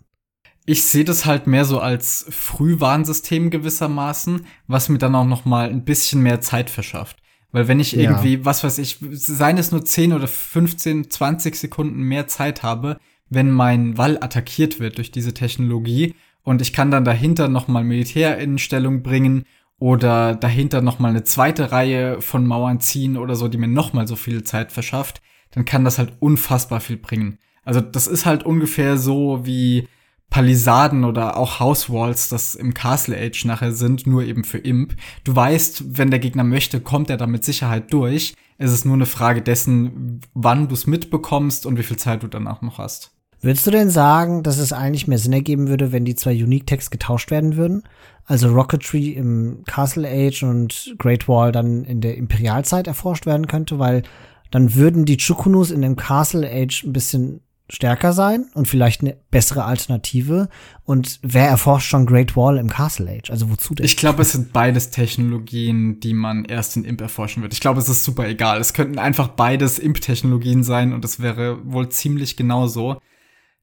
Ich 0.67 0.85
sehe 0.85 1.05
das 1.05 1.27
halt 1.27 1.49
mehr 1.49 1.65
so 1.65 1.81
als 1.81 2.27
Frühwarnsystem 2.29 3.51
gewissermaßen, 3.51 4.47
was 4.69 4.89
mir 4.89 4.99
dann 4.99 5.17
auch 5.17 5.25
noch 5.25 5.45
mal 5.45 5.69
ein 5.69 5.85
bisschen 5.85 6.23
mehr 6.23 6.41
Zeit 6.41 6.71
verschafft. 6.71 7.17
Weil 7.51 7.67
wenn 7.67 7.81
ich 7.81 7.97
irgendwie, 7.97 8.35
ja. 8.35 8.45
was 8.45 8.63
weiß 8.63 8.79
ich, 8.79 8.99
seien 9.13 9.57
es 9.57 9.73
nur 9.73 9.85
10 9.85 10.13
oder 10.13 10.29
15, 10.29 11.11
20 11.11 11.57
Sekunden 11.57 12.03
mehr 12.03 12.27
Zeit 12.27 12.63
habe, 12.63 12.99
wenn 13.31 13.51
mein 13.51 13.97
Wall 13.97 14.19
attackiert 14.23 14.81
wird 14.81 14.99
durch 14.99 15.11
diese 15.11 15.35
Technologie 15.35 16.15
und 16.43 16.63
ich 16.63 16.73
kann 16.73 16.91
dann 16.91 17.05
dahinter 17.05 17.49
nochmal 17.49 17.85
Militär 17.85 18.39
in 18.39 18.59
Stellung 18.59 19.03
bringen 19.03 19.45
oder 19.79 20.35
dahinter 20.35 20.81
nochmal 20.81 21.11
eine 21.11 21.25
zweite 21.25 21.73
Reihe 21.73 22.21
von 22.21 22.47
Mauern 22.47 22.81
ziehen 22.81 23.17
oder 23.17 23.35
so, 23.37 23.49
die 23.49 23.59
mir 23.59 23.69
nochmal 23.69 24.07
so 24.07 24.17
viel 24.17 24.43
Zeit 24.43 24.73
verschafft, 24.73 25.23
dann 25.53 25.65
kann 25.65 25.85
das 25.85 25.99
halt 25.99 26.15
unfassbar 26.21 26.81
viel 26.81 26.97
bringen. 26.97 27.39
Also 27.65 27.81
das 27.81 28.07
ist 28.07 28.27
halt 28.27 28.45
ungefähr 28.45 28.97
so 28.97 29.45
wie 29.45 29.89
Palisaden 30.31 31.05
oder 31.05 31.37
auch 31.37 31.59
House 31.59 31.91
Walls, 31.91 32.29
das 32.29 32.55
im 32.55 32.75
Castle 32.75 33.17
Age 33.17 33.45
nachher 33.47 33.73
sind, 33.73 34.07
nur 34.07 34.23
eben 34.23 34.45
für 34.45 34.59
Imp. 34.59 34.95
Du 35.25 35.35
weißt, 35.35 35.97
wenn 35.99 36.11
der 36.11 36.21
Gegner 36.21 36.45
möchte, 36.45 36.81
kommt 36.81 37.11
er 37.11 37.17
da 37.17 37.27
mit 37.27 37.45
Sicherheit 37.45 37.93
durch. 37.93 38.35
Es 38.59 38.73
ist 38.73 38.85
nur 38.85 38.95
eine 38.95 39.07
Frage 39.07 39.41
dessen, 39.41 40.21
wann 40.35 40.69
du 40.69 40.75
es 40.75 40.87
mitbekommst 40.87 41.65
und 41.65 41.79
wie 41.79 41.83
viel 41.83 41.97
Zeit 41.97 42.23
du 42.23 42.27
danach 42.27 42.61
noch 42.61 42.79
hast. 42.79 43.13
Würdest 43.41 43.67
du 43.67 43.71
denn 43.71 43.89
sagen, 43.89 44.43
dass 44.43 44.59
es 44.59 44.73
eigentlich 44.73 45.07
mehr 45.07 45.19
Sinn 45.19 45.33
ergeben 45.33 45.69
würde, 45.69 45.93
wenn 45.93 46.05
die 46.05 46.17
zwei 46.17 46.33
Unique 46.33 46.67
Tags 46.67 46.91
getauscht 46.91 47.31
werden 47.31 47.57
würden? 47.57 47.85
Also 48.25 48.53
Rocketry 48.53 49.11
im 49.11 49.63
Castle 49.65 50.09
Age 50.09 50.43
und 50.43 50.95
Great 50.99 51.29
Wall 51.29 51.53
dann 51.53 51.85
in 51.85 52.01
der 52.01 52.17
Imperialzeit 52.17 52.89
erforscht 52.89 53.27
werden 53.27 53.47
könnte, 53.47 53.79
weil 53.79 54.03
dann 54.51 54.75
würden 54.75 55.05
die 55.05 55.19
Chukunus 55.19 55.71
in 55.71 55.83
dem 55.83 55.97
Castle 55.97 56.49
Age 56.51 56.85
ein 56.85 56.93
bisschen 56.93 57.41
stärker 57.71 58.13
sein 58.13 58.47
und 58.55 58.67
vielleicht 58.67 59.03
eine 59.03 59.17
bessere 59.31 59.65
Alternative. 59.65 60.49
Und 60.85 61.19
wer 61.23 61.47
erforscht 61.49 61.91
schon 61.91 62.07
Great 62.07 62.37
Wall 62.37 62.57
im 62.57 62.69
Castle 62.69 63.11
Age? 63.11 63.31
Also 63.31 63.51
wozu 63.51 63.75
denn? 63.75 63.85
Ich 63.85 63.97
glaube, 63.97 64.23
es 64.23 64.33
sind 64.33 64.53
beides 64.53 64.91
Technologien, 64.91 66.01
die 66.01 66.15
man 66.15 66.45
erst 66.45 66.77
in 66.77 66.85
Imp 66.85 67.01
erforschen 67.01 67.43
wird. 67.43 67.53
Ich 67.53 67.61
glaube, 67.61 67.81
es 67.81 67.89
ist 67.89 68.05
super 68.05 68.27
egal. 68.27 68.61
Es 68.61 68.73
könnten 68.73 68.99
einfach 68.99 69.29
beides 69.29 69.79
Imp-Technologien 69.79 70.63
sein 70.63 70.93
und 70.93 71.05
es 71.05 71.21
wäre 71.21 71.59
wohl 71.65 71.89
ziemlich 71.91 72.37
genauso. 72.37 73.01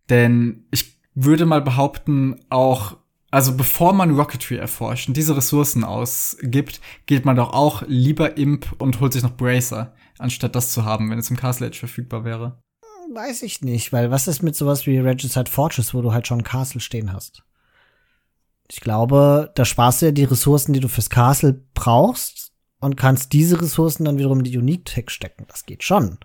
Denn 0.09 0.65
ich 0.71 0.99
würde 1.15 1.45
mal 1.45 1.61
behaupten, 1.61 2.35
auch 2.49 2.97
also 3.31 3.57
bevor 3.57 3.91
man 3.91 4.15
Rocketry 4.15 4.55
erforscht 4.55 5.09
und 5.09 5.17
diese 5.17 5.35
Ressourcen 5.35 5.83
ausgibt, 5.83 6.79
geht 7.05 7.25
man 7.25 7.35
doch 7.35 7.51
auch 7.51 7.83
lieber 7.85 8.37
Imp 8.37 8.67
und 8.77 9.01
holt 9.01 9.11
sich 9.11 9.23
noch 9.23 9.35
Bracer, 9.35 9.93
anstatt 10.19 10.55
das 10.55 10.71
zu 10.71 10.85
haben, 10.85 11.09
wenn 11.09 11.19
es 11.19 11.29
im 11.29 11.35
Castle 11.35 11.67
Age 11.67 11.79
verfügbar 11.79 12.23
wäre. 12.23 12.63
Weiß 13.13 13.43
ich 13.43 13.61
nicht, 13.61 13.93
weil 13.93 14.11
was 14.11 14.27
ist 14.27 14.41
mit 14.41 14.55
sowas 14.55 14.85
wie 14.85 14.97
Regicide 14.97 15.49
Fortress, 15.49 15.93
wo 15.93 16.01
du 16.01 16.13
halt 16.13 16.27
schon 16.27 16.39
ein 16.39 16.43
Castle 16.43 16.81
stehen 16.81 17.13
hast? 17.13 17.43
Ich 18.69 18.81
glaube, 18.81 19.51
da 19.55 19.63
sparst 19.63 20.01
du 20.01 20.07
ja 20.07 20.11
die 20.11 20.23
Ressourcen, 20.23 20.73
die 20.73 20.79
du 20.79 20.87
fürs 20.87 21.09
Castle 21.09 21.61
brauchst 21.73 22.51
und 22.79 22.97
kannst 22.97 23.33
diese 23.33 23.61
Ressourcen 23.61 24.05
dann 24.05 24.17
wiederum 24.17 24.39
in 24.39 24.45
die 24.45 24.57
Unique 24.57 24.85
Tech 24.85 25.09
stecken. 25.09 25.45
Das 25.47 25.65
geht 25.65 25.83
schon. 25.83 26.17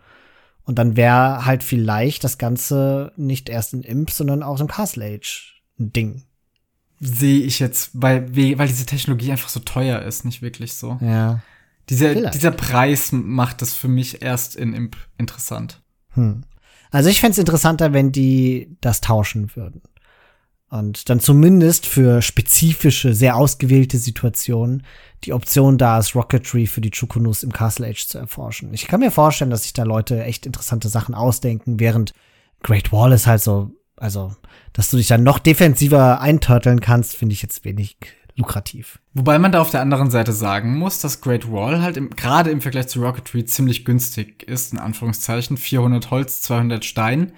Und 0.64 0.78
dann 0.78 0.96
wäre 0.96 1.44
halt 1.44 1.62
vielleicht 1.62 2.24
das 2.24 2.38
Ganze 2.38 3.12
nicht 3.16 3.48
erst 3.48 3.74
in 3.74 3.82
Imp, 3.82 4.10
sondern 4.10 4.42
auch 4.42 4.60
im 4.60 4.68
Castle 4.68 5.04
Age 5.04 5.62
ein 5.78 5.92
Ding. 5.92 6.24
Sehe 7.00 7.40
ich 7.40 7.58
jetzt, 7.58 7.90
weil, 7.94 8.34
weil 8.36 8.68
diese 8.68 8.86
Technologie 8.86 9.32
einfach 9.32 9.48
so 9.48 9.60
teuer 9.60 10.02
ist, 10.02 10.24
nicht 10.24 10.42
wirklich 10.42 10.74
so. 10.74 10.98
Ja. 11.00 11.40
Dieser, 11.88 12.30
dieser 12.30 12.52
Preis 12.52 13.10
macht 13.10 13.62
das 13.62 13.74
für 13.74 13.88
mich 13.88 14.22
erst 14.22 14.54
in 14.54 14.74
Imp 14.74 14.96
interessant. 15.18 15.82
Hm. 16.10 16.44
Also 16.90 17.08
ich 17.08 17.20
fände 17.20 17.40
interessanter, 17.40 17.92
wenn 17.92 18.12
die 18.12 18.76
das 18.80 19.00
tauschen 19.00 19.54
würden. 19.54 19.82
Und 20.70 21.08
dann 21.08 21.18
zumindest 21.18 21.84
für 21.84 22.22
spezifische, 22.22 23.12
sehr 23.12 23.36
ausgewählte 23.36 23.98
Situationen 23.98 24.84
die 25.24 25.32
Option 25.32 25.78
da 25.78 25.98
ist, 25.98 26.14
Rocketry 26.14 26.66
für 26.68 26.80
die 26.80 26.92
Chukunus 26.92 27.42
im 27.42 27.52
Castle 27.52 27.88
Age 27.88 28.06
zu 28.06 28.18
erforschen. 28.18 28.72
Ich 28.72 28.86
kann 28.86 29.00
mir 29.00 29.10
vorstellen, 29.10 29.50
dass 29.50 29.64
sich 29.64 29.72
da 29.72 29.82
Leute 29.82 30.22
echt 30.22 30.46
interessante 30.46 30.88
Sachen 30.88 31.14
ausdenken, 31.14 31.80
während 31.80 32.12
Great 32.62 32.92
Wall 32.92 33.12
ist 33.12 33.26
halt 33.26 33.42
so, 33.42 33.72
also, 33.96 34.34
dass 34.72 34.90
du 34.90 34.96
dich 34.96 35.08
dann 35.08 35.24
noch 35.24 35.40
defensiver 35.40 36.20
eintörteln 36.20 36.80
kannst, 36.80 37.16
finde 37.16 37.32
ich 37.32 37.42
jetzt 37.42 37.64
wenig 37.64 37.96
lukrativ. 38.40 38.98
Wobei 39.14 39.38
man 39.38 39.52
da 39.52 39.60
auf 39.60 39.70
der 39.70 39.80
anderen 39.80 40.10
Seite 40.10 40.32
sagen 40.32 40.76
muss, 40.76 40.98
dass 40.98 41.20
Great 41.20 41.50
Wall 41.50 41.80
halt 41.80 42.16
gerade 42.16 42.50
im 42.50 42.60
Vergleich 42.60 42.88
zu 42.88 43.00
Rocketry 43.00 43.44
ziemlich 43.44 43.84
günstig 43.84 44.42
ist, 44.42 44.72
in 44.72 44.78
Anführungszeichen. 44.78 45.56
400 45.56 46.10
Holz, 46.10 46.42
200 46.42 46.84
Stein. 46.84 47.32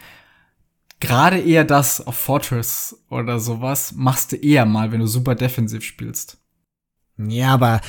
Gerade 1.00 1.38
eher 1.38 1.64
das 1.64 2.06
auf 2.06 2.16
Fortress 2.16 3.04
oder 3.10 3.40
sowas 3.40 3.92
machst 3.96 4.32
du 4.32 4.36
eher 4.36 4.64
mal, 4.64 4.92
wenn 4.92 5.00
du 5.00 5.06
super 5.06 5.34
defensiv 5.34 5.84
spielst. 5.84 6.38
Ja, 7.18 7.52
aber 7.52 7.80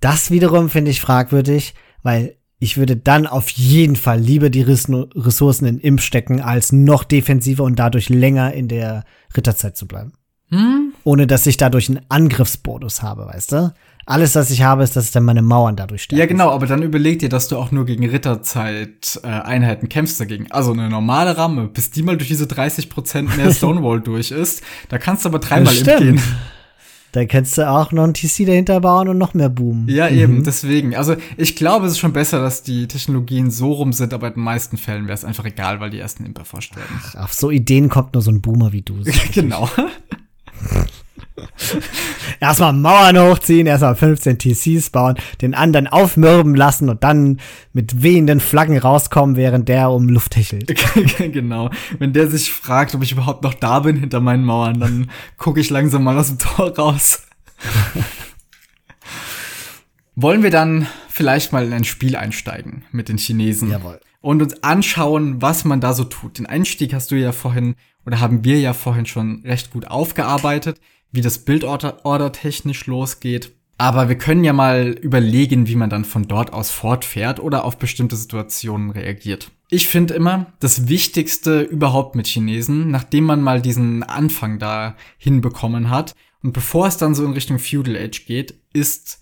das 0.00 0.30
wiederum 0.30 0.70
finde 0.70 0.90
ich 0.90 1.00
fragwürdig, 1.00 1.74
weil 2.02 2.36
ich 2.58 2.76
würde 2.76 2.96
dann 2.96 3.26
auf 3.26 3.48
jeden 3.50 3.96
Fall 3.96 4.20
lieber 4.20 4.48
die 4.48 4.62
Ressourcen 4.62 5.66
in 5.66 5.80
Imp 5.80 6.00
stecken, 6.00 6.40
als 6.40 6.72
noch 6.72 7.04
defensiver 7.04 7.64
und 7.64 7.78
dadurch 7.78 8.08
länger 8.08 8.52
in 8.52 8.68
der 8.68 9.04
Ritterzeit 9.36 9.76
zu 9.76 9.86
bleiben. 9.86 10.12
Hm? 10.48 10.91
Ohne 11.04 11.26
dass 11.26 11.46
ich 11.46 11.56
dadurch 11.56 11.88
einen 11.88 12.00
Angriffsbonus 12.08 13.02
habe, 13.02 13.26
weißt 13.26 13.52
du? 13.52 13.74
Alles, 14.04 14.34
was 14.34 14.50
ich 14.50 14.62
habe, 14.62 14.82
ist, 14.82 14.96
dass 14.96 15.06
ich 15.06 15.12
dann 15.12 15.24
meine 15.24 15.42
Mauern 15.42 15.76
dadurch 15.76 16.04
stärke. 16.04 16.20
Ja, 16.20 16.26
genau, 16.26 16.50
aber 16.50 16.66
dann 16.66 16.82
überleg 16.82 17.20
dir, 17.20 17.28
dass 17.28 17.46
du 17.46 17.56
auch 17.56 17.70
nur 17.70 17.86
gegen 17.86 18.04
Ritterzeit-Einheiten 18.08 19.86
äh, 19.86 19.88
kämpfst 19.88 20.18
dagegen. 20.20 20.50
Also 20.50 20.72
eine 20.72 20.88
normale 20.88 21.36
Ramme, 21.38 21.68
bis 21.68 21.92
die 21.92 22.02
mal 22.02 22.16
durch 22.16 22.28
diese 22.28 22.46
30% 22.46 23.36
mehr 23.36 23.52
Stonewall 23.54 24.00
durch 24.00 24.32
ist. 24.32 24.62
Da 24.88 24.98
kannst 24.98 25.24
du 25.24 25.28
aber 25.28 25.38
dreimal 25.38 25.76
im 25.76 25.84
gehen. 25.84 26.22
Da 27.12 27.26
kannst 27.26 27.58
du 27.58 27.68
auch 27.68 27.92
noch 27.92 28.04
ein 28.04 28.14
TC 28.14 28.46
dahinter 28.46 28.80
bauen 28.80 29.06
und 29.06 29.18
noch 29.18 29.34
mehr 29.34 29.50
boomen. 29.50 29.86
Ja, 29.86 30.10
mhm. 30.10 30.18
eben, 30.18 30.44
deswegen. 30.44 30.96
Also 30.96 31.14
ich 31.36 31.56
glaube, 31.56 31.86
es 31.86 31.92
ist 31.92 31.98
schon 31.98 32.14
besser, 32.14 32.40
dass 32.40 32.62
die 32.62 32.88
Technologien 32.88 33.50
so 33.50 33.70
rum 33.72 33.92
sind, 33.92 34.14
aber 34.14 34.28
in 34.28 34.34
den 34.34 34.44
meisten 34.44 34.78
Fällen 34.78 35.04
wäre 35.04 35.14
es 35.14 35.24
einfach 35.24 35.44
egal, 35.44 35.78
weil 35.78 35.90
die 35.90 35.98
ersten 35.98 36.24
Imp 36.24 36.38
erforscht 36.38 36.74
werden. 36.74 37.00
Ach, 37.04 37.24
auf 37.24 37.34
so 37.34 37.50
Ideen 37.50 37.90
kommt 37.90 38.14
nur 38.14 38.22
so 38.22 38.30
ein 38.30 38.40
Boomer 38.40 38.72
wie 38.72 38.80
du. 38.80 38.96
genau. 39.32 39.68
erstmal 42.40 42.72
Mauern 42.72 43.18
hochziehen, 43.18 43.66
erstmal 43.66 43.94
15 43.94 44.38
TCs 44.38 44.90
bauen, 44.90 45.16
den 45.40 45.54
anderen 45.54 45.86
aufmürben 45.86 46.54
lassen 46.54 46.88
und 46.88 47.02
dann 47.04 47.40
mit 47.72 48.02
wehenden 48.02 48.40
Flaggen 48.40 48.78
rauskommen, 48.78 49.36
während 49.36 49.68
der 49.68 49.90
um 49.90 50.08
Luft 50.08 50.36
hechelt. 50.36 50.74
genau. 51.18 51.70
Wenn 51.98 52.12
der 52.12 52.28
sich 52.28 52.52
fragt, 52.52 52.94
ob 52.94 53.02
ich 53.02 53.12
überhaupt 53.12 53.42
noch 53.42 53.54
da 53.54 53.80
bin 53.80 53.96
hinter 53.96 54.20
meinen 54.20 54.44
Mauern, 54.44 54.80
dann 54.80 55.10
gucke 55.36 55.60
ich 55.60 55.70
langsam 55.70 56.04
mal 56.04 56.18
aus 56.18 56.28
dem 56.28 56.38
Tor 56.38 56.76
raus. 56.76 57.22
Wollen 60.14 60.42
wir 60.42 60.50
dann 60.50 60.86
vielleicht 61.08 61.52
mal 61.52 61.64
in 61.64 61.72
ein 61.72 61.84
Spiel 61.84 62.16
einsteigen 62.16 62.84
mit 62.92 63.08
den 63.08 63.16
Chinesen? 63.16 63.70
Jawohl. 63.70 64.00
Und 64.20 64.42
uns 64.42 64.62
anschauen, 64.62 65.40
was 65.42 65.64
man 65.64 65.80
da 65.80 65.94
so 65.94 66.04
tut. 66.04 66.38
Den 66.38 66.46
Einstieg 66.46 66.94
hast 66.94 67.10
du 67.10 67.16
ja 67.16 67.32
vorhin 67.32 67.74
oder 68.06 68.20
haben 68.20 68.44
wir 68.44 68.58
ja 68.60 68.72
vorhin 68.72 69.06
schon 69.06 69.42
recht 69.44 69.70
gut 69.70 69.88
aufgearbeitet, 69.88 70.80
wie 71.10 71.20
das 71.20 71.38
Bildorder 71.38 72.32
technisch 72.32 72.86
losgeht. 72.86 73.52
Aber 73.78 74.08
wir 74.08 74.16
können 74.16 74.44
ja 74.44 74.52
mal 74.52 74.90
überlegen, 74.90 75.66
wie 75.66 75.76
man 75.76 75.90
dann 75.90 76.04
von 76.04 76.28
dort 76.28 76.52
aus 76.52 76.70
fortfährt 76.70 77.40
oder 77.40 77.64
auf 77.64 77.78
bestimmte 77.78 78.16
Situationen 78.16 78.90
reagiert. 78.90 79.50
Ich 79.70 79.88
finde 79.88 80.14
immer, 80.14 80.52
das 80.60 80.88
Wichtigste 80.88 81.62
überhaupt 81.62 82.14
mit 82.14 82.26
Chinesen, 82.26 82.90
nachdem 82.90 83.24
man 83.24 83.40
mal 83.40 83.62
diesen 83.62 84.02
Anfang 84.02 84.58
da 84.58 84.96
hinbekommen 85.18 85.90
hat 85.90 86.14
und 86.42 86.52
bevor 86.52 86.86
es 86.86 86.96
dann 86.96 87.14
so 87.14 87.24
in 87.24 87.32
Richtung 87.32 87.58
Feudal 87.58 87.96
Age 87.96 88.26
geht, 88.26 88.54
ist 88.72 89.20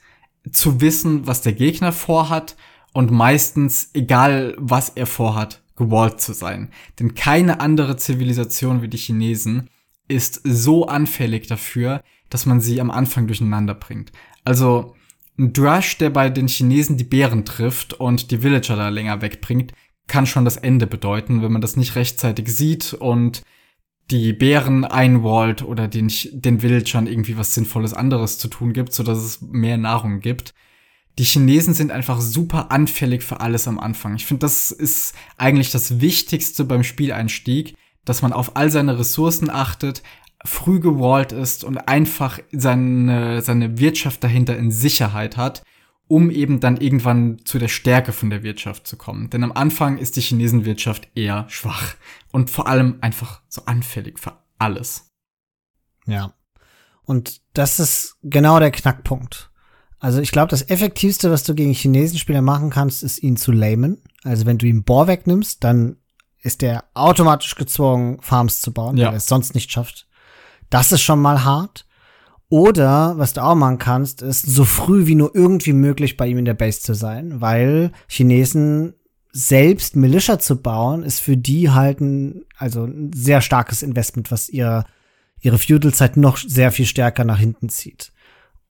zu 0.51 0.81
wissen, 0.81 1.27
was 1.27 1.43
der 1.43 1.53
Gegner 1.53 1.93
vorhat 1.93 2.57
und 2.93 3.11
meistens, 3.11 3.91
egal 3.95 4.55
was 4.59 4.91
er 4.91 5.07
vorhat, 5.07 5.63
gewallt 5.81 6.21
zu 6.21 6.33
sein. 6.33 6.71
Denn 7.01 7.15
keine 7.15 7.61
andere 7.61 7.97
Zivilisation 7.97 8.83
wie 8.83 8.89
die 8.89 8.99
Chinesen 8.99 9.69
ist 10.07 10.41
so 10.45 10.87
anfällig 10.87 11.49
dafür, 11.49 12.03
dass 12.29 12.47
man 12.47 12.61
sie 12.61 12.81
am 12.81 12.91
Anfang 12.91 13.27
durcheinander 13.27 13.75
bringt. 13.75 14.13
Also 14.45 14.95
ein 15.39 15.53
Drush, 15.53 15.99
der 15.99 16.11
bei 16.11 16.29
den 16.31 16.47
Chinesen 16.47 16.97
die 16.97 17.05
Bären 17.05 17.45
trifft 17.45 17.95
und 17.95 18.31
die 18.31 18.43
Villager 18.43 18.77
da 18.77 18.89
länger 18.89 19.23
wegbringt, 19.23 19.73
kann 20.07 20.27
schon 20.27 20.45
das 20.45 20.57
Ende 20.57 20.87
bedeuten, 20.87 21.43
wenn 21.43 21.53
man 21.53 21.63
das 21.63 21.77
nicht 21.77 21.95
rechtzeitig 21.97 22.49
sieht 22.49 22.95
und 22.95 23.43
die 24.11 24.33
Bären 24.33 24.85
einwallt 24.85 25.63
oder 25.63 25.87
den, 25.87 26.11
den 26.33 26.63
Villagern 26.63 27.07
irgendwie 27.07 27.39
was 27.39 27.55
Sinnvolles 27.55 27.95
anderes 27.95 28.39
zu 28.39 28.49
tun 28.49 28.73
gibt, 28.73 28.93
so 28.93 29.03
dass 29.03 29.19
es 29.19 29.41
mehr 29.41 29.77
Nahrung 29.77 30.21
gibt. 30.21 30.53
Die 31.19 31.25
Chinesen 31.25 31.75
sind 31.75 31.91
einfach 31.91 32.21
super 32.21 32.71
anfällig 32.71 33.23
für 33.23 33.41
alles 33.41 33.69
am 33.69 33.79
Anfang. 33.79 34.15
Ich 34.15 34.27
finde, 34.27 34.41
das 34.41 34.71
ist 34.71 35.15
eigentlich 35.37 35.71
das 35.71 36.01
Wichtigste 36.01 36.65
beim 36.65 36.85
Spieleinstieg, 36.85 37.77
dass 38.05 38.23
man 38.23 38.33
auf 38.33 38.57
all 38.57 38.71
seine 38.71 38.99
Ressourcen 38.99 39.51
achtet, 39.51 40.03
früh 40.45 40.81
gewallt 40.81 41.33
ist 41.33 41.65
und 41.65 41.77
einfach 41.89 42.39
seine, 42.53 43.43
seine 43.43 43.79
Wirtschaft 43.79 44.25
dahinter 44.25 44.57
in 44.57 44.71
Sicherheit 44.71 45.37
hat, 45.37 45.63
um 46.09 46.31
eben 46.31 46.61
dann 46.61 46.79
irgendwann 46.79 47.45
zu 47.45 47.59
der 47.59 47.69
Stärke 47.69 48.13
von 48.13 48.31
der 48.31 48.43
Wirtschaft 48.43 48.87
zu 48.87 48.97
kommen. 48.97 49.31
Denn 49.31 49.45
am 49.45 49.53
Anfang 49.53 49.99
ist 49.99 50.17
die 50.17 50.23
Chinesenwirtschaft 50.23 51.09
eher 51.15 51.47
schwach 51.49 51.95
und 52.33 52.51
vor 52.51 52.67
allem 52.67 52.99
einfach 53.01 53.43
so 53.49 53.65
anfällig 53.67 54.19
für 54.19 54.39
alles. 54.59 55.11
Ja. 56.07 56.35
Und 57.05 57.43
das 57.53 57.79
ist 57.81 58.17
genau 58.23 58.59
der 58.59 58.71
Knackpunkt. 58.71 59.50
Also 60.01 60.21
ich 60.21 60.33
glaube, 60.33 60.49
das 60.49 60.69
Effektivste, 60.69 61.31
was 61.31 61.45
du 61.45 61.55
gegen 61.55 61.75
Chinesenspieler 61.75 62.41
machen 62.41 62.71
kannst, 62.71 63.03
ist 63.03 63.23
ihn 63.23 63.37
zu 63.37 63.53
lamen. 63.53 64.03
Also 64.25 64.47
wenn 64.47 64.59
du 64.59 64.67
ihm 64.67 64.83
Bohr 64.83 65.07
wegnimmst, 65.07 65.63
dann 65.63 65.97
ist 66.43 66.63
der 66.63 66.85
automatisch 66.95 67.55
gezwungen, 67.55 68.19
Farms 68.23 68.63
zu 68.63 68.73
bauen, 68.73 68.97
ja. 68.97 69.07
weil 69.07 69.15
er 69.15 69.19
es 69.19 69.27
sonst 69.27 69.55
nicht 69.55 69.71
schafft. 69.71 70.09
Das 70.71 70.91
ist 70.91 71.03
schon 71.03 71.21
mal 71.21 71.45
hart. 71.45 71.87
Oder, 72.49 73.15
was 73.17 73.35
du 73.35 73.45
auch 73.45 73.55
machen 73.55 73.79
kannst, 73.79 74.23
ist 74.23 74.43
so 74.43 74.65
früh 74.65 75.07
wie 75.07 75.15
nur 75.15 75.37
irgendwie 75.37 75.75
möglich 75.75 76.17
bei 76.17 76.27
ihm 76.27 76.39
in 76.39 76.45
der 76.45 76.55
Base 76.55 76.81
zu 76.81 76.95
sein, 76.95 77.41
weil 77.41 77.93
Chinesen 78.09 78.95
selbst 79.33 79.95
Militia 79.95 80.39
zu 80.39 80.61
bauen, 80.61 81.05
ist 81.05 81.21
für 81.21 81.37
die 81.37 81.71
halt 81.71 82.01
ein, 82.01 82.43
also 82.57 82.85
ein 82.85 83.13
sehr 83.13 83.41
starkes 83.41 83.83
Investment, 83.83 84.33
was 84.33 84.49
ihr, 84.49 84.85
ihre 85.41 85.59
Feudalzeit 85.59 86.17
noch 86.17 86.39
sehr 86.39 86.73
viel 86.73 86.87
stärker 86.87 87.25
nach 87.25 87.39
hinten 87.39 87.69
zieht. 87.69 88.13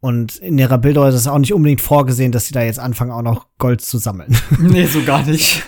Und 0.01 0.37
in 0.37 0.59
ihrer 0.59 0.79
Bildung 0.79 1.07
ist 1.07 1.15
es 1.15 1.27
auch 1.27 1.39
nicht 1.39 1.53
unbedingt 1.53 1.83
vorgesehen, 1.83 2.33
dass 2.33 2.47
sie 2.47 2.55
da 2.55 2.63
jetzt 2.63 2.79
anfangen, 2.79 3.11
auch 3.11 3.23
noch 3.23 3.47
Gold 3.59 3.83
zu 3.83 3.99
sammeln. 3.99 4.37
Nee, 4.59 4.87
so 4.87 5.03
gar 5.03 5.23
nicht. 5.25 5.63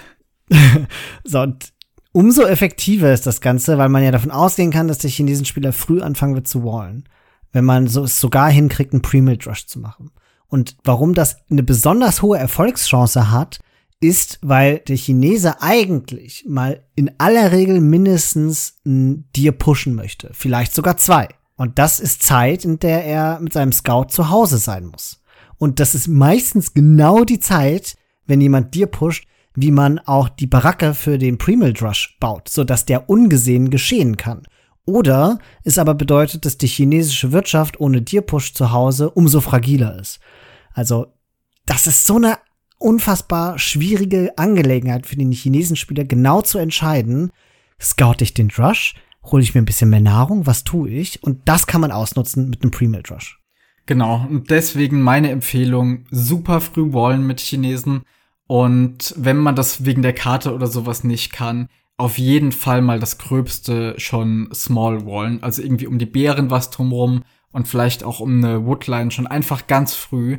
so, 1.24 1.40
und 1.40 1.72
umso 2.12 2.42
effektiver 2.42 3.12
ist 3.12 3.26
das 3.26 3.40
Ganze, 3.40 3.76
weil 3.76 3.90
man 3.90 4.02
ja 4.02 4.10
davon 4.10 4.30
ausgehen 4.30 4.70
kann, 4.70 4.88
dass 4.88 4.98
der 4.98 5.10
Chinesenspieler 5.10 5.72
früh 5.72 6.00
anfangen 6.00 6.34
wird 6.34 6.48
zu 6.48 6.64
wallen. 6.64 7.08
Wenn 7.52 7.66
man 7.66 7.88
so 7.88 8.04
es 8.04 8.18
sogar 8.18 8.50
hinkriegt, 8.50 8.94
einen 8.94 9.02
Pre-Mid 9.02 9.46
Rush 9.46 9.66
zu 9.66 9.78
machen. 9.78 10.10
Und 10.48 10.76
warum 10.84 11.14
das 11.14 11.36
eine 11.50 11.62
besonders 11.62 12.22
hohe 12.22 12.38
Erfolgschance 12.38 13.30
hat, 13.30 13.60
ist, 14.00 14.38
weil 14.42 14.78
der 14.80 14.96
Chinese 14.96 15.62
eigentlich 15.62 16.44
mal 16.48 16.82
in 16.94 17.10
aller 17.18 17.52
Regel 17.52 17.80
mindestens 17.80 18.76
ein 18.84 19.30
Dir 19.36 19.52
pushen 19.52 19.94
möchte. 19.94 20.30
Vielleicht 20.32 20.74
sogar 20.74 20.96
zwei. 20.96 21.28
Und 21.56 21.78
das 21.78 22.00
ist 22.00 22.22
Zeit, 22.22 22.64
in 22.64 22.78
der 22.78 23.04
er 23.04 23.40
mit 23.40 23.52
seinem 23.52 23.72
Scout 23.72 24.06
zu 24.08 24.30
Hause 24.30 24.58
sein 24.58 24.86
muss. 24.86 25.22
Und 25.58 25.80
das 25.80 25.94
ist 25.94 26.08
meistens 26.08 26.74
genau 26.74 27.24
die 27.24 27.40
Zeit, 27.40 27.94
wenn 28.26 28.40
jemand 28.40 28.74
dir 28.74 28.86
pusht, 28.86 29.26
wie 29.54 29.70
man 29.70 29.98
auch 29.98 30.28
die 30.28 30.46
Baracke 30.46 30.94
für 30.94 31.18
den 31.18 31.38
Premild 31.38 31.82
Rush 31.82 32.16
baut, 32.20 32.48
sodass 32.48 32.86
der 32.86 33.08
ungesehen 33.08 33.70
geschehen 33.70 34.16
kann. 34.16 34.42
Oder 34.84 35.38
es 35.62 35.78
aber 35.78 35.94
bedeutet, 35.94 36.44
dass 36.44 36.58
die 36.58 36.66
chinesische 36.66 37.32
Wirtschaft 37.32 37.78
ohne 37.78 38.02
Dir-Push 38.02 38.54
zu 38.54 38.72
Hause 38.72 39.10
umso 39.10 39.40
fragiler 39.40 39.98
ist. 40.00 40.18
Also, 40.72 41.14
das 41.66 41.86
ist 41.86 42.06
so 42.06 42.16
eine 42.16 42.38
unfassbar 42.78 43.58
schwierige 43.58 44.36
Angelegenheit 44.36 45.06
für 45.06 45.16
den 45.16 45.30
chinesischen 45.30 45.76
Spieler, 45.76 46.04
genau 46.04 46.42
zu 46.42 46.58
entscheiden, 46.58 47.30
scout 47.80 48.16
ich 48.20 48.34
den 48.34 48.50
Rush, 48.50 48.94
hole 49.24 49.42
ich 49.42 49.54
mir 49.54 49.62
ein 49.62 49.66
bisschen 49.66 49.90
mehr 49.90 50.00
Nahrung, 50.00 50.46
was 50.46 50.64
tue 50.64 50.90
ich? 50.90 51.22
Und 51.22 51.40
das 51.44 51.66
kann 51.66 51.80
man 51.80 51.92
ausnutzen 51.92 52.50
mit 52.50 52.62
einem 52.62 52.70
Pre-Melt 52.70 53.10
Rush. 53.10 53.40
Genau, 53.86 54.26
und 54.28 54.50
deswegen 54.50 55.00
meine 55.00 55.30
Empfehlung, 55.30 56.04
super 56.10 56.60
früh 56.60 56.92
wallen 56.92 57.26
mit 57.26 57.40
Chinesen. 57.40 58.02
Und 58.46 59.14
wenn 59.16 59.38
man 59.38 59.56
das 59.56 59.84
wegen 59.84 60.02
der 60.02 60.12
Karte 60.12 60.54
oder 60.54 60.66
sowas 60.66 61.04
nicht 61.04 61.32
kann, 61.32 61.68
auf 61.96 62.18
jeden 62.18 62.52
Fall 62.52 62.82
mal 62.82 62.98
das 62.98 63.18
Gröbste 63.18 63.94
schon 63.98 64.48
small 64.52 65.06
wallen. 65.06 65.42
Also 65.42 65.62
irgendwie 65.62 65.86
um 65.86 65.98
die 65.98 66.06
Beeren 66.06 66.50
was 66.50 66.70
drumrum 66.70 67.22
und 67.52 67.68
vielleicht 67.68 68.02
auch 68.04 68.20
um 68.20 68.38
eine 68.38 68.66
Woodline 68.66 69.10
schon 69.10 69.26
einfach 69.26 69.66
ganz 69.66 69.94
früh. 69.94 70.38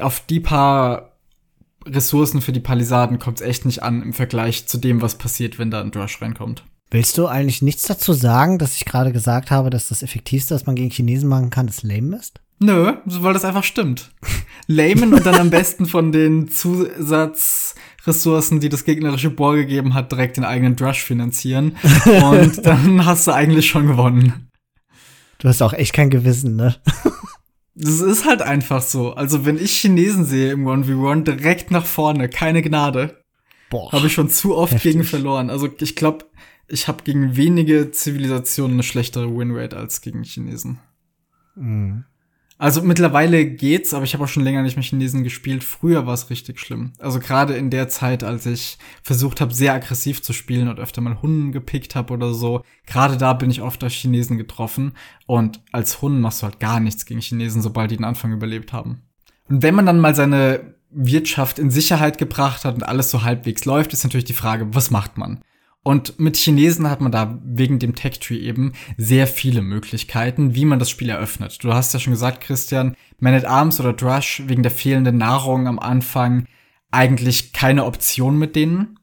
Auf 0.00 0.20
die 0.20 0.40
paar 0.40 1.12
Ressourcen 1.86 2.40
für 2.40 2.52
die 2.52 2.60
Palisaden 2.60 3.18
kommt 3.18 3.40
es 3.40 3.46
echt 3.46 3.64
nicht 3.64 3.82
an 3.82 4.02
im 4.02 4.12
Vergleich 4.12 4.66
zu 4.66 4.78
dem, 4.78 5.02
was 5.02 5.18
passiert, 5.18 5.58
wenn 5.58 5.70
da 5.70 5.80
ein 5.80 5.90
Drush 5.90 6.20
reinkommt. 6.20 6.64
Willst 6.90 7.18
du 7.18 7.26
eigentlich 7.26 7.62
nichts 7.62 7.82
dazu 7.82 8.12
sagen, 8.12 8.58
dass 8.58 8.76
ich 8.76 8.84
gerade 8.84 9.12
gesagt 9.12 9.50
habe, 9.50 9.70
dass 9.70 9.88
das 9.88 10.02
Effektivste, 10.02 10.54
was 10.54 10.66
man 10.66 10.76
gegen 10.76 10.90
Chinesen 10.90 11.28
machen 11.28 11.50
kann, 11.50 11.66
das 11.66 11.82
Lame 11.82 12.16
ist? 12.16 12.40
Nö, 12.60 12.92
weil 13.04 13.34
das 13.34 13.44
einfach 13.44 13.64
stimmt. 13.64 14.12
Lamen 14.66 15.12
und 15.12 15.26
dann 15.26 15.34
am 15.34 15.50
besten 15.50 15.86
von 15.86 16.12
den 16.12 16.48
Zusatzressourcen, 16.48 18.60
die 18.60 18.68
das 18.68 18.84
gegnerische 18.84 19.30
Bohr 19.30 19.56
gegeben 19.56 19.94
hat, 19.94 20.12
direkt 20.12 20.36
den 20.36 20.44
eigenen 20.44 20.76
Drush 20.76 21.02
finanzieren. 21.02 21.76
Und 22.22 22.58
dann 22.66 23.04
hast 23.04 23.26
du 23.26 23.32
eigentlich 23.32 23.68
schon 23.68 23.86
gewonnen. 23.86 24.50
Du 25.38 25.48
hast 25.48 25.62
auch 25.62 25.72
echt 25.72 25.92
kein 25.92 26.10
Gewissen, 26.10 26.56
ne? 26.56 26.76
Das 27.74 28.00
ist 28.00 28.24
halt 28.24 28.40
einfach 28.40 28.82
so. 28.82 29.14
Also, 29.14 29.44
wenn 29.44 29.58
ich 29.58 29.80
Chinesen 29.80 30.24
sehe 30.24 30.52
im 30.52 30.66
1v1, 30.66 31.24
direkt 31.24 31.72
nach 31.72 31.84
vorne, 31.84 32.28
keine 32.28 32.62
Gnade. 32.62 33.20
Boah. 33.68 33.90
Habe 33.90 34.06
ich 34.06 34.12
schon 34.12 34.30
zu 34.30 34.56
oft 34.56 34.74
heftig. 34.74 34.92
gegen 34.92 35.04
verloren. 35.04 35.50
Also, 35.50 35.68
ich 35.80 35.96
glaube, 35.96 36.24
ich 36.68 36.88
habe 36.88 37.02
gegen 37.04 37.36
wenige 37.36 37.90
Zivilisationen 37.90 38.76
eine 38.76 38.82
schlechtere 38.82 39.34
Winrate 39.36 39.76
als 39.76 40.00
gegen 40.00 40.22
Chinesen. 40.22 40.80
Mhm. 41.56 42.04
Also 42.56 42.82
mittlerweile 42.82 43.46
geht's, 43.46 43.92
aber 43.92 44.04
ich 44.04 44.14
habe 44.14 44.24
auch 44.24 44.28
schon 44.28 44.44
länger 44.44 44.62
nicht 44.62 44.76
mehr 44.76 44.84
Chinesen 44.84 45.24
gespielt. 45.24 45.64
Früher 45.64 46.06
war 46.06 46.14
es 46.14 46.30
richtig 46.30 46.60
schlimm. 46.60 46.92
Also 46.98 47.18
gerade 47.18 47.56
in 47.56 47.68
der 47.68 47.88
Zeit, 47.88 48.22
als 48.22 48.46
ich 48.46 48.78
versucht 49.02 49.40
habe, 49.40 49.52
sehr 49.52 49.74
aggressiv 49.74 50.22
zu 50.22 50.32
spielen 50.32 50.68
und 50.68 50.78
öfter 50.78 51.00
mal 51.00 51.20
Hunden 51.20 51.50
gepickt 51.50 51.96
habe 51.96 52.14
oder 52.14 52.32
so, 52.32 52.62
gerade 52.86 53.16
da 53.16 53.32
bin 53.32 53.50
ich 53.50 53.60
oft 53.60 53.82
auf 53.82 53.92
Chinesen 53.92 54.38
getroffen. 54.38 54.92
Und 55.26 55.60
als 55.72 56.00
Hunden 56.00 56.20
machst 56.20 56.42
du 56.42 56.44
halt 56.44 56.60
gar 56.60 56.78
nichts 56.78 57.06
gegen 57.06 57.20
Chinesen, 57.20 57.60
sobald 57.60 57.90
die 57.90 57.96
den 57.96 58.04
Anfang 58.04 58.32
überlebt 58.32 58.72
haben. 58.72 59.02
Und 59.48 59.62
wenn 59.62 59.74
man 59.74 59.86
dann 59.86 59.98
mal 59.98 60.14
seine 60.14 60.76
Wirtschaft 60.90 61.58
in 61.58 61.70
Sicherheit 61.70 62.18
gebracht 62.18 62.64
hat 62.64 62.76
und 62.76 62.84
alles 62.84 63.10
so 63.10 63.24
halbwegs 63.24 63.64
läuft, 63.64 63.92
ist 63.92 64.04
natürlich 64.04 64.26
die 64.26 64.32
Frage, 64.32 64.74
was 64.74 64.92
macht 64.92 65.18
man? 65.18 65.42
Und 65.84 66.18
mit 66.18 66.38
Chinesen 66.38 66.88
hat 66.88 67.02
man 67.02 67.12
da 67.12 67.38
wegen 67.44 67.78
dem 67.78 67.94
Tech 67.94 68.18
Tree 68.18 68.38
eben 68.38 68.72
sehr 68.96 69.26
viele 69.26 69.60
Möglichkeiten, 69.60 70.54
wie 70.54 70.64
man 70.64 70.78
das 70.78 70.88
Spiel 70.88 71.10
eröffnet. 71.10 71.62
Du 71.62 71.74
hast 71.74 71.92
ja 71.92 72.00
schon 72.00 72.14
gesagt, 72.14 72.40
Christian, 72.40 72.96
Man 73.20 73.34
at 73.34 73.44
Arms 73.44 73.80
oder 73.80 73.92
Drush 73.92 74.42
wegen 74.46 74.62
der 74.62 74.72
fehlenden 74.72 75.18
Nahrung 75.18 75.68
am 75.68 75.78
Anfang 75.78 76.46
eigentlich 76.90 77.52
keine 77.52 77.84
Option 77.84 78.38
mit 78.38 78.56
denen. 78.56 78.98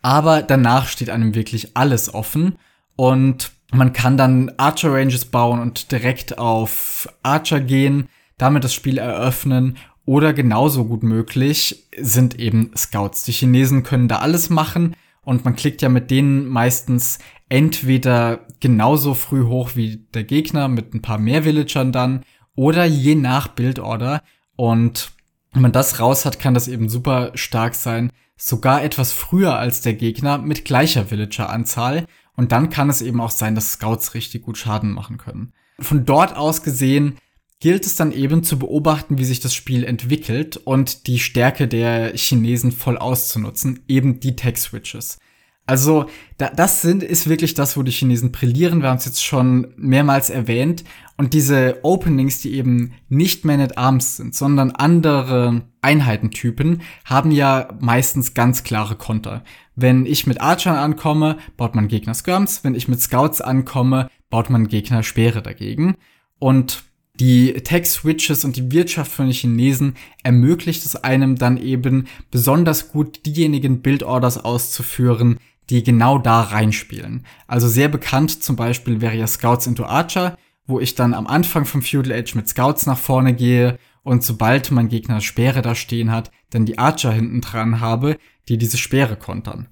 Aber 0.00 0.40
danach 0.40 0.88
steht 0.88 1.10
einem 1.10 1.34
wirklich 1.34 1.76
alles 1.76 2.12
offen 2.12 2.56
und 2.96 3.52
man 3.70 3.92
kann 3.92 4.16
dann 4.16 4.52
Archer 4.56 4.94
Ranges 4.94 5.26
bauen 5.26 5.60
und 5.60 5.92
direkt 5.92 6.38
auf 6.38 7.08
Archer 7.22 7.60
gehen, 7.60 8.08
damit 8.38 8.64
das 8.64 8.72
Spiel 8.72 8.96
eröffnen 8.96 9.76
oder 10.06 10.32
genauso 10.32 10.86
gut 10.86 11.02
möglich 11.02 11.84
sind 11.98 12.38
eben 12.38 12.70
Scouts. 12.74 13.24
Die 13.24 13.32
Chinesen 13.32 13.82
können 13.82 14.08
da 14.08 14.18
alles 14.18 14.48
machen 14.48 14.96
und 15.24 15.44
man 15.44 15.56
klickt 15.56 15.82
ja 15.82 15.88
mit 15.88 16.10
denen 16.10 16.46
meistens 16.46 17.18
entweder 17.48 18.46
genauso 18.60 19.14
früh 19.14 19.44
hoch 19.44 19.72
wie 19.74 19.98
der 20.14 20.24
Gegner 20.24 20.68
mit 20.68 20.94
ein 20.94 21.02
paar 21.02 21.18
mehr 21.18 21.44
Villagern 21.44 21.92
dann 21.92 22.24
oder 22.54 22.84
je 22.84 23.14
nach 23.14 23.48
Bildorder. 23.48 24.22
Und 24.56 25.12
wenn 25.52 25.62
man 25.62 25.72
das 25.72 26.00
raus 26.00 26.24
hat, 26.24 26.38
kann 26.38 26.54
das 26.54 26.68
eben 26.68 26.88
super 26.88 27.30
stark 27.34 27.74
sein. 27.74 28.10
Sogar 28.36 28.82
etwas 28.82 29.12
früher 29.12 29.56
als 29.56 29.80
der 29.82 29.94
Gegner 29.94 30.38
mit 30.38 30.64
gleicher 30.64 31.10
Villager-Anzahl. 31.10 32.06
Und 32.34 32.50
dann 32.50 32.70
kann 32.70 32.90
es 32.90 33.02
eben 33.02 33.20
auch 33.20 33.30
sein, 33.30 33.54
dass 33.54 33.72
Scouts 33.72 34.14
richtig 34.14 34.42
gut 34.42 34.58
Schaden 34.58 34.90
machen 34.90 35.18
können. 35.18 35.52
Von 35.78 36.04
dort 36.04 36.36
aus 36.36 36.62
gesehen 36.62 37.18
gilt 37.62 37.86
es 37.86 37.94
dann 37.94 38.10
eben 38.10 38.42
zu 38.42 38.58
beobachten, 38.58 39.18
wie 39.18 39.24
sich 39.24 39.38
das 39.38 39.54
Spiel 39.54 39.84
entwickelt 39.84 40.56
und 40.56 41.06
die 41.06 41.20
Stärke 41.20 41.68
der 41.68 42.12
Chinesen 42.16 42.72
voll 42.72 42.98
auszunutzen, 42.98 43.84
eben 43.86 44.18
die 44.18 44.34
Tech-Switches. 44.34 45.20
Also, 45.64 46.06
da, 46.38 46.48
das 46.48 46.82
sind, 46.82 47.04
ist 47.04 47.28
wirklich 47.28 47.54
das, 47.54 47.76
wo 47.76 47.84
die 47.84 47.92
Chinesen 47.92 48.32
brillieren. 48.32 48.82
Wir 48.82 48.88
haben 48.88 48.96
es 48.96 49.04
jetzt 49.04 49.24
schon 49.24 49.72
mehrmals 49.76 50.28
erwähnt. 50.28 50.82
Und 51.16 51.34
diese 51.34 51.78
Openings, 51.84 52.40
die 52.40 52.52
eben 52.54 52.94
nicht 53.08 53.44
Man 53.44 53.60
at 53.60 53.78
Arms 53.78 54.16
sind, 54.16 54.34
sondern 54.34 54.72
andere 54.72 55.62
Einheitentypen, 55.82 56.82
haben 57.04 57.30
ja 57.30 57.68
meistens 57.78 58.34
ganz 58.34 58.64
klare 58.64 58.96
Konter. 58.96 59.44
Wenn 59.76 60.04
ich 60.04 60.26
mit 60.26 60.40
Archern 60.40 60.74
ankomme, 60.74 61.38
baut 61.56 61.76
man 61.76 61.86
Gegner 61.86 62.14
Skirms. 62.14 62.64
Wenn 62.64 62.74
ich 62.74 62.88
mit 62.88 63.00
Scouts 63.00 63.40
ankomme, 63.40 64.08
baut 64.30 64.50
man 64.50 64.66
Gegner 64.66 65.04
Speere 65.04 65.42
dagegen. 65.42 65.94
Und 66.40 66.82
Die 67.20 67.52
Tech-Switches 67.52 68.44
und 68.44 68.56
die 68.56 68.72
Wirtschaft 68.72 69.12
von 69.12 69.26
den 69.26 69.34
Chinesen 69.34 69.96
ermöglicht 70.22 70.84
es 70.86 70.96
einem 70.96 71.36
dann 71.36 71.58
eben 71.58 72.06
besonders 72.30 72.88
gut 72.88 73.26
diejenigen 73.26 73.82
Build-Orders 73.82 74.42
auszuführen, 74.44 75.38
die 75.68 75.82
genau 75.82 76.18
da 76.18 76.40
reinspielen. 76.40 77.26
Also 77.46 77.68
sehr 77.68 77.88
bekannt 77.88 78.42
zum 78.42 78.56
Beispiel 78.56 79.00
wäre 79.00 79.16
ja 79.16 79.26
Scouts 79.26 79.66
into 79.66 79.84
Archer, 79.84 80.38
wo 80.66 80.80
ich 80.80 80.94
dann 80.94 81.12
am 81.12 81.26
Anfang 81.26 81.64
vom 81.64 81.82
Feudal 81.82 82.18
Age 82.18 82.34
mit 82.34 82.48
Scouts 82.48 82.86
nach 82.86 82.98
vorne 82.98 83.34
gehe 83.34 83.78
und 84.02 84.24
sobald 84.24 84.70
mein 84.70 84.88
Gegner 84.88 85.20
Speere 85.20 85.62
da 85.62 85.74
stehen 85.74 86.10
hat, 86.10 86.30
dann 86.50 86.66
die 86.66 86.78
Archer 86.78 87.12
hinten 87.12 87.40
dran 87.40 87.80
habe, 87.80 88.16
die 88.48 88.58
diese 88.58 88.78
Speere 88.78 89.16
kontern. 89.16 89.68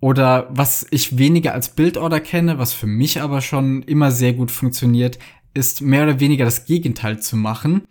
Oder 0.00 0.48
was 0.50 0.86
ich 0.90 1.18
weniger 1.18 1.52
als 1.52 1.70
Build-Order 1.70 2.20
kenne, 2.20 2.58
was 2.58 2.72
für 2.72 2.86
mich 2.86 3.20
aber 3.20 3.42
schon 3.42 3.82
immer 3.82 4.10
sehr 4.10 4.32
gut 4.32 4.50
funktioniert, 4.50 5.18
ist 5.54 5.82
mehr 5.82 6.04
oder 6.04 6.20
weniger 6.20 6.44
das 6.44 6.64
Gegenteil 6.64 7.20
zu 7.20 7.36
machen. 7.36 7.82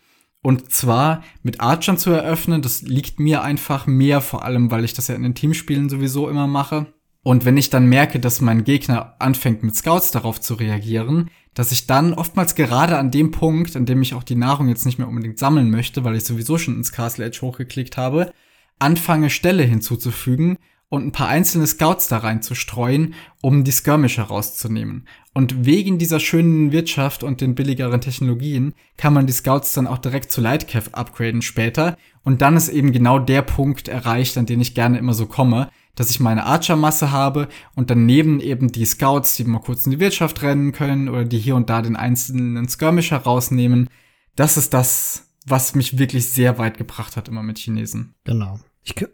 Und 0.41 0.71
zwar 0.71 1.23
mit 1.43 1.59
Archern 1.59 1.97
zu 1.97 2.11
eröffnen, 2.11 2.61
das 2.61 2.81
liegt 2.81 3.19
mir 3.19 3.43
einfach 3.43 3.87
mehr, 3.87 4.21
vor 4.21 4.45
allem 4.45 4.71
weil 4.71 4.85
ich 4.85 4.93
das 4.93 5.09
ja 5.09 5.15
in 5.15 5.23
den 5.23 5.35
Teamspielen 5.35 5.89
sowieso 5.89 6.29
immer 6.29 6.47
mache. 6.47 6.93
Und 7.23 7.43
wenn 7.43 7.57
ich 7.57 7.69
dann 7.69 7.87
merke, 7.87 8.19
dass 8.19 8.39
mein 8.39 8.63
Gegner 8.63 9.15
anfängt 9.19 9.63
mit 9.63 9.75
Scouts 9.75 10.11
darauf 10.11 10.39
zu 10.39 10.53
reagieren, 10.53 11.29
dass 11.53 11.73
ich 11.73 11.87
dann 11.87 12.13
oftmals 12.13 12.55
gerade 12.55 12.97
an 12.97 13.11
dem 13.11 13.31
Punkt, 13.31 13.75
an 13.75 13.85
dem 13.85 14.01
ich 14.01 14.13
auch 14.13 14.23
die 14.23 14.35
Nahrung 14.35 14.69
jetzt 14.69 14.85
nicht 14.85 14.97
mehr 14.97 15.07
unbedingt 15.07 15.37
sammeln 15.37 15.69
möchte, 15.69 16.05
weil 16.05 16.15
ich 16.15 16.23
sowieso 16.23 16.57
schon 16.57 16.77
ins 16.77 16.93
Castle 16.93 17.25
Edge 17.25 17.39
hochgeklickt 17.41 17.97
habe, 17.97 18.31
anfange 18.79 19.29
Ställe 19.29 19.63
hinzuzufügen 19.63 20.57
und 20.89 21.05
ein 21.05 21.11
paar 21.11 21.27
einzelne 21.27 21.67
Scouts 21.67 22.07
da 22.07 22.17
reinzustreuen, 22.17 23.13
um 23.41 23.63
die 23.63 23.71
Skirmisher 23.71 24.23
rauszunehmen. 24.23 25.07
Und 25.33 25.65
wegen 25.65 25.99
dieser 25.99 26.19
schönen 26.19 26.71
Wirtschaft 26.71 27.23
und 27.23 27.41
den 27.41 27.55
billigeren 27.55 28.01
Technologien 28.01 28.73
kann 28.97 29.13
man 29.13 29.27
die 29.27 29.33
Scouts 29.33 29.73
dann 29.73 29.87
auch 29.87 29.99
direkt 29.99 30.31
zu 30.31 30.41
Lightcav 30.41 30.89
upgraden 30.91 31.43
später. 31.43 31.95
Und 32.23 32.41
dann 32.41 32.57
ist 32.57 32.69
eben 32.69 32.91
genau 32.91 33.19
der 33.19 33.43
Punkt 33.43 33.87
erreicht, 33.87 34.37
an 34.37 34.47
den 34.47 34.59
ich 34.59 34.73
gerne 34.73 34.97
immer 34.97 35.13
so 35.13 35.27
komme, 35.27 35.69
dass 35.95 36.09
ich 36.09 36.19
meine 36.19 36.45
Archer-Masse 36.45 37.11
habe 37.11 37.49
und 37.75 37.89
daneben 37.89 38.39
eben 38.39 38.71
die 38.71 38.85
Scouts, 38.85 39.35
die 39.35 39.43
mal 39.43 39.59
kurz 39.59 39.85
in 39.85 39.91
die 39.91 39.99
Wirtschaft 39.99 40.41
rennen 40.41 40.71
können 40.71 41.07
oder 41.07 41.25
die 41.25 41.39
hier 41.39 41.55
und 41.55 41.69
da 41.69 41.81
den 41.81 41.95
einzelnen 41.95 42.67
Skirmisher 42.67 43.17
rausnehmen. 43.17 43.89
Das 44.35 44.57
ist 44.57 44.73
das, 44.73 45.29
was 45.45 45.75
mich 45.75 45.99
wirklich 45.99 46.29
sehr 46.29 46.57
weit 46.57 46.77
gebracht 46.77 47.15
hat 47.17 47.27
immer 47.27 47.43
mit 47.43 47.59
Chinesen. 47.59 48.15
Genau. 48.23 48.59
Ich 48.89 49.07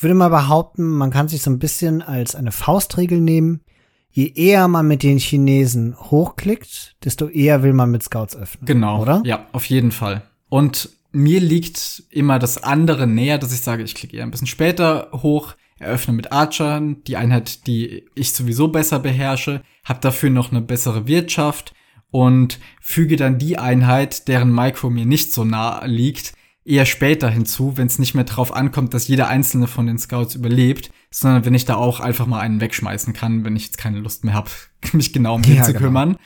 würde 0.00 0.14
mal 0.14 0.28
behaupten, 0.28 0.88
man 0.88 1.10
kann 1.10 1.28
sich 1.28 1.42
so 1.42 1.50
ein 1.50 1.58
bisschen 1.58 2.02
als 2.02 2.34
eine 2.34 2.52
Faustregel 2.52 3.20
nehmen. 3.20 3.62
Je 4.10 4.32
eher 4.34 4.66
man 4.68 4.86
mit 4.86 5.02
den 5.02 5.18
Chinesen 5.18 5.96
hochklickt, 5.98 6.96
desto 7.04 7.28
eher 7.28 7.62
will 7.62 7.72
man 7.74 7.90
mit 7.90 8.02
Scouts 8.02 8.36
öffnen. 8.36 8.64
Genau, 8.64 9.02
oder? 9.02 9.22
Ja, 9.24 9.46
auf 9.52 9.66
jeden 9.66 9.92
Fall. 9.92 10.22
Und 10.48 10.90
mir 11.12 11.40
liegt 11.40 12.04
immer 12.10 12.38
das 12.38 12.62
andere 12.62 13.06
näher, 13.06 13.38
dass 13.38 13.52
ich 13.52 13.60
sage, 13.60 13.82
ich 13.82 13.94
klicke 13.94 14.16
eher 14.16 14.22
ein 14.22 14.30
bisschen 14.30 14.46
später 14.46 15.10
hoch, 15.12 15.54
eröffne 15.78 16.14
mit 16.14 16.32
Archern, 16.32 17.02
die 17.04 17.16
Einheit, 17.16 17.66
die 17.66 18.06
ich 18.14 18.32
sowieso 18.32 18.68
besser 18.68 19.00
beherrsche, 19.00 19.62
habe 19.84 20.00
dafür 20.00 20.30
noch 20.30 20.50
eine 20.50 20.62
bessere 20.62 21.06
Wirtschaft 21.06 21.74
und 22.10 22.58
füge 22.80 23.16
dann 23.16 23.38
die 23.38 23.58
Einheit, 23.58 24.28
deren 24.28 24.54
Micro 24.54 24.88
mir 24.88 25.04
nicht 25.06 25.32
so 25.32 25.44
nah 25.44 25.84
liegt, 25.84 26.34
eher 26.66 26.84
später 26.84 27.30
hinzu, 27.30 27.76
wenn 27.76 27.86
es 27.86 27.98
nicht 27.98 28.14
mehr 28.14 28.24
drauf 28.24 28.54
ankommt, 28.54 28.92
dass 28.92 29.08
jeder 29.08 29.28
einzelne 29.28 29.68
von 29.68 29.86
den 29.86 29.98
Scouts 29.98 30.34
überlebt, 30.34 30.90
sondern 31.10 31.44
wenn 31.44 31.54
ich 31.54 31.64
da 31.64 31.76
auch 31.76 32.00
einfach 32.00 32.26
mal 32.26 32.40
einen 32.40 32.60
wegschmeißen 32.60 33.12
kann, 33.12 33.44
wenn 33.44 33.56
ich 33.56 33.66
jetzt 33.66 33.78
keine 33.78 34.00
Lust 34.00 34.24
mehr 34.24 34.34
habe, 34.34 34.50
mich 34.92 35.12
genau 35.12 35.36
um 35.36 35.42
den 35.42 35.56
ja, 35.56 35.62
zu 35.62 35.72
genau. 35.72 35.84
kümmern. 35.84 36.16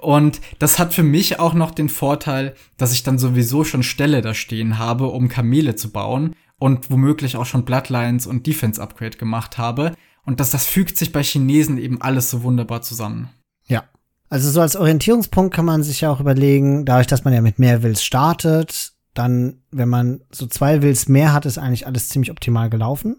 Und 0.00 0.40
das 0.58 0.78
hat 0.78 0.92
für 0.92 1.04
mich 1.04 1.38
auch 1.38 1.54
noch 1.54 1.70
den 1.70 1.88
Vorteil, 1.88 2.54
dass 2.76 2.92
ich 2.92 3.04
dann 3.04 3.18
sowieso 3.18 3.64
schon 3.64 3.82
Ställe 3.82 4.20
da 4.20 4.34
stehen 4.34 4.78
habe, 4.78 5.06
um 5.06 5.28
Kamele 5.28 5.76
zu 5.76 5.90
bauen 5.90 6.34
und 6.58 6.90
womöglich 6.90 7.36
auch 7.36 7.46
schon 7.46 7.64
Bloodlines 7.64 8.26
und 8.26 8.46
Defense 8.46 8.82
Upgrade 8.82 9.16
gemacht 9.16 9.56
habe. 9.56 9.94
Und 10.26 10.40
das, 10.40 10.50
das 10.50 10.66
fügt 10.66 10.98
sich 10.98 11.12
bei 11.12 11.22
Chinesen 11.22 11.78
eben 11.78 12.02
alles 12.02 12.30
so 12.30 12.42
wunderbar 12.42 12.82
zusammen. 12.82 13.30
Ja. 13.66 13.84
Also 14.28 14.50
so 14.50 14.60
als 14.60 14.74
Orientierungspunkt 14.74 15.54
kann 15.54 15.64
man 15.64 15.82
sich 15.82 16.00
ja 16.00 16.10
auch 16.10 16.20
überlegen, 16.20 16.84
dadurch, 16.84 17.06
dass 17.06 17.24
man 17.24 17.32
ja 17.32 17.40
mit 17.40 17.58
mehr 17.58 17.82
Wills 17.82 18.02
startet, 18.02 18.93
dann, 19.14 19.62
wenn 19.70 19.88
man 19.88 20.20
so 20.30 20.46
zwei 20.46 20.82
Wills 20.82 21.08
mehr 21.08 21.32
hat, 21.32 21.46
ist 21.46 21.58
eigentlich 21.58 21.86
alles 21.86 22.08
ziemlich 22.08 22.30
optimal 22.30 22.68
gelaufen. 22.68 23.16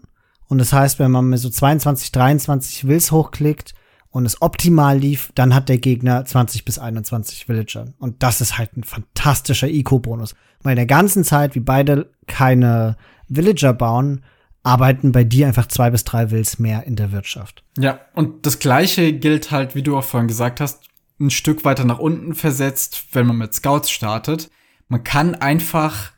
Und 0.48 0.58
das 0.58 0.72
heißt, 0.72 0.98
wenn 0.98 1.10
man 1.10 1.28
mit 1.28 1.40
so 1.40 1.50
22, 1.50 2.12
23 2.12 2.86
Wills 2.86 3.10
hochklickt 3.10 3.74
und 4.10 4.26
es 4.26 4.40
optimal 4.40 4.98
lief, 4.98 5.32
dann 5.34 5.54
hat 5.54 5.68
der 5.68 5.78
Gegner 5.78 6.24
20 6.24 6.64
bis 6.64 6.78
21 6.78 7.48
Villager. 7.48 7.92
Und 7.98 8.22
das 8.22 8.40
ist 8.40 8.56
halt 8.58 8.76
ein 8.76 8.84
fantastischer 8.84 9.68
Eco-Bonus. 9.68 10.34
Weil 10.62 10.72
in 10.72 10.76
der 10.76 10.86
ganzen 10.86 11.24
Zeit, 11.24 11.54
wie 11.54 11.60
beide 11.60 12.10
keine 12.26 12.96
Villager 13.28 13.72
bauen, 13.72 14.22
arbeiten 14.62 15.12
bei 15.12 15.24
dir 15.24 15.46
einfach 15.46 15.66
zwei 15.66 15.90
bis 15.90 16.04
drei 16.04 16.30
Wills 16.30 16.58
mehr 16.58 16.84
in 16.84 16.96
der 16.96 17.12
Wirtschaft. 17.12 17.62
Ja, 17.78 18.00
und 18.14 18.46
das 18.46 18.58
gleiche 18.58 19.12
gilt 19.12 19.50
halt, 19.50 19.74
wie 19.74 19.82
du 19.82 19.96
auch 19.96 20.04
vorhin 20.04 20.28
gesagt 20.28 20.60
hast, 20.60 20.84
ein 21.20 21.30
Stück 21.30 21.64
weiter 21.64 21.84
nach 21.84 21.98
unten 21.98 22.34
versetzt, 22.34 23.06
wenn 23.12 23.26
man 23.26 23.36
mit 23.36 23.54
Scouts 23.54 23.90
startet. 23.90 24.50
Man 24.88 25.04
kann 25.04 25.34
einfach 25.34 26.12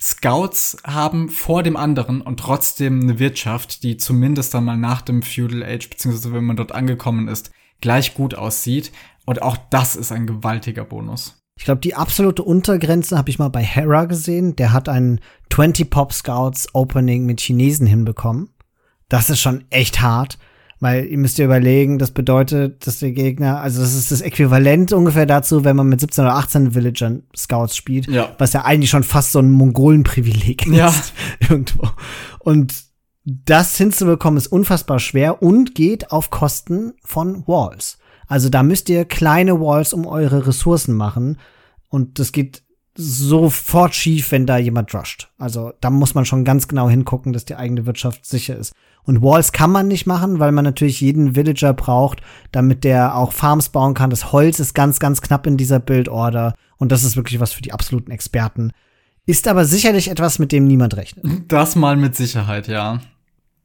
Scouts 0.00 0.78
haben 0.84 1.28
vor 1.28 1.62
dem 1.62 1.76
anderen 1.76 2.22
und 2.22 2.40
trotzdem 2.40 3.00
eine 3.00 3.18
Wirtschaft, 3.20 3.84
die 3.84 3.96
zumindest 3.96 4.52
dann 4.52 4.64
mal 4.64 4.76
nach 4.76 5.02
dem 5.02 5.22
Feudal 5.22 5.62
Age, 5.62 5.88
beziehungsweise 5.88 6.32
wenn 6.32 6.44
man 6.44 6.56
dort 6.56 6.72
angekommen 6.72 7.28
ist, 7.28 7.52
gleich 7.80 8.14
gut 8.14 8.34
aussieht. 8.34 8.90
Und 9.26 9.42
auch 9.42 9.56
das 9.70 9.94
ist 9.94 10.10
ein 10.10 10.26
gewaltiger 10.26 10.84
Bonus. 10.84 11.42
Ich 11.56 11.64
glaube, 11.64 11.80
die 11.80 11.94
absolute 11.94 12.42
Untergrenze 12.42 13.16
habe 13.16 13.30
ich 13.30 13.38
mal 13.38 13.50
bei 13.50 13.62
Hera 13.62 14.06
gesehen. 14.06 14.56
Der 14.56 14.72
hat 14.72 14.88
einen 14.88 15.20
20 15.50 15.90
Pop 15.90 16.12
Scouts 16.12 16.74
Opening 16.74 17.24
mit 17.24 17.40
Chinesen 17.40 17.86
hinbekommen. 17.86 18.48
Das 19.08 19.30
ist 19.30 19.40
schon 19.40 19.64
echt 19.70 20.00
hart. 20.00 20.38
Weil 20.82 21.04
ihr 21.04 21.18
müsst 21.18 21.38
ihr 21.38 21.44
überlegen, 21.44 22.00
das 22.00 22.10
bedeutet, 22.10 22.88
dass 22.88 22.98
der 22.98 23.12
Gegner, 23.12 23.60
also 23.60 23.80
das 23.80 23.94
ist 23.94 24.10
das 24.10 24.20
Äquivalent 24.20 24.92
ungefähr 24.92 25.26
dazu, 25.26 25.62
wenn 25.62 25.76
man 25.76 25.88
mit 25.88 26.00
17 26.00 26.24
oder 26.24 26.34
18 26.34 26.74
Villagern 26.74 27.22
Scouts 27.36 27.76
spielt, 27.76 28.08
ja. 28.08 28.34
was 28.38 28.52
ja 28.52 28.64
eigentlich 28.64 28.90
schon 28.90 29.04
fast 29.04 29.30
so 29.30 29.38
ein 29.38 29.52
Mongolenprivileg 29.52 30.66
ist. 30.66 30.74
Ja. 30.74 30.92
Irgendwo. 31.48 31.88
Und 32.40 32.74
das 33.24 33.76
hinzubekommen 33.76 34.38
ist 34.38 34.48
unfassbar 34.48 34.98
schwer 34.98 35.40
und 35.40 35.76
geht 35.76 36.10
auf 36.10 36.30
Kosten 36.30 36.94
von 37.04 37.46
Walls. 37.46 37.98
Also 38.26 38.48
da 38.48 38.64
müsst 38.64 38.88
ihr 38.88 39.04
kleine 39.04 39.60
Walls 39.60 39.92
um 39.92 40.04
eure 40.04 40.48
Ressourcen 40.48 40.96
machen. 40.96 41.38
Und 41.90 42.18
das 42.18 42.32
geht 42.32 42.64
sofort 42.96 43.94
schief, 43.94 44.32
wenn 44.32 44.46
da 44.46 44.58
jemand 44.58 44.92
rusht. 44.92 45.30
Also 45.38 45.74
da 45.80 45.90
muss 45.90 46.16
man 46.16 46.24
schon 46.24 46.44
ganz 46.44 46.66
genau 46.66 46.90
hingucken, 46.90 47.32
dass 47.32 47.44
die 47.44 47.54
eigene 47.54 47.86
Wirtschaft 47.86 48.26
sicher 48.26 48.56
ist. 48.56 48.72
Und 49.04 49.22
Walls 49.22 49.52
kann 49.52 49.70
man 49.70 49.88
nicht 49.88 50.06
machen, 50.06 50.38
weil 50.38 50.52
man 50.52 50.64
natürlich 50.64 51.00
jeden 51.00 51.34
Villager 51.34 51.74
braucht, 51.74 52.20
damit 52.52 52.84
der 52.84 53.16
auch 53.16 53.32
Farms 53.32 53.68
bauen 53.68 53.94
kann. 53.94 54.10
Das 54.10 54.32
Holz 54.32 54.60
ist 54.60 54.74
ganz, 54.74 55.00
ganz 55.00 55.20
knapp 55.20 55.46
in 55.46 55.56
dieser 55.56 55.80
Build-Order. 55.80 56.54
Und 56.76 56.92
das 56.92 57.02
ist 57.02 57.16
wirklich 57.16 57.40
was 57.40 57.52
für 57.52 57.62
die 57.62 57.72
absoluten 57.72 58.10
Experten. 58.10 58.72
Ist 59.26 59.48
aber 59.48 59.64
sicherlich 59.64 60.10
etwas, 60.10 60.38
mit 60.38 60.52
dem 60.52 60.66
niemand 60.66 60.96
rechnet. 60.96 61.24
Das 61.48 61.76
mal 61.76 61.96
mit 61.96 62.16
Sicherheit, 62.16 62.68
ja. 62.68 63.00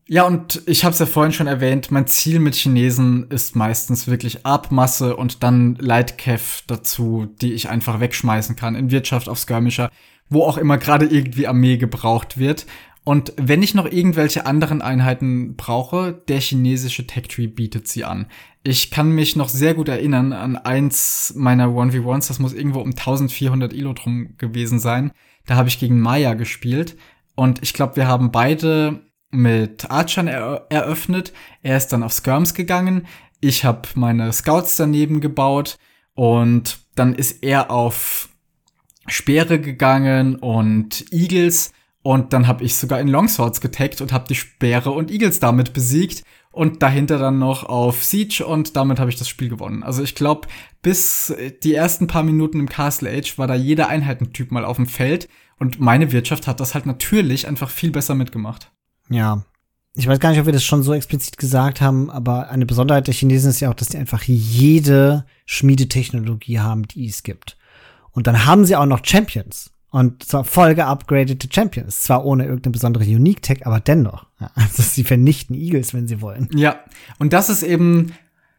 Ja, 0.10 0.24
und 0.24 0.62
ich 0.66 0.86
habe 0.86 0.94
es 0.94 1.00
ja 1.00 1.06
vorhin 1.06 1.34
schon 1.34 1.48
erwähnt, 1.48 1.92
mein 1.92 2.08
Ziel 2.08 2.40
mit 2.40 2.56
Chinesen 2.56 3.30
ist 3.30 3.58
meistens 3.58 4.08
wirklich 4.08 4.46
Abmasse 4.46 5.18
und 5.18 5.44
dann 5.44 5.76
Lightcav 5.76 6.64
dazu, 6.66 7.28
die 7.42 7.54
ich 7.54 7.70
einfach 7.70 8.00
wegschmeißen 8.00 8.56
kann 8.56 8.76
in 8.76 8.90
Wirtschaft 8.90 9.28
auf 9.28 9.38
Skirmisher, 9.38 9.92
wo 10.30 10.44
auch 10.44 10.58
immer 10.58 10.78
gerade 10.78 11.06
irgendwie 11.06 11.48
Armee 11.48 11.76
gebraucht 11.76 12.38
wird. 12.38 12.66
Und 13.08 13.32
wenn 13.38 13.64
ich 13.64 13.74
noch 13.74 13.90
irgendwelche 13.90 14.46
anderen 14.46 14.82
Einheiten 14.82 15.56
brauche, 15.56 16.12
der 16.28 16.42
chinesische 16.42 17.08
Tech 17.08 17.30
Tree 17.30 17.48
bietet 17.48 17.88
sie 17.88 18.04
an. 18.04 18.26
Ich 18.64 18.92
kann 18.92 19.12
mich 19.12 19.38
noch 19.38 19.48
sehr 19.48 19.76
gut 19.76 19.88
erinnern 19.88 20.34
an 20.34 20.58
eins 20.58 21.34
meiner 21.34 21.68
1v1, 21.68 22.28
das 22.28 22.40
muss 22.40 22.52
irgendwo 22.52 22.82
um 22.82 22.90
1400 22.90 23.72
Ilo 23.72 23.94
drum 23.94 24.36
gewesen 24.38 24.80
sein. 24.80 25.14
Da 25.46 25.56
habe 25.56 25.70
ich 25.70 25.80
gegen 25.80 26.02
Maya 26.02 26.34
gespielt 26.34 26.98
und 27.36 27.64
ich 27.64 27.72
glaube, 27.72 27.96
wir 27.96 28.10
haben 28.10 28.32
beide 28.32 29.06
mit 29.32 29.90
Archern 29.90 30.28
er 30.28 30.66
eröffnet. 30.70 31.32
Er 31.64 31.78
ist 31.78 31.88
dann 31.94 32.04
auf 32.04 32.12
Skirms 32.12 32.56
gegangen. 32.56 33.08
Ich 33.40 33.64
habe 33.64 33.88
meine 33.96 34.34
Scouts 34.34 34.76
daneben 34.76 35.22
gebaut 35.22 35.78
und 36.14 36.80
dann 36.96 37.16
ist 37.16 37.42
er 37.42 37.72
auf 37.72 38.28
Speere 39.08 39.62
gegangen 39.62 40.36
und 40.36 41.06
Eagles 41.14 41.72
und 42.08 42.32
dann 42.32 42.48
habe 42.48 42.64
ich 42.64 42.74
sogar 42.78 43.02
in 43.02 43.10
Longswords 43.10 43.60
getaggt 43.60 44.00
und 44.00 44.14
habe 44.14 44.30
die 44.30 44.36
Speere 44.36 44.92
und 44.92 45.12
Eagles 45.12 45.42
damit 45.42 45.74
besiegt 45.74 46.24
und 46.52 46.82
dahinter 46.82 47.18
dann 47.18 47.38
noch 47.38 47.66
auf 47.66 48.02
Siege 48.02 48.46
und 48.46 48.78
damit 48.78 48.98
habe 48.98 49.10
ich 49.10 49.18
das 49.18 49.28
Spiel 49.28 49.50
gewonnen. 49.50 49.84
Also 49.84 50.02
ich 50.04 50.16
glaube, 50.16 50.48
bis 50.82 51.36
die 51.64 51.74
ersten 51.74 52.08
paar 52.08 52.24
Minuten 52.24 52.62
im 52.62 52.70
Castle 52.70 53.12
Age 53.12 53.38
war 53.38 53.48
da 53.48 53.56
jeder 53.56 53.90
Einheitentyp 53.90 54.54
mal 54.54 54.64
auf 54.64 54.78
dem 54.78 54.86
Feld 54.86 55.28
und 55.60 55.82
meine 55.82 56.14
Wirtschaft 56.14 56.48
hat 56.48 56.62
das 56.62 56.76
halt 56.76 56.86
natürlich 56.86 57.46
einfach 57.46 57.70
viel 57.70 57.92
besser 57.92 58.16
mitgemacht. 58.16 58.72
Ja. 59.10 59.44
Ich 59.94 60.08
weiß 60.08 60.22
gar 60.22 60.30
nicht, 60.30 60.40
ob 60.40 60.46
wir 60.46 60.54
das 60.54 60.64
schon 60.64 60.84
so 60.84 60.94
explizit 60.94 61.38
gesagt 61.38 61.82
haben, 61.82 62.10
aber 62.10 62.50
eine 62.50 62.66
Besonderheit 62.66 63.08
der 63.08 63.16
Chinesen 63.16 63.50
ist 63.50 63.60
ja 63.60 63.70
auch, 63.70 63.74
dass 63.74 63.90
die 63.90 63.98
einfach 63.98 64.24
jede 64.24 65.26
Schmiedetechnologie 65.46 66.62
haben, 66.62 66.88
die 66.88 67.06
es 67.08 67.24
gibt. 67.24 67.58
Und 68.12 68.28
dann 68.28 68.46
haben 68.46 68.64
sie 68.64 68.78
auch 68.78 68.86
noch 68.86 69.04
Champions. 69.04 69.72
Und 69.90 70.24
zwar 70.24 70.44
voll 70.44 70.76
geupgradete 70.76 71.48
Champions. 71.52 72.02
Zwar 72.02 72.26
ohne 72.26 72.46
irgendeine 72.46 72.74
besondere 72.74 73.04
Unique-Tech, 73.06 73.66
aber 73.66 73.80
dennoch. 73.80 74.26
Ja, 74.40 74.52
also 74.56 74.84
sie 74.84 75.04
vernichten 75.04 75.56
Eagles, 75.56 75.94
wenn 75.94 76.08
sie 76.08 76.22
wollen. 76.22 76.50
Ja, 76.54 76.80
und 77.20 77.34
das 77.34 77.50
ist 77.50 77.64
eben 77.64 78.14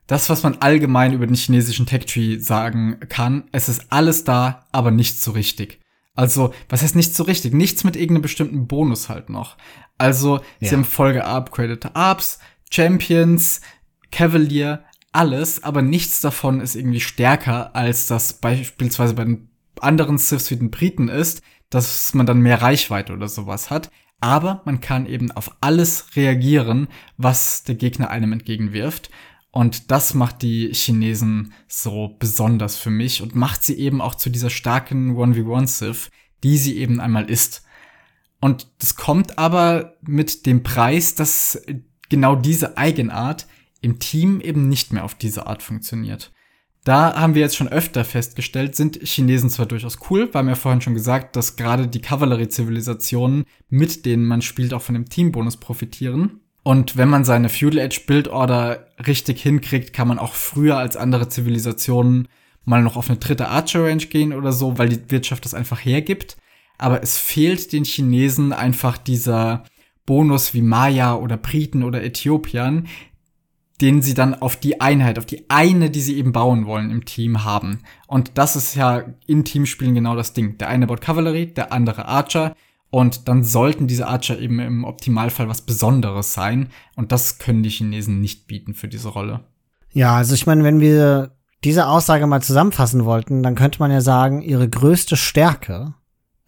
das, 0.06 0.30
was 0.30 0.42
man 0.42 0.56
allgemein 0.60 1.12
über 1.12 1.26
den 1.26 1.36
chinesischen 1.36 1.86
Tech-Tree 1.86 2.38
sagen 2.38 2.98
kann. 3.08 3.44
Es 3.52 3.68
ist 3.68 3.86
alles 3.90 4.24
da, 4.24 4.66
aber 4.72 4.90
nicht 4.90 5.20
so 5.20 5.32
richtig. 5.32 5.80
Also, 6.14 6.52
was 6.68 6.82
heißt 6.82 6.96
nicht 6.96 7.14
so 7.14 7.22
richtig? 7.22 7.54
Nichts 7.54 7.84
mit 7.84 7.94
irgendeinem 7.94 8.22
bestimmten 8.22 8.66
Bonus 8.66 9.08
halt 9.08 9.28
noch. 9.28 9.56
Also, 9.98 10.38
ja. 10.58 10.68
sie 10.68 10.74
haben 10.74 10.84
voll 10.84 11.12
geupgradete 11.12 11.90
Ups, 11.94 12.40
Champions, 12.70 13.60
Cavalier, 14.10 14.82
alles, 15.12 15.62
aber 15.62 15.82
nichts 15.82 16.20
davon 16.20 16.60
ist 16.60 16.74
irgendwie 16.74 17.00
stärker, 17.00 17.74
als 17.76 18.06
das 18.06 18.32
beispielsweise 18.32 19.14
bei 19.14 19.24
den 19.24 19.48
anderen 19.82 20.18
Siths 20.18 20.50
wie 20.50 20.56
den 20.56 20.70
Briten 20.70 21.08
ist, 21.08 21.42
dass 21.70 22.14
man 22.14 22.26
dann 22.26 22.40
mehr 22.40 22.62
Reichweite 22.62 23.12
oder 23.12 23.28
sowas 23.28 23.70
hat. 23.70 23.90
Aber 24.20 24.62
man 24.64 24.80
kann 24.80 25.06
eben 25.06 25.30
auf 25.30 25.56
alles 25.60 26.16
reagieren, 26.16 26.88
was 27.16 27.62
der 27.62 27.76
Gegner 27.76 28.10
einem 28.10 28.32
entgegenwirft. 28.32 29.10
Und 29.50 29.90
das 29.90 30.14
macht 30.14 30.42
die 30.42 30.72
Chinesen 30.72 31.52
so 31.68 32.16
besonders 32.18 32.76
für 32.76 32.90
mich 32.90 33.22
und 33.22 33.34
macht 33.34 33.64
sie 33.64 33.78
eben 33.78 34.00
auch 34.00 34.14
zu 34.14 34.30
dieser 34.30 34.50
starken 34.50 35.16
1v1 35.16 35.66
Sith, 35.66 36.10
die 36.42 36.58
sie 36.58 36.76
eben 36.78 37.00
einmal 37.00 37.30
ist. 37.30 37.64
Und 38.40 38.68
das 38.78 38.94
kommt 38.94 39.38
aber 39.38 39.96
mit 40.02 40.46
dem 40.46 40.62
Preis, 40.62 41.14
dass 41.14 41.60
genau 42.08 42.36
diese 42.36 42.76
Eigenart 42.76 43.46
im 43.80 43.98
Team 43.98 44.40
eben 44.40 44.68
nicht 44.68 44.92
mehr 44.92 45.04
auf 45.04 45.14
diese 45.14 45.46
Art 45.46 45.62
funktioniert. 45.62 46.32
Da 46.88 47.14
haben 47.20 47.34
wir 47.34 47.42
jetzt 47.42 47.56
schon 47.58 47.68
öfter 47.68 48.02
festgestellt, 48.02 48.74
sind 48.74 48.98
Chinesen 49.02 49.50
zwar 49.50 49.66
durchaus 49.66 49.98
cool, 50.08 50.32
wir 50.32 50.38
haben 50.38 50.48
ja 50.48 50.54
vorhin 50.54 50.80
schon 50.80 50.94
gesagt, 50.94 51.36
dass 51.36 51.56
gerade 51.56 51.86
die 51.86 52.00
Kavallerie-Zivilisationen, 52.00 53.44
mit 53.68 54.06
denen 54.06 54.24
man 54.24 54.40
spielt, 54.40 54.72
auch 54.72 54.80
von 54.80 54.94
dem 54.94 55.06
Teambonus 55.06 55.58
profitieren. 55.58 56.40
Und 56.62 56.96
wenn 56.96 57.10
man 57.10 57.26
seine 57.26 57.50
Feudal 57.50 57.84
Age 57.84 58.06
Build 58.06 58.28
Order 58.28 58.86
richtig 59.06 59.42
hinkriegt, 59.42 59.92
kann 59.92 60.08
man 60.08 60.18
auch 60.18 60.32
früher 60.32 60.78
als 60.78 60.96
andere 60.96 61.28
Zivilisationen 61.28 62.26
mal 62.64 62.82
noch 62.82 62.96
auf 62.96 63.10
eine 63.10 63.18
dritte 63.18 63.48
Archer 63.48 63.84
Range 63.84 64.06
gehen 64.06 64.32
oder 64.32 64.52
so, 64.52 64.78
weil 64.78 64.88
die 64.88 65.10
Wirtschaft 65.10 65.44
das 65.44 65.52
einfach 65.52 65.84
hergibt. 65.84 66.38
Aber 66.78 67.02
es 67.02 67.18
fehlt 67.18 67.70
den 67.74 67.84
Chinesen 67.84 68.54
einfach 68.54 68.96
dieser 68.96 69.64
Bonus 70.06 70.54
wie 70.54 70.62
Maya 70.62 71.16
oder 71.16 71.36
Briten 71.36 71.82
oder 71.82 72.02
Äthiopiern, 72.02 72.88
den 73.80 74.02
sie 74.02 74.14
dann 74.14 74.34
auf 74.34 74.56
die 74.56 74.80
Einheit, 74.80 75.18
auf 75.18 75.26
die 75.26 75.48
eine, 75.48 75.90
die 75.90 76.00
sie 76.00 76.16
eben 76.16 76.32
bauen 76.32 76.66
wollen 76.66 76.90
im 76.90 77.04
Team 77.04 77.44
haben. 77.44 77.80
Und 78.06 78.32
das 78.34 78.56
ist 78.56 78.74
ja 78.74 79.04
in 79.26 79.44
Teamspielen 79.44 79.94
genau 79.94 80.16
das 80.16 80.32
Ding. 80.32 80.58
Der 80.58 80.68
eine 80.68 80.86
baut 80.86 81.00
Kavallerie, 81.00 81.46
der 81.46 81.72
andere 81.72 82.06
Archer. 82.06 82.54
Und 82.90 83.28
dann 83.28 83.44
sollten 83.44 83.86
diese 83.86 84.08
Archer 84.08 84.38
eben 84.38 84.58
im 84.58 84.84
Optimalfall 84.84 85.48
was 85.48 85.62
Besonderes 85.62 86.32
sein. 86.32 86.70
Und 86.96 87.12
das 87.12 87.38
können 87.38 87.62
die 87.62 87.70
Chinesen 87.70 88.20
nicht 88.20 88.46
bieten 88.46 88.74
für 88.74 88.88
diese 88.88 89.08
Rolle. 89.08 89.40
Ja, 89.92 90.16
also 90.16 90.34
ich 90.34 90.46
meine, 90.46 90.64
wenn 90.64 90.80
wir 90.80 91.32
diese 91.64 91.86
Aussage 91.86 92.26
mal 92.26 92.42
zusammenfassen 92.42 93.04
wollten, 93.04 93.42
dann 93.42 93.54
könnte 93.54 93.78
man 93.78 93.90
ja 93.90 94.00
sagen, 94.00 94.42
ihre 94.42 94.68
größte 94.68 95.16
Stärke 95.16 95.94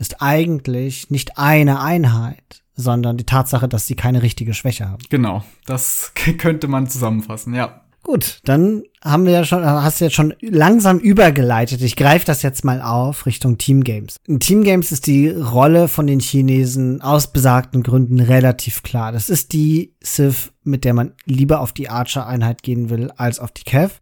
ist 0.00 0.22
eigentlich 0.22 1.10
nicht 1.10 1.38
eine 1.38 1.80
Einheit, 1.80 2.62
sondern 2.74 3.18
die 3.18 3.26
Tatsache, 3.26 3.68
dass 3.68 3.86
sie 3.86 3.94
keine 3.94 4.22
richtige 4.22 4.54
Schwäche 4.54 4.88
haben. 4.88 5.02
Genau, 5.10 5.44
das 5.66 6.12
könnte 6.38 6.66
man 6.66 6.88
zusammenfassen, 6.88 7.54
ja. 7.54 7.82
Gut, 8.02 8.40
dann 8.44 8.82
haben 9.04 9.26
wir 9.26 9.32
ja 9.32 9.44
schon, 9.44 9.62
hast 9.62 10.00
du 10.00 10.06
jetzt 10.06 10.14
schon 10.14 10.32
langsam 10.40 10.98
übergeleitet. 10.98 11.82
Ich 11.82 11.96
greife 11.96 12.24
das 12.24 12.40
jetzt 12.40 12.64
mal 12.64 12.80
auf 12.80 13.26
Richtung 13.26 13.58
Team 13.58 13.84
Games. 13.84 14.16
In 14.26 14.40
Team 14.40 14.64
Games 14.64 14.90
ist 14.90 15.06
die 15.06 15.28
Rolle 15.28 15.86
von 15.86 16.06
den 16.06 16.18
Chinesen 16.18 17.02
aus 17.02 17.30
besagten 17.30 17.82
Gründen 17.82 18.18
relativ 18.18 18.82
klar. 18.82 19.12
Das 19.12 19.28
ist 19.28 19.52
die 19.52 19.94
Civ, 20.02 20.50
mit 20.64 20.86
der 20.86 20.94
man 20.94 21.12
lieber 21.26 21.60
auf 21.60 21.72
die 21.72 21.90
Archer-Einheit 21.90 22.62
gehen 22.62 22.88
will 22.88 23.10
als 23.16 23.38
auf 23.38 23.52
die 23.52 23.64
Cav, 23.64 24.00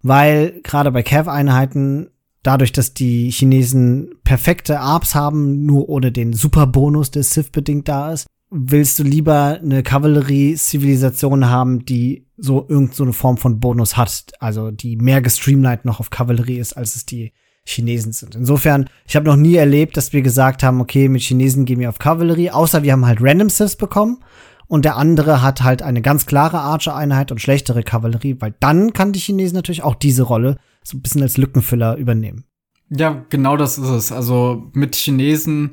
weil 0.00 0.60
gerade 0.62 0.92
bei 0.92 1.02
Cav-Einheiten 1.02 2.10
dadurch, 2.42 2.72
dass 2.72 2.94
die 2.94 3.30
Chinesen 3.30 4.14
perfekte 4.24 4.80
Arps 4.80 5.14
haben, 5.14 5.64
nur 5.66 5.88
ohne 5.88 6.12
den 6.12 6.32
Superbonus, 6.32 7.10
der 7.10 7.22
Sith 7.22 7.50
bedingt 7.50 7.88
da 7.88 8.12
ist, 8.12 8.26
willst 8.50 8.98
du 8.98 9.04
lieber 9.04 9.60
eine 9.62 9.82
Kavallerie-Zivilisation 9.82 11.48
haben, 11.48 11.84
die 11.84 12.26
so 12.36 12.66
irgendeine 12.68 13.12
so 13.12 13.12
Form 13.12 13.36
von 13.36 13.60
Bonus 13.60 13.96
hat, 13.96 14.32
also 14.40 14.70
die 14.70 14.96
mehr 14.96 15.20
gestreamlined 15.22 15.84
noch 15.84 16.00
auf 16.00 16.10
Kavallerie 16.10 16.58
ist, 16.58 16.72
als 16.72 16.96
es 16.96 17.06
die 17.06 17.32
Chinesen 17.64 18.12
sind. 18.12 18.34
Insofern, 18.34 18.88
ich 19.06 19.14
habe 19.14 19.26
noch 19.26 19.36
nie 19.36 19.54
erlebt, 19.54 19.96
dass 19.96 20.12
wir 20.12 20.22
gesagt 20.22 20.62
haben, 20.62 20.80
okay, 20.80 21.08
mit 21.08 21.22
Chinesen 21.22 21.64
gehen 21.64 21.78
wir 21.78 21.90
auf 21.90 21.98
Kavallerie, 21.98 22.50
außer 22.50 22.82
wir 22.82 22.92
haben 22.92 23.06
halt 23.06 23.20
Random 23.20 23.50
Siths 23.50 23.76
bekommen 23.76 24.18
und 24.66 24.84
der 24.84 24.96
andere 24.96 25.42
hat 25.42 25.62
halt 25.62 25.82
eine 25.82 26.02
ganz 26.02 26.26
klare 26.26 26.58
Archer-Einheit 26.58 27.30
und 27.30 27.40
schlechtere 27.40 27.82
Kavallerie, 27.82 28.36
weil 28.40 28.54
dann 28.58 28.92
kann 28.92 29.12
die 29.12 29.20
Chinesen 29.20 29.56
natürlich 29.56 29.82
auch 29.82 29.94
diese 29.94 30.22
Rolle 30.22 30.56
so 30.90 30.98
ein 30.98 31.02
bisschen 31.02 31.22
als 31.22 31.36
Lückenfüller 31.36 31.96
übernehmen. 31.96 32.44
Ja, 32.90 33.24
genau 33.28 33.56
das 33.56 33.78
ist 33.78 33.88
es. 33.88 34.12
Also 34.12 34.70
mit 34.72 34.96
Chinesen, 34.96 35.72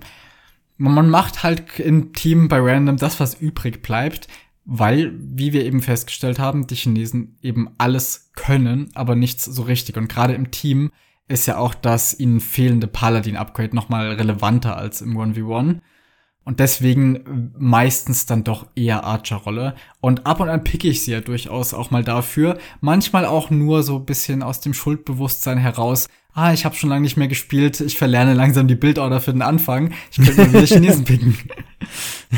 man 0.78 1.10
macht 1.10 1.44
halt 1.44 1.80
im 1.80 2.14
Team 2.14 2.48
bei 2.48 2.60
Random 2.60 2.98
das, 2.98 3.20
was 3.20 3.36
übrig 3.36 3.82
bleibt, 3.82 4.28
weil, 4.66 5.14
wie 5.18 5.54
wir 5.54 5.66
eben 5.66 5.82
festgestellt 5.82 6.40
haben, 6.40 6.68
die 6.68 6.76
Chinesen 6.76 7.38
eben 7.42 7.70
alles 7.78 8.32
können, 8.36 8.90
aber 8.94 9.16
nichts 9.16 9.46
so 9.46 9.64
richtig. 9.64 9.98
Und 9.98 10.10
gerade 10.10 10.34
im 10.34 10.52
Team 10.52 10.92
ist 11.28 11.48
ja 11.48 11.58
auch 11.58 11.74
das 11.74 12.18
ihnen 12.20 12.40
fehlende 12.40 12.88
Paladin-Upgrade 12.88 13.76
noch 13.76 13.90
mal 13.90 14.12
relevanter 14.12 14.78
als 14.78 15.02
im 15.02 15.18
1v1. 15.18 15.80
Und 16.48 16.62
deswegen 16.62 17.52
meistens 17.60 18.26
dann 18.26 18.46
doch 18.46 18.68
eher 18.74 19.04
Archer-Rolle. 19.04 19.76
Und 20.00 20.26
ab 20.26 20.40
und 20.40 20.48
an 20.48 20.64
picke 20.64 20.88
ich 20.88 21.04
sie 21.04 21.12
ja 21.12 21.20
durchaus 21.20 21.74
auch 21.74 21.92
mal 21.92 22.06
dafür. 22.06 22.58
Manchmal 22.80 23.26
auch 23.26 23.50
nur 23.50 23.84
so 23.84 24.00
bisschen 24.00 24.42
aus 24.42 24.62
dem 24.62 24.74
Schuldbewusstsein 24.74 25.58
heraus. 25.58 26.08
Ah, 26.32 26.54
ich 26.54 26.64
habe 26.64 26.74
schon 26.74 26.90
lange 26.90 27.02
nicht 27.02 27.18
mehr 27.18 27.28
gespielt. 27.28 27.82
Ich 27.82 27.98
verlerne 27.98 28.34
langsam 28.34 28.70
die 28.70 28.76
Bildorder 28.76 29.20
für 29.20 29.34
den 29.34 29.42
Anfang. 29.42 29.92
Ich 30.10 30.26
könnte 30.26 30.42
mir 30.42 30.54
wieder 30.54 30.66
Chinesen 30.66 31.04
picken. 31.04 31.38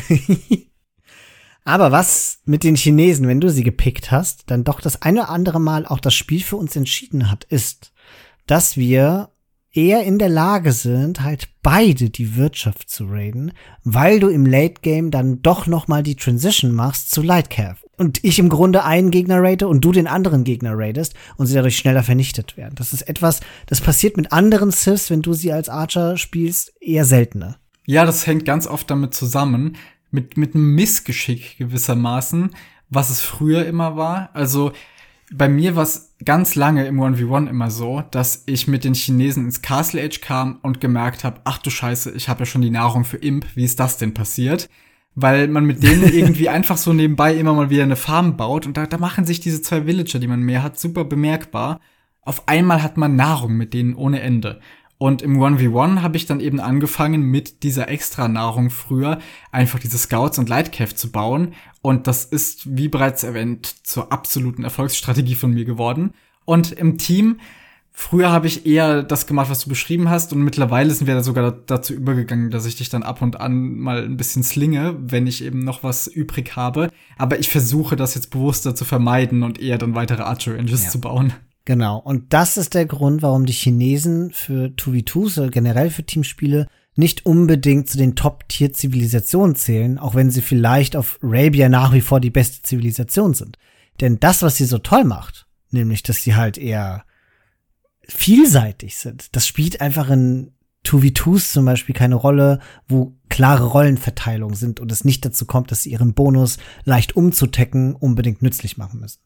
Aber 1.64 1.91
was 1.91 2.39
mit 2.45 2.64
den 2.64 2.78
Chinesen, 2.78 3.28
wenn 3.28 3.41
du 3.41 3.51
sie 3.51 3.64
gepickt 3.64 4.10
hast, 4.10 4.49
dann 4.49 4.64
doch 4.64 4.82
das 4.82 5.03
eine 5.03 5.20
oder 5.20 5.30
andere 5.30 5.62
Mal 5.62 5.86
auch 5.86 5.99
das 5.99 6.16
Spiel 6.16 6.41
für 6.41 6.55
uns 6.55 6.76
entschieden 6.76 7.30
hat, 7.30 7.43
ist, 7.43 7.91
dass 8.47 8.76
wir 8.76 9.30
eher 9.74 10.03
in 10.03 10.17
der 10.17 10.30
Lage 10.30 10.72
sind, 10.72 11.22
halt 11.22 11.49
beide 11.61 12.09
die 12.09 12.36
Wirtschaft 12.36 12.89
zu 12.89 13.05
raiden, 13.05 13.53
weil 13.84 14.20
du 14.20 14.28
im 14.30 14.45
Late 14.45 14.82
Game 14.82 15.11
dann 15.11 15.41
doch 15.41 15.67
noch 15.67 15.88
mal 15.88 16.03
die 16.03 16.15
Transition 16.15 16.72
machst 16.72 17.11
zu 17.11 17.22
Lightcalf. 17.22 17.86
Und 17.97 18.24
ich 18.24 18.39
im 18.39 18.49
Grunde 18.49 18.86
einen 18.86 19.11
Gegner 19.11 19.41
raide 19.41 19.67
und 19.67 19.84
du 19.84 19.91
den 19.91 20.07
anderen 20.07 20.45
Gegner 20.45 20.72
raidest 20.74 21.15
und 21.36 21.47
sie 21.47 21.53
dadurch 21.53 21.78
schneller 21.78 22.01
vernichtet 22.01 22.55
werden. 22.55 22.76
Das 22.76 22.93
ist 22.93 23.01
etwas, 23.03 23.41
das 23.65 23.82
passiert 23.82 24.15
mit 24.15 24.32
anderen 24.32 24.72
Siths, 24.72 25.09
wenn 25.09 25.22
du 25.22 25.34
sie 25.34 25.51
als 25.51 25.67
Archer 25.67 26.17
spielst, 26.17 26.74
eher 26.80 27.03
seltener. 27.03 27.57
Ja, 27.86 28.05
das 28.05 28.26
hängt 28.26 28.45
ganz 28.45 28.67
oft 28.67 28.89
damit 28.89 29.13
zusammen, 29.13 29.76
mit, 30.11 30.38
mit 30.38 30.55
einem 30.55 30.76
Missgeschick 30.76 31.57
gewissermaßen, 31.57 32.51
was 32.89 33.09
es 33.09 33.22
früher 33.22 33.65
immer 33.65 33.97
war. 33.97 34.30
Also, 34.34 34.72
bei 35.32 35.47
mir 35.47 35.75
war 35.75 35.84
es 35.84 36.15
ganz 36.25 36.55
lange 36.55 36.88
im 36.88 36.99
1v1 36.99 37.49
immer 37.49 37.69
so, 37.69 38.03
dass 38.11 38.43
ich 38.47 38.67
mit 38.67 38.84
den 38.84 38.93
Chinesen 38.93 39.45
ins 39.45 39.61
Castle 39.61 40.03
Age 40.03 40.21
kam 40.21 40.59
und 40.63 40.82
gemerkt 40.82 41.23
habe, 41.23 41.41
ach 41.43 41.59
du 41.59 41.69
Scheiße, 41.69 42.11
ich 42.11 42.30
habe 42.30 42.41
ja 42.41 42.45
schon 42.45 42.61
die 42.61 42.71
Nahrung 42.71 43.05
für 43.05 43.17
Imp, 43.17 43.45
wie 43.55 43.63
ist 43.63 43.80
das 43.80 43.97
denn 43.97 44.13
passiert? 44.13 44.69
Weil 45.15 45.47
man 45.47 45.65
mit 45.65 45.84
denen 45.84 46.03
irgendwie 46.13 46.49
einfach 46.49 46.77
so 46.77 46.93
nebenbei 46.93 47.36
immer 47.36 47.53
mal 47.53 47.69
wieder 47.69 47.84
eine 47.84 47.95
Farm 47.95 48.38
baut 48.38 48.65
und 48.65 48.77
da, 48.77 48.88
da 48.88 48.97
machen 48.97 49.25
sich 49.25 49.39
diese 49.39 49.61
zwei 49.61 49.86
Villager, 49.86 50.19
die 50.19 50.27
man 50.27 50.41
mehr 50.41 50.63
hat, 50.63 50.80
super 50.80 51.05
bemerkbar. 51.05 51.80
Auf 52.21 52.47
einmal 52.47 52.82
hat 52.84 52.97
man 52.97 53.15
Nahrung 53.15 53.55
mit 53.55 53.73
denen 53.73 53.95
ohne 53.95 54.21
Ende. 54.21 54.59
Und 55.00 55.22
im 55.22 55.41
1v1 55.41 56.02
habe 56.02 56.18
ich 56.18 56.26
dann 56.26 56.41
eben 56.41 56.60
angefangen, 56.60 57.22
mit 57.22 57.64
dieser 57.64 57.88
Extra-Nahrung 57.88 58.70
früher 58.70 59.20
einfach 59.50 59.80
diese 59.80 59.97
Scouts 59.97 60.38
und 60.38 60.50
Lightcav 60.50 60.93
zu 60.93 61.10
bauen. 61.10 61.54
Und 61.82 62.06
das 62.06 62.26
ist, 62.26 62.76
wie 62.76 62.89
bereits 62.89 63.24
erwähnt, 63.24 63.88
zur 63.88 64.12
absoluten 64.12 64.66
Erfolgsstrategie 64.66 65.36
von 65.36 65.54
mir 65.54 65.64
geworden. 65.64 66.12
Und 66.43 66.74
im 66.74 66.97
Team, 66.97 67.39
früher 67.93 68.30
habe 68.30 68.47
ich 68.47 68.66
eher 68.66 69.02
das 69.02 69.26
gemacht, 69.26 69.50
was 69.50 69.64
du 69.64 69.70
beschrieben 69.70 70.10
hast. 70.10 70.34
Und 70.34 70.43
mittlerweile 70.43 70.93
sind 70.93 71.08
wir 71.08 71.16
da 71.16 71.24
sogar 71.24 71.50
dazu 71.50 71.93
übergegangen, 71.93 72.52
dass 72.52 72.66
ich 72.66 72.76
dich 72.76 72.89
dann 72.89 73.04
ab 73.04 73.22
und 73.22 73.39
an 73.39 73.78
mal 73.78 74.04
ein 74.04 74.18
bisschen 74.18 74.43
slinge, 74.43 74.97
wenn 75.00 75.28
ich 75.28 75.41
eben 75.45 75.64
noch 75.64 75.82
was 75.82 76.08
übrig 76.08 76.58
habe. 76.58 76.91
Aber 77.18 77.39
ich 77.39 77.47
versuche 77.47 77.95
das 77.95 78.16
jetzt 78.16 78.32
bewusster 78.32 78.76
zu 78.76 78.84
vermeiden 78.84 79.43
und 79.43 79.62
eher 79.62 79.78
dann 79.78 79.95
weitere 79.95 80.24
Archer 80.24 80.58
Ranges 80.58 80.84
ja. 80.84 80.89
zu 80.89 81.00
bauen. 81.00 81.32
Genau. 81.70 81.99
Und 81.99 82.34
das 82.34 82.57
ist 82.57 82.74
der 82.74 82.88
Grund, 82.88 83.22
warum 83.22 83.45
die 83.45 83.53
Chinesen 83.53 84.32
für 84.32 84.70
2v2s 84.70 85.39
oder 85.39 85.51
generell 85.51 85.91
für 85.91 86.03
Teamspiele 86.03 86.65
nicht 86.95 87.28
unbedingt 87.28 87.88
zu 87.88 87.99
den 87.99 88.15
Top-Tier-Zivilisationen 88.15 89.55
zählen, 89.55 89.99
auch 89.99 90.15
wenn 90.15 90.32
sie 90.32 90.41
vielleicht 90.41 90.95
auf 90.95 91.20
Arabia 91.22 91.70
nach 91.70 91.93
wie 91.93 92.01
vor 92.01 92.22
die 92.22 92.32
beste 92.32 92.63
Zivilisation 92.63 93.36
sind. 93.36 93.59
Denn 94.01 94.20
das, 94.20 94.41
was 94.41 94.55
sie 94.55 94.65
so 94.65 94.80
toll 94.80 95.03
macht, 95.03 95.45
nämlich, 95.70 96.01
dass 96.01 96.24
sie 96.24 96.34
halt 96.34 96.57
eher 96.57 97.03
vielseitig 98.01 98.97
sind. 98.97 99.36
Das 99.36 99.45
spielt 99.45 99.80
einfach 99.80 100.09
in 100.09 100.53
2v2s 100.88 101.51
zum 101.51 101.65
Beispiel 101.65 101.93
keine 101.93 102.15
Rolle, 102.15 102.61
wo 102.88 103.15
klare 103.30 103.65
Rollenverteilung 103.65 104.55
sind 104.55 104.80
und 104.80 104.91
es 104.91 105.05
nicht 105.05 105.24
dazu 105.24 105.45
kommt, 105.45 105.70
dass 105.70 105.84
sie 105.84 105.91
ihren 105.91 106.15
Bonus 106.15 106.57
leicht 106.84 107.15
umzutecken 107.15 107.93
unbedingt 107.93 108.41
nützlich 108.41 108.78
machen 108.78 109.01
müssen. 109.01 109.20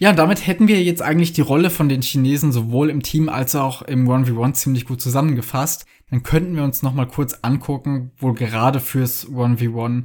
Ja, 0.00 0.12
damit 0.12 0.46
hätten 0.46 0.68
wir 0.68 0.80
jetzt 0.82 1.02
eigentlich 1.02 1.32
die 1.32 1.40
Rolle 1.40 1.70
von 1.70 1.88
den 1.88 2.02
Chinesen 2.02 2.52
sowohl 2.52 2.88
im 2.88 3.02
Team 3.02 3.28
als 3.28 3.56
auch 3.56 3.82
im 3.82 4.08
1v1 4.08 4.52
ziemlich 4.54 4.84
gut 4.84 5.00
zusammengefasst. 5.00 5.86
Dann 6.08 6.22
könnten 6.22 6.54
wir 6.54 6.62
uns 6.62 6.82
noch 6.82 6.94
mal 6.94 7.06
kurz 7.06 7.40
angucken, 7.42 8.12
wohl 8.16 8.34
gerade 8.34 8.78
fürs 8.78 9.26
1v1, 9.26 10.04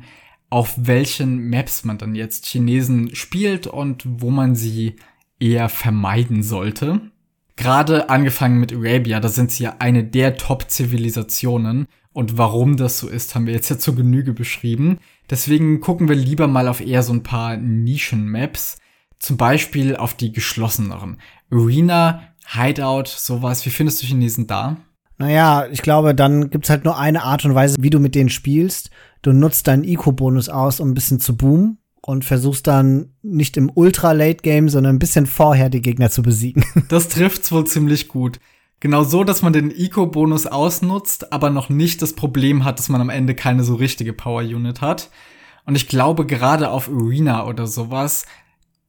auf 0.50 0.74
welchen 0.78 1.48
Maps 1.50 1.86
man 1.86 2.00
dann 2.00 2.16
jetzt 2.16 2.48
Chinesen 2.48 3.14
spielt 3.16 3.68
und 3.68 4.04
wo 4.08 4.32
man 4.32 4.56
sie 4.56 4.96
eher 5.40 5.70
vermeiden 5.70 6.42
sollte. 6.42 7.00
Gerade 7.56 8.10
angefangen 8.10 8.60
mit 8.60 8.74
Arabia, 8.74 9.20
da 9.20 9.30
sind 9.30 9.52
sie 9.52 9.64
ja 9.64 9.76
eine 9.78 10.04
der 10.04 10.38
Top-Zivilisationen. 10.38 11.86
Und 12.14 12.38
warum 12.38 12.78
das 12.78 12.98
so 12.98 13.08
ist, 13.08 13.36
haben 13.36 13.46
wir 13.46 13.54
jetzt 13.54 13.70
ja 13.70 13.78
zur 13.78 13.96
Genüge 13.96 14.34
beschrieben. 14.34 14.98
Deswegen 15.30 15.82
gucken 15.82 16.10
wir 16.10 16.16
lieber 16.16 16.48
mal 16.48 16.68
auf 16.68 16.82
eher 16.82 17.04
so 17.04 17.14
ein 17.14 17.24
paar 17.24 17.58
Nischen-Maps. 17.58 18.78
Zum 19.24 19.38
Beispiel 19.38 19.96
auf 19.96 20.16
die 20.16 20.34
geschlosseneren. 20.34 21.16
Arena, 21.50 22.24
Hideout, 22.46 23.06
sowas. 23.06 23.66
Wie 23.66 23.70
findest 23.70 24.04
du 24.04 24.06
Chinesen 24.06 24.48
da? 24.48 24.76
Naja, 25.18 25.66
ich 25.72 25.82
glaube, 25.82 26.14
dann 26.14 26.50
gibt's 26.50 26.70
halt 26.70 26.84
nur 26.84 26.98
eine 26.98 27.24
Art 27.24 27.46
und 27.46 27.56
Weise, 27.56 27.78
wie 27.80 27.90
du 27.90 28.02
mit 28.02 28.16
denen 28.16 28.28
spielst. 28.28 28.90
Du 29.22 29.32
nutzt 29.32 29.68
deinen 29.68 29.86
Eco-Bonus 29.86 30.50
aus, 30.50 30.82
um 30.82 30.90
ein 30.90 30.94
bisschen 30.94 31.22
zu 31.22 31.38
boomen 31.38 31.78
und 32.02 32.26
versuchst 32.26 32.68
dann 32.68 33.14
nicht 33.22 33.56
im 33.56 33.72
Ultra-Late-Game, 33.74 34.68
sondern 34.68 34.98
ein 34.98 35.00
bisschen 35.00 35.26
vorher 35.26 35.70
die 35.70 35.82
Gegner 35.82 36.10
zu 36.10 36.22
besiegen. 36.22 36.66
Das 36.90 37.08
trifft's 37.08 37.50
wohl 37.54 37.66
ziemlich 37.66 38.10
gut. 38.10 38.42
Genau 38.82 39.06
so, 39.06 39.24
dass 39.24 39.42
man 39.42 39.54
den 39.54 39.72
Eco-Bonus 39.72 40.48
ausnutzt, 40.48 41.32
aber 41.32 41.50
noch 41.50 41.70
nicht 41.70 42.02
das 42.02 42.12
Problem 42.12 42.66
hat, 42.66 42.78
dass 42.78 42.90
man 42.90 43.00
am 43.00 43.10
Ende 43.10 43.36
keine 43.36 43.64
so 43.64 43.76
richtige 43.76 44.12
Power-Unit 44.12 44.82
hat. 44.82 45.12
Und 45.66 45.76
ich 45.76 45.88
glaube, 45.88 46.26
gerade 46.26 46.72
auf 46.72 46.90
Arena 46.90 47.46
oder 47.46 47.68
sowas 47.68 48.26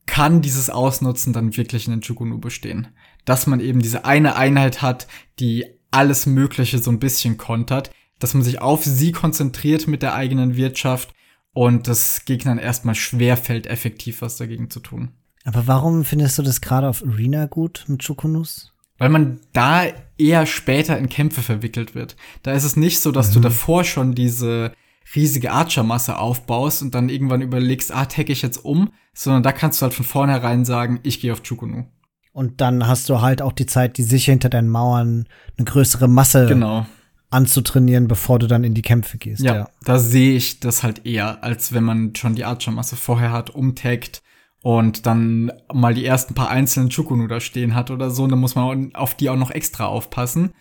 kann 0.07 0.42
dieses 0.42 0.70
Ausnutzen 0.70 1.32
dann 1.32 1.57
wirklich 1.57 1.86
in 1.86 1.92
den 1.92 2.02
Chukunu 2.02 2.38
bestehen. 2.38 2.88
Dass 3.24 3.46
man 3.46 3.61
eben 3.61 3.80
diese 3.80 4.05
eine 4.05 4.36
Einheit 4.36 4.82
hat, 4.82 5.07
die 5.38 5.64
alles 5.90 6.26
Mögliche 6.26 6.78
so 6.78 6.90
ein 6.90 6.98
bisschen 6.98 7.36
kontert, 7.36 7.90
dass 8.18 8.34
man 8.34 8.42
sich 8.42 8.61
auf 8.61 8.84
sie 8.84 9.12
konzentriert 9.12 9.86
mit 9.86 10.02
der 10.02 10.14
eigenen 10.14 10.57
Wirtschaft 10.57 11.14
und 11.52 11.88
das 11.88 12.24
Gegnern 12.24 12.59
erstmal 12.59 12.94
schwer 12.94 13.36
fällt, 13.36 13.66
effektiv 13.66 14.22
was 14.22 14.36
dagegen 14.36 14.70
zu 14.70 14.80
tun. 14.80 15.12
Aber 15.44 15.66
warum 15.66 16.05
findest 16.05 16.38
du 16.38 16.42
das 16.42 16.61
gerade 16.61 16.88
auf 16.88 17.05
Arena 17.07 17.46
gut 17.46 17.84
mit 17.86 18.00
Chukunus? 18.00 18.72
Weil 18.98 19.11
man 19.11 19.40
da 19.52 19.84
eher 20.18 20.46
später 20.46 20.98
in 20.98 21.09
Kämpfe 21.09 21.42
verwickelt 21.42 21.94
wird. 21.94 22.16
Da 22.42 22.52
ist 22.52 22.64
es 22.64 22.76
nicht 22.76 23.00
so, 23.00 23.12
dass 23.12 23.30
mhm. 23.30 23.34
du 23.34 23.40
davor 23.40 23.84
schon 23.84 24.14
diese 24.14 24.72
riesige 25.14 25.52
Archer-Masse 25.52 26.18
aufbaust 26.18 26.82
und 26.82 26.94
dann 26.94 27.09
irgendwann 27.09 27.42
überlegst, 27.42 27.92
ah, 27.94 28.05
tagge 28.07 28.32
ich 28.32 28.42
jetzt 28.42 28.64
um, 28.64 28.90
sondern 29.12 29.42
da 29.42 29.52
kannst 29.52 29.80
du 29.80 29.84
halt 29.84 29.94
von 29.94 30.05
vornherein 30.05 30.64
sagen, 30.64 31.00
ich 31.02 31.20
gehe 31.20 31.32
auf 31.32 31.42
Chukunu. 31.42 31.84
Und 32.32 32.61
dann 32.61 32.86
hast 32.86 33.09
du 33.09 33.20
halt 33.20 33.42
auch 33.42 33.52
die 33.52 33.66
Zeit, 33.66 33.96
die 33.96 34.02
sicher 34.02 34.32
hinter 34.32 34.48
deinen 34.48 34.68
Mauern 34.68 35.28
eine 35.57 35.64
größere 35.64 36.09
Masse 36.09 36.46
genau 36.46 36.86
anzutrainieren, 37.34 38.07
bevor 38.07 38.38
du 38.38 38.46
dann 38.46 38.64
in 38.64 38.74
die 38.74 38.82
Kämpfe 38.82 39.18
gehst. 39.18 39.42
Ja, 39.42 39.55
ja. 39.55 39.68
da 39.84 39.98
sehe 39.98 40.36
ich 40.36 40.61
das 40.61 40.82
halt 40.82 41.05
eher, 41.05 41.42
als 41.42 41.72
wenn 41.74 41.82
man 41.82 42.14
schon 42.14 42.36
die 42.36 42.44
Archer-Masse 42.44 42.96
vorher 42.96 43.32
hat, 43.32 43.50
umtaggt 43.50 44.22
und 44.62 45.05
dann 45.05 45.52
mal 45.72 45.94
die 45.94 46.07
ersten 46.07 46.34
paar 46.34 46.48
einzelnen 46.48 46.90
Chukunu 46.90 47.26
da 47.26 47.40
stehen 47.40 47.74
hat 47.74 47.90
oder 47.90 48.11
so, 48.11 48.26
dann 48.28 48.38
muss 48.38 48.55
man 48.55 48.94
auf 48.94 49.16
die 49.16 49.28
auch 49.28 49.36
noch 49.36 49.50
extra 49.50 49.86
aufpassen. 49.86 50.52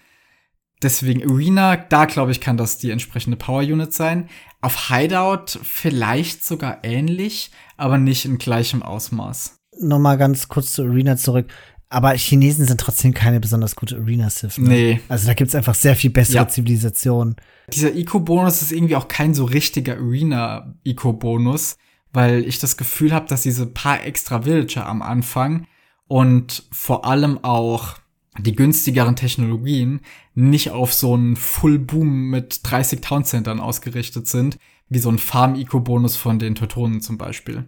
Deswegen 0.83 1.23
Arena, 1.23 1.77
da 1.77 2.05
glaube 2.05 2.31
ich, 2.31 2.41
kann 2.41 2.57
das 2.57 2.77
die 2.77 2.91
entsprechende 2.91 3.37
Power 3.37 3.61
Unit 3.61 3.93
sein. 3.93 4.29
Auf 4.61 4.89
Hideout 4.89 5.59
vielleicht 5.63 6.45
sogar 6.45 6.79
ähnlich, 6.83 7.51
aber 7.77 7.97
nicht 7.97 8.25
in 8.25 8.37
gleichem 8.37 8.83
Ausmaß. 8.83 9.59
Nochmal 9.79 10.17
ganz 10.17 10.49
kurz 10.49 10.73
zu 10.73 10.83
Arena 10.83 11.17
zurück. 11.17 11.47
Aber 11.89 12.13
Chinesen 12.15 12.65
sind 12.65 12.81
trotzdem 12.81 13.13
keine 13.13 13.39
besonders 13.39 13.75
gute 13.75 13.97
Arena-Sith. 13.97 14.57
Ne? 14.57 14.69
Nee. 14.69 14.99
Also 15.09 15.27
da 15.27 15.35
gibt's 15.35 15.53
einfach 15.53 15.75
sehr 15.75 15.95
viel 15.95 16.09
bessere 16.09 16.37
ja. 16.37 16.47
Zivilisationen. 16.47 17.35
Dieser 17.71 17.95
Eco-Bonus 17.95 18.63
ist 18.63 18.71
irgendwie 18.71 18.95
auch 18.95 19.07
kein 19.07 19.33
so 19.35 19.45
richtiger 19.45 19.97
Arena-Eco-Bonus, 19.97 21.77
weil 22.11 22.45
ich 22.45 22.57
das 22.57 22.77
Gefühl 22.77 23.13
habe, 23.13 23.27
dass 23.27 23.43
diese 23.43 23.67
paar 23.67 24.03
extra 24.03 24.43
Villager 24.43 24.87
am 24.87 25.03
Anfang 25.03 25.67
und 26.07 26.63
vor 26.71 27.05
allem 27.05 27.43
auch 27.43 27.95
die 28.39 28.55
günstigeren 28.55 29.15
Technologien 29.15 30.01
nicht 30.35 30.71
auf 30.71 30.93
so 30.93 31.13
einen 31.13 31.35
Full 31.35 31.79
Boom 31.79 32.29
mit 32.29 32.61
30 32.63 33.01
Town 33.01 33.23
Centern 33.23 33.59
ausgerichtet 33.59 34.27
sind, 34.27 34.57
wie 34.89 34.99
so 34.99 35.09
ein 35.09 35.19
Farm-Eco-Bonus 35.19 36.15
von 36.15 36.39
den 36.39 36.55
Teutonen 36.55 37.01
zum 37.01 37.17
Beispiel. 37.17 37.67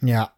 Ja. 0.00 0.32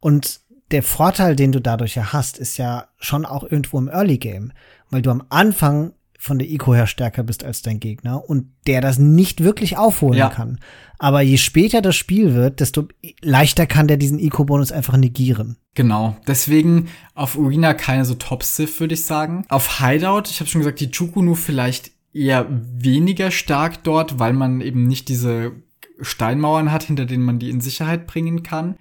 Und 0.00 0.40
der 0.70 0.82
Vorteil, 0.82 1.34
den 1.36 1.52
du 1.52 1.60
dadurch 1.60 1.94
ja 1.94 2.12
hast, 2.12 2.38
ist 2.38 2.56
ja 2.56 2.88
schon 2.98 3.24
auch 3.24 3.42
irgendwo 3.42 3.78
im 3.78 3.88
Early 3.88 4.18
Game, 4.18 4.52
weil 4.90 5.02
du 5.02 5.10
am 5.10 5.24
Anfang 5.28 5.92
von 6.20 6.38
der 6.38 6.50
Eco 6.50 6.74
her 6.74 6.86
stärker 6.86 7.22
bist 7.22 7.44
als 7.44 7.62
dein 7.62 7.80
Gegner 7.80 8.28
und 8.28 8.52
der 8.66 8.80
das 8.80 8.98
nicht 8.98 9.42
wirklich 9.42 9.78
aufholen 9.78 10.18
ja. 10.18 10.28
kann. 10.28 10.58
Aber 10.98 11.20
je 11.22 11.38
später 11.38 11.80
das 11.80 11.96
Spiel 11.96 12.34
wird, 12.34 12.60
desto 12.60 12.88
leichter 13.22 13.66
kann 13.66 13.86
der 13.86 13.96
diesen 13.96 14.18
Eco-Bonus 14.18 14.72
einfach 14.72 14.96
negieren. 14.96 15.56
Genau. 15.74 16.16
Deswegen 16.26 16.88
auf 17.14 17.38
Arena 17.38 17.72
keine 17.72 18.04
so 18.04 18.14
Top-Sith, 18.14 18.80
würde 18.80 18.94
ich 18.94 19.04
sagen. 19.04 19.44
Auf 19.48 19.78
Hideout, 19.78 20.24
ich 20.28 20.40
habe 20.40 20.50
schon 20.50 20.60
gesagt, 20.60 20.80
die 20.80 20.90
Chukunu 20.90 21.34
vielleicht 21.34 21.92
eher 22.12 22.46
weniger 22.50 23.30
stark 23.30 23.84
dort, 23.84 24.18
weil 24.18 24.32
man 24.32 24.60
eben 24.60 24.88
nicht 24.88 25.08
diese 25.08 25.52
Steinmauern 26.00 26.72
hat, 26.72 26.82
hinter 26.82 27.06
denen 27.06 27.24
man 27.24 27.38
die 27.38 27.50
in 27.50 27.60
Sicherheit 27.60 28.06
bringen 28.08 28.42
kann 28.42 28.76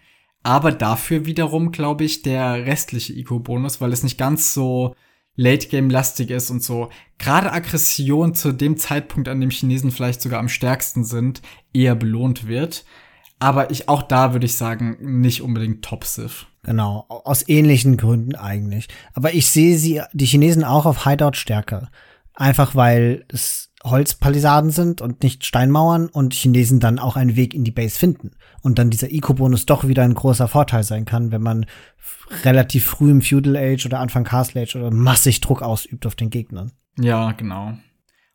aber 0.48 0.72
dafür 0.72 1.26
wiederum, 1.26 1.74
glaube 1.74 2.06
ich, 2.06 2.22
der 2.22 2.66
restliche 2.66 3.14
Eco-Bonus, 3.14 3.82
weil 3.82 3.92
es 3.92 4.04
nicht 4.04 4.18
ganz 4.18 4.54
so 4.54 4.96
Late-Game-lastig 5.38 6.32
ist 6.32 6.50
und 6.50 6.62
so. 6.62 6.90
Gerade 7.18 7.54
Aggression 7.54 8.34
zu 8.34 8.52
dem 8.52 8.76
Zeitpunkt, 8.76 9.30
an 9.30 9.40
dem 9.40 9.52
Chinesen 9.52 9.92
vielleicht 9.92 10.22
sogar 10.22 10.40
am 10.40 10.50
stärksten 10.50 11.06
sind, 11.06 11.42
eher 11.74 11.96
belohnt 11.96 12.48
wird. 12.48 12.84
Aber 13.40 13.70
ich, 13.72 13.88
auch 13.88 14.02
da 14.02 14.34
würde 14.34 14.48
ich 14.48 14.58
sagen, 14.58 14.98
nicht 15.22 15.42
unbedingt 15.42 15.86
Top-Sith. 15.86 16.48
Genau, 16.64 17.06
aus 17.08 17.48
ähnlichen 17.48 17.96
Gründen 17.96 18.36
eigentlich. 18.36 18.88
Aber 19.14 19.34
ich 19.34 19.48
sehe 19.48 19.78
sie, 19.78 20.02
die 20.12 20.26
Chinesen 20.26 20.64
auch 20.64 20.86
auf 20.86 21.06
Hideout 21.06 21.36
stärker. 21.36 21.90
Einfach 22.34 22.76
weil 22.76 23.26
es 23.30 23.72
Holzpalisaden 23.90 24.72
sind 24.72 25.02
und 25.02 25.24
nicht 25.24 25.46
Steinmauern 25.46 26.08
und 26.08 26.34
Chinesen 26.34 26.80
dann 26.80 27.00
auch 27.00 27.16
einen 27.16 27.36
Weg 27.36 27.54
in 27.54 27.64
die 27.64 27.72
Base 27.72 27.98
finden. 27.98 28.32
Und 28.62 28.80
dann 28.80 28.90
dieser 28.90 29.12
Eco-Bonus 29.12 29.66
doch 29.66 29.88
wieder 29.88 30.04
ein 30.04 30.14
großer 30.14 30.48
Vorteil 30.48 30.84
sein 30.84 31.06
kann, 31.06 31.32
wenn 31.32 31.42
man 31.42 31.66
relativ 32.44 32.86
früh 32.86 33.12
im 33.12 33.22
Feudal 33.22 33.56
Age 33.56 33.86
oder 33.86 34.00
Anfang 34.00 34.24
Castle 34.24 34.62
Age 34.62 34.76
oder 34.76 34.92
massig 34.92 35.42
Druck 35.42 35.62
ausübt 35.62 36.06
auf 36.06 36.16
den 36.16 36.30
Gegnern. 36.30 36.72
Ja, 37.00 37.32
genau. 37.32 37.74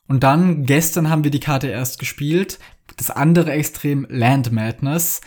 Und 0.09 0.22
dann, 0.22 0.66
gestern 0.66 1.09
haben 1.09 1.24
wir 1.24 1.30
die 1.30 1.40
Karte 1.40 1.68
erst 1.68 1.98
gespielt. 1.98 2.59
Das 2.96 3.11
andere 3.11 3.53
Extrem 3.53 4.07
Land 4.09 4.53
Madness. 4.53 5.20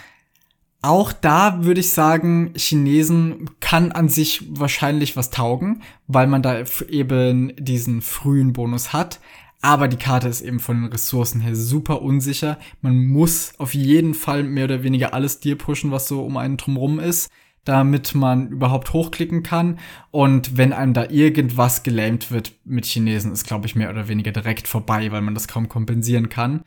Auch 0.81 1.11
da 1.11 1.63
würde 1.63 1.79
ich 1.79 1.91
sagen, 1.91 2.53
Chinesen 2.55 3.49
kann 3.59 3.91
an 3.91 4.07
sich 4.07 4.43
wahrscheinlich 4.49 5.17
was 5.17 5.31
taugen, 5.31 5.81
weil 6.05 6.27
man 6.27 6.43
da 6.43 6.63
eben 6.87 7.53
diesen 7.57 8.01
frühen 8.01 8.53
Bonus 8.53 8.93
hat. 8.93 9.19
Aber 9.65 9.87
die 9.87 9.97
Karte 9.97 10.27
ist 10.27 10.41
eben 10.41 10.59
von 10.59 10.79
den 10.79 10.91
Ressourcen 10.91 11.41
her 11.41 11.55
super 11.55 12.03
unsicher. 12.03 12.59
Man 12.81 13.03
muss 13.07 13.53
auf 13.57 13.73
jeden 13.73 14.13
Fall 14.13 14.43
mehr 14.43 14.65
oder 14.65 14.83
weniger 14.83 15.15
alles 15.15 15.39
dir 15.39 15.57
pushen, 15.57 15.89
was 15.89 16.07
so 16.07 16.23
um 16.23 16.37
einen 16.37 16.57
drumrum 16.57 16.99
ist, 16.99 17.31
damit 17.63 18.13
man 18.13 18.49
überhaupt 18.49 18.93
hochklicken 18.93 19.41
kann. 19.41 19.79
Und 20.11 20.55
wenn 20.55 20.71
einem 20.71 20.93
da 20.93 21.09
irgendwas 21.09 21.81
gelähmt 21.81 22.29
wird 22.29 22.51
mit 22.63 22.85
Chinesen, 22.85 23.31
ist, 23.31 23.47
glaube 23.47 23.65
ich, 23.65 23.75
mehr 23.75 23.89
oder 23.89 24.07
weniger 24.07 24.31
direkt 24.31 24.67
vorbei, 24.67 25.11
weil 25.11 25.23
man 25.23 25.33
das 25.33 25.47
kaum 25.47 25.67
kompensieren 25.67 26.29
kann. 26.29 26.61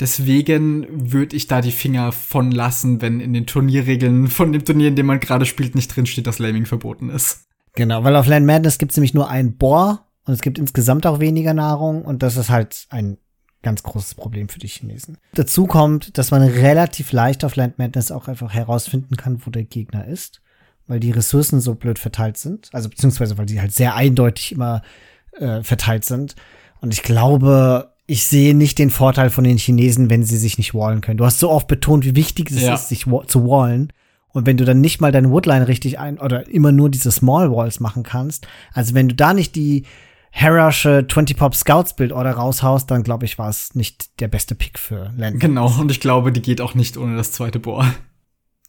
Deswegen 0.00 0.88
würde 0.90 1.36
ich 1.36 1.46
da 1.46 1.60
die 1.60 1.70
Finger 1.70 2.10
von 2.10 2.50
lassen, 2.50 3.00
wenn 3.00 3.20
in 3.20 3.32
den 3.32 3.46
Turnierregeln 3.46 4.26
von 4.26 4.50
dem 4.50 4.64
Turnier, 4.64 4.88
in 4.88 4.96
dem 4.96 5.06
man 5.06 5.20
gerade 5.20 5.46
spielt, 5.46 5.76
nicht 5.76 5.94
drin 5.94 6.06
steht, 6.06 6.26
dass 6.26 6.40
Laming 6.40 6.66
verboten 6.66 7.10
ist. 7.10 7.46
Genau, 7.76 8.02
weil 8.02 8.16
auf 8.16 8.26
Land 8.26 8.44
Madness 8.44 8.78
gibt 8.78 8.90
es 8.90 8.96
nämlich 8.96 9.14
nur 9.14 9.28
ein 9.28 9.56
Bohr 9.56 10.09
und 10.26 10.34
es 10.34 10.42
gibt 10.42 10.58
insgesamt 10.58 11.06
auch 11.06 11.20
weniger 11.20 11.54
Nahrung 11.54 12.02
und 12.04 12.22
das 12.22 12.36
ist 12.36 12.50
halt 12.50 12.86
ein 12.90 13.18
ganz 13.62 13.82
großes 13.82 14.14
Problem 14.14 14.48
für 14.48 14.58
die 14.58 14.68
Chinesen. 14.68 15.18
Dazu 15.34 15.66
kommt, 15.66 16.16
dass 16.16 16.30
man 16.30 16.42
relativ 16.42 17.12
leicht 17.12 17.44
auf 17.44 17.56
Land 17.56 17.78
Madness 17.78 18.10
auch 18.10 18.28
einfach 18.28 18.52
herausfinden 18.52 19.16
kann, 19.16 19.44
wo 19.44 19.50
der 19.50 19.64
Gegner 19.64 20.06
ist, 20.06 20.40
weil 20.86 21.00
die 21.00 21.10
Ressourcen 21.10 21.60
so 21.60 21.74
blöd 21.74 21.98
verteilt 21.98 22.36
sind, 22.36 22.70
also 22.72 22.88
beziehungsweise 22.88 23.38
weil 23.38 23.46
die 23.46 23.60
halt 23.60 23.72
sehr 23.72 23.94
eindeutig 23.94 24.52
immer 24.52 24.82
äh, 25.32 25.62
verteilt 25.62 26.04
sind. 26.04 26.36
Und 26.80 26.92
ich 26.92 27.02
glaube, 27.02 27.92
ich 28.06 28.24
sehe 28.26 28.56
nicht 28.56 28.78
den 28.78 28.90
Vorteil 28.90 29.30
von 29.30 29.44
den 29.44 29.58
Chinesen, 29.58 30.10
wenn 30.10 30.24
sie 30.24 30.38
sich 30.38 30.58
nicht 30.58 30.74
wallen 30.74 31.00
können. 31.00 31.18
Du 31.18 31.26
hast 31.26 31.38
so 31.38 31.50
oft 31.50 31.68
betont, 31.68 32.04
wie 32.04 32.16
wichtig 32.16 32.50
es 32.50 32.62
ja. 32.62 32.74
ist, 32.74 32.88
sich 32.88 33.06
wa 33.06 33.24
zu 33.26 33.46
wallen. 33.46 33.92
Und 34.32 34.46
wenn 34.46 34.56
du 34.56 34.64
dann 34.64 34.80
nicht 34.80 35.00
mal 35.00 35.12
deine 35.12 35.30
Woodline 35.30 35.68
richtig 35.68 35.98
ein 35.98 36.18
oder 36.18 36.48
immer 36.48 36.72
nur 36.72 36.88
diese 36.88 37.10
Small 37.12 37.50
Walls 37.52 37.78
machen 37.80 38.02
kannst, 38.02 38.46
also 38.72 38.94
wenn 38.94 39.08
du 39.08 39.14
da 39.14 39.34
nicht 39.34 39.54
die 39.54 39.84
Harrasche 40.32 41.06
20 41.08 41.36
Pop 41.36 41.54
Scouts 41.54 41.96
Build 41.96 42.12
Order 42.12 42.32
raushaust, 42.32 42.90
dann 42.90 43.02
glaube 43.02 43.24
ich, 43.24 43.38
war 43.38 43.48
es 43.48 43.74
nicht 43.74 44.20
der 44.20 44.28
beste 44.28 44.54
Pick 44.54 44.78
für 44.78 45.12
Land. 45.16 45.40
Genau, 45.40 45.68
und 45.80 45.90
ich 45.90 46.00
glaube, 46.00 46.32
die 46.32 46.42
geht 46.42 46.60
auch 46.60 46.74
nicht 46.74 46.96
ohne 46.96 47.16
das 47.16 47.32
zweite 47.32 47.58
Bohr. 47.58 47.92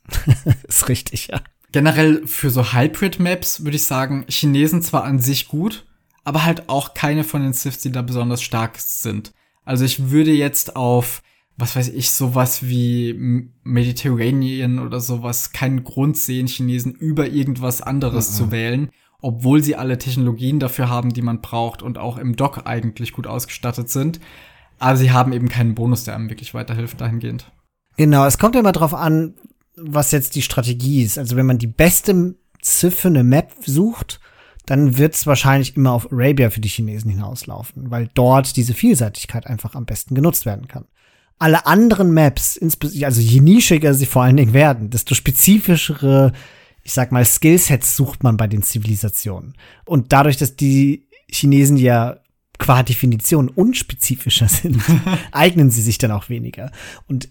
ist 0.67 0.89
richtig, 0.89 1.27
ja. 1.27 1.41
Generell 1.71 2.27
für 2.27 2.49
so 2.49 2.73
Hybrid-Maps 2.73 3.63
würde 3.63 3.77
ich 3.77 3.85
sagen, 3.85 4.25
Chinesen 4.27 4.81
zwar 4.81 5.03
an 5.05 5.19
sich 5.19 5.47
gut, 5.47 5.85
aber 6.23 6.43
halt 6.43 6.67
auch 6.67 6.93
keine 6.93 7.23
von 7.23 7.41
den 7.41 7.53
Siths, 7.53 7.79
die 7.79 7.91
da 7.91 8.01
besonders 8.01 8.41
stark 8.41 8.77
sind. 8.77 9.31
Also 9.63 9.85
ich 9.85 10.09
würde 10.09 10.31
jetzt 10.31 10.75
auf, 10.75 11.21
was 11.55 11.75
weiß 11.75 11.89
ich, 11.89 12.11
sowas 12.11 12.63
wie 12.67 13.47
Mediterranean 13.63 14.79
oder 14.79 14.99
sowas 14.99 15.53
keinen 15.53 15.83
Grund 15.83 16.17
sehen, 16.17 16.47
Chinesen 16.47 16.93
über 16.93 17.27
irgendwas 17.27 17.81
anderes 17.81 18.31
mhm. 18.31 18.35
zu 18.35 18.51
wählen, 18.51 18.89
obwohl 19.21 19.63
sie 19.63 19.75
alle 19.75 19.97
Technologien 19.97 20.59
dafür 20.59 20.89
haben, 20.89 21.13
die 21.13 21.21
man 21.21 21.41
braucht 21.41 21.81
und 21.81 21.97
auch 21.97 22.17
im 22.17 22.35
Dock 22.35 22.65
eigentlich 22.65 23.13
gut 23.13 23.27
ausgestattet 23.27 23.89
sind. 23.89 24.19
Aber 24.79 24.97
sie 24.97 25.11
haben 25.11 25.31
eben 25.31 25.47
keinen 25.47 25.75
Bonus, 25.75 26.03
der 26.03 26.15
einem 26.15 26.29
wirklich 26.29 26.53
weiterhilft 26.53 26.99
dahingehend. 26.99 27.51
Genau, 27.97 28.25
es 28.25 28.39
kommt 28.39 28.55
immer 28.55 28.71
drauf 28.71 28.93
an, 28.93 29.35
was 29.75 30.11
jetzt 30.11 30.35
die 30.35 30.41
Strategie 30.41 31.03
ist. 31.03 31.17
Also 31.17 31.35
wenn 31.35 31.45
man 31.45 31.59
die 31.59 31.67
beste 31.67 32.35
Ziff 32.61 32.99
für 32.99 33.09
eine 33.09 33.23
Map 33.23 33.51
sucht, 33.65 34.19
dann 34.65 34.97
wird 34.97 35.15
es 35.15 35.27
wahrscheinlich 35.27 35.75
immer 35.75 35.91
auf 35.91 36.11
Arabia 36.11 36.49
für 36.49 36.61
die 36.61 36.69
Chinesen 36.69 37.11
hinauslaufen, 37.11 37.91
weil 37.91 38.09
dort 38.13 38.55
diese 38.55 38.73
Vielseitigkeit 38.73 39.47
einfach 39.47 39.75
am 39.75 39.85
besten 39.85 40.15
genutzt 40.15 40.45
werden 40.45 40.67
kann. 40.67 40.85
Alle 41.39 41.65
anderen 41.65 42.13
Maps, 42.13 42.59
also 42.61 43.21
je 43.21 43.39
nischiger 43.39 43.93
sie 43.95 44.05
vor 44.05 44.21
allen 44.21 44.37
Dingen 44.37 44.53
werden, 44.53 44.91
desto 44.91 45.15
spezifischere, 45.15 46.33
ich 46.83 46.93
sag 46.93 47.11
mal, 47.11 47.25
Skillsets 47.25 47.95
sucht 47.95 48.23
man 48.23 48.37
bei 48.37 48.47
den 48.47 48.63
Zivilisationen. 48.63 49.53
Und 49.85 50.11
dadurch, 50.13 50.37
dass 50.37 50.55
die 50.55 51.07
Chinesen 51.29 51.77
ja 51.77 52.17
qua 52.57 52.83
Definition 52.83 53.49
unspezifischer 53.49 54.47
sind, 54.47 54.81
eignen 55.31 55.71
sie 55.71 55.81
sich 55.81 55.97
dann 55.97 56.11
auch 56.11 56.29
weniger. 56.29 56.71
Und 57.07 57.29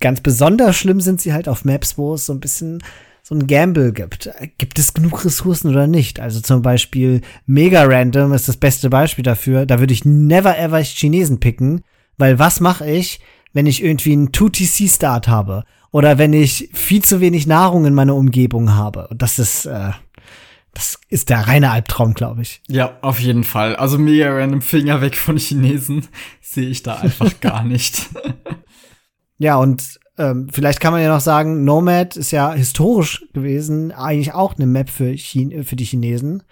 ganz 0.00 0.20
besonders 0.20 0.76
schlimm 0.76 1.00
sind 1.00 1.20
sie 1.20 1.32
halt 1.32 1.48
auf 1.48 1.64
Maps, 1.64 1.98
wo 1.98 2.14
es 2.14 2.26
so 2.26 2.32
ein 2.32 2.40
bisschen 2.40 2.82
so 3.22 3.34
ein 3.34 3.48
Gamble 3.48 3.92
gibt. 3.92 4.30
Gibt 4.56 4.78
es 4.78 4.94
genug 4.94 5.24
Ressourcen 5.24 5.70
oder 5.70 5.88
nicht? 5.88 6.20
Also 6.20 6.40
zum 6.40 6.62
Beispiel 6.62 7.22
Mega 7.44 7.82
Random 7.82 8.32
ist 8.32 8.46
das 8.46 8.56
beste 8.56 8.88
Beispiel 8.88 9.24
dafür. 9.24 9.66
Da 9.66 9.80
würde 9.80 9.92
ich 9.92 10.04
never 10.04 10.56
ever 10.56 10.80
Chinesen 10.80 11.40
picken, 11.40 11.82
weil 12.18 12.38
was 12.38 12.60
mache 12.60 12.88
ich, 12.88 13.18
wenn 13.52 13.66
ich 13.66 13.82
irgendwie 13.82 14.12
einen 14.12 14.28
2TC-Start 14.28 15.26
habe? 15.26 15.64
Oder 15.96 16.18
wenn 16.18 16.34
ich 16.34 16.68
viel 16.74 17.02
zu 17.02 17.22
wenig 17.22 17.46
Nahrung 17.46 17.86
in 17.86 17.94
meiner 17.94 18.16
Umgebung 18.16 18.74
habe? 18.74 19.08
Und 19.08 19.22
das 19.22 19.38
ist, 19.38 19.64
äh, 19.64 19.92
das 20.74 20.98
ist 21.08 21.30
der 21.30 21.48
reine 21.48 21.70
Albtraum, 21.70 22.12
glaube 22.12 22.42
ich. 22.42 22.60
Ja, 22.68 22.98
auf 23.00 23.18
jeden 23.18 23.44
Fall. 23.44 23.76
Also 23.76 23.96
mega 23.96 24.30
random 24.30 24.60
Finger 24.60 25.00
weg 25.00 25.16
von 25.16 25.38
Chinesen 25.38 26.06
sehe 26.42 26.68
ich 26.68 26.82
da 26.82 26.96
einfach 26.96 27.32
gar 27.40 27.64
nicht. 27.64 28.10
Ja, 29.38 29.56
und 29.56 29.98
ähm, 30.18 30.48
vielleicht 30.52 30.80
kann 30.80 30.92
man 30.92 31.00
ja 31.00 31.08
noch 31.08 31.22
sagen, 31.22 31.64
Nomad 31.64 32.18
ist 32.18 32.30
ja 32.30 32.52
historisch 32.52 33.24
gewesen, 33.32 33.90
eigentlich 33.90 34.34
auch 34.34 34.54
eine 34.56 34.66
Map 34.66 34.90
für, 34.90 35.14
Chine 35.14 35.64
für 35.64 35.76
die 35.76 35.86
Chinesen. 35.86 36.42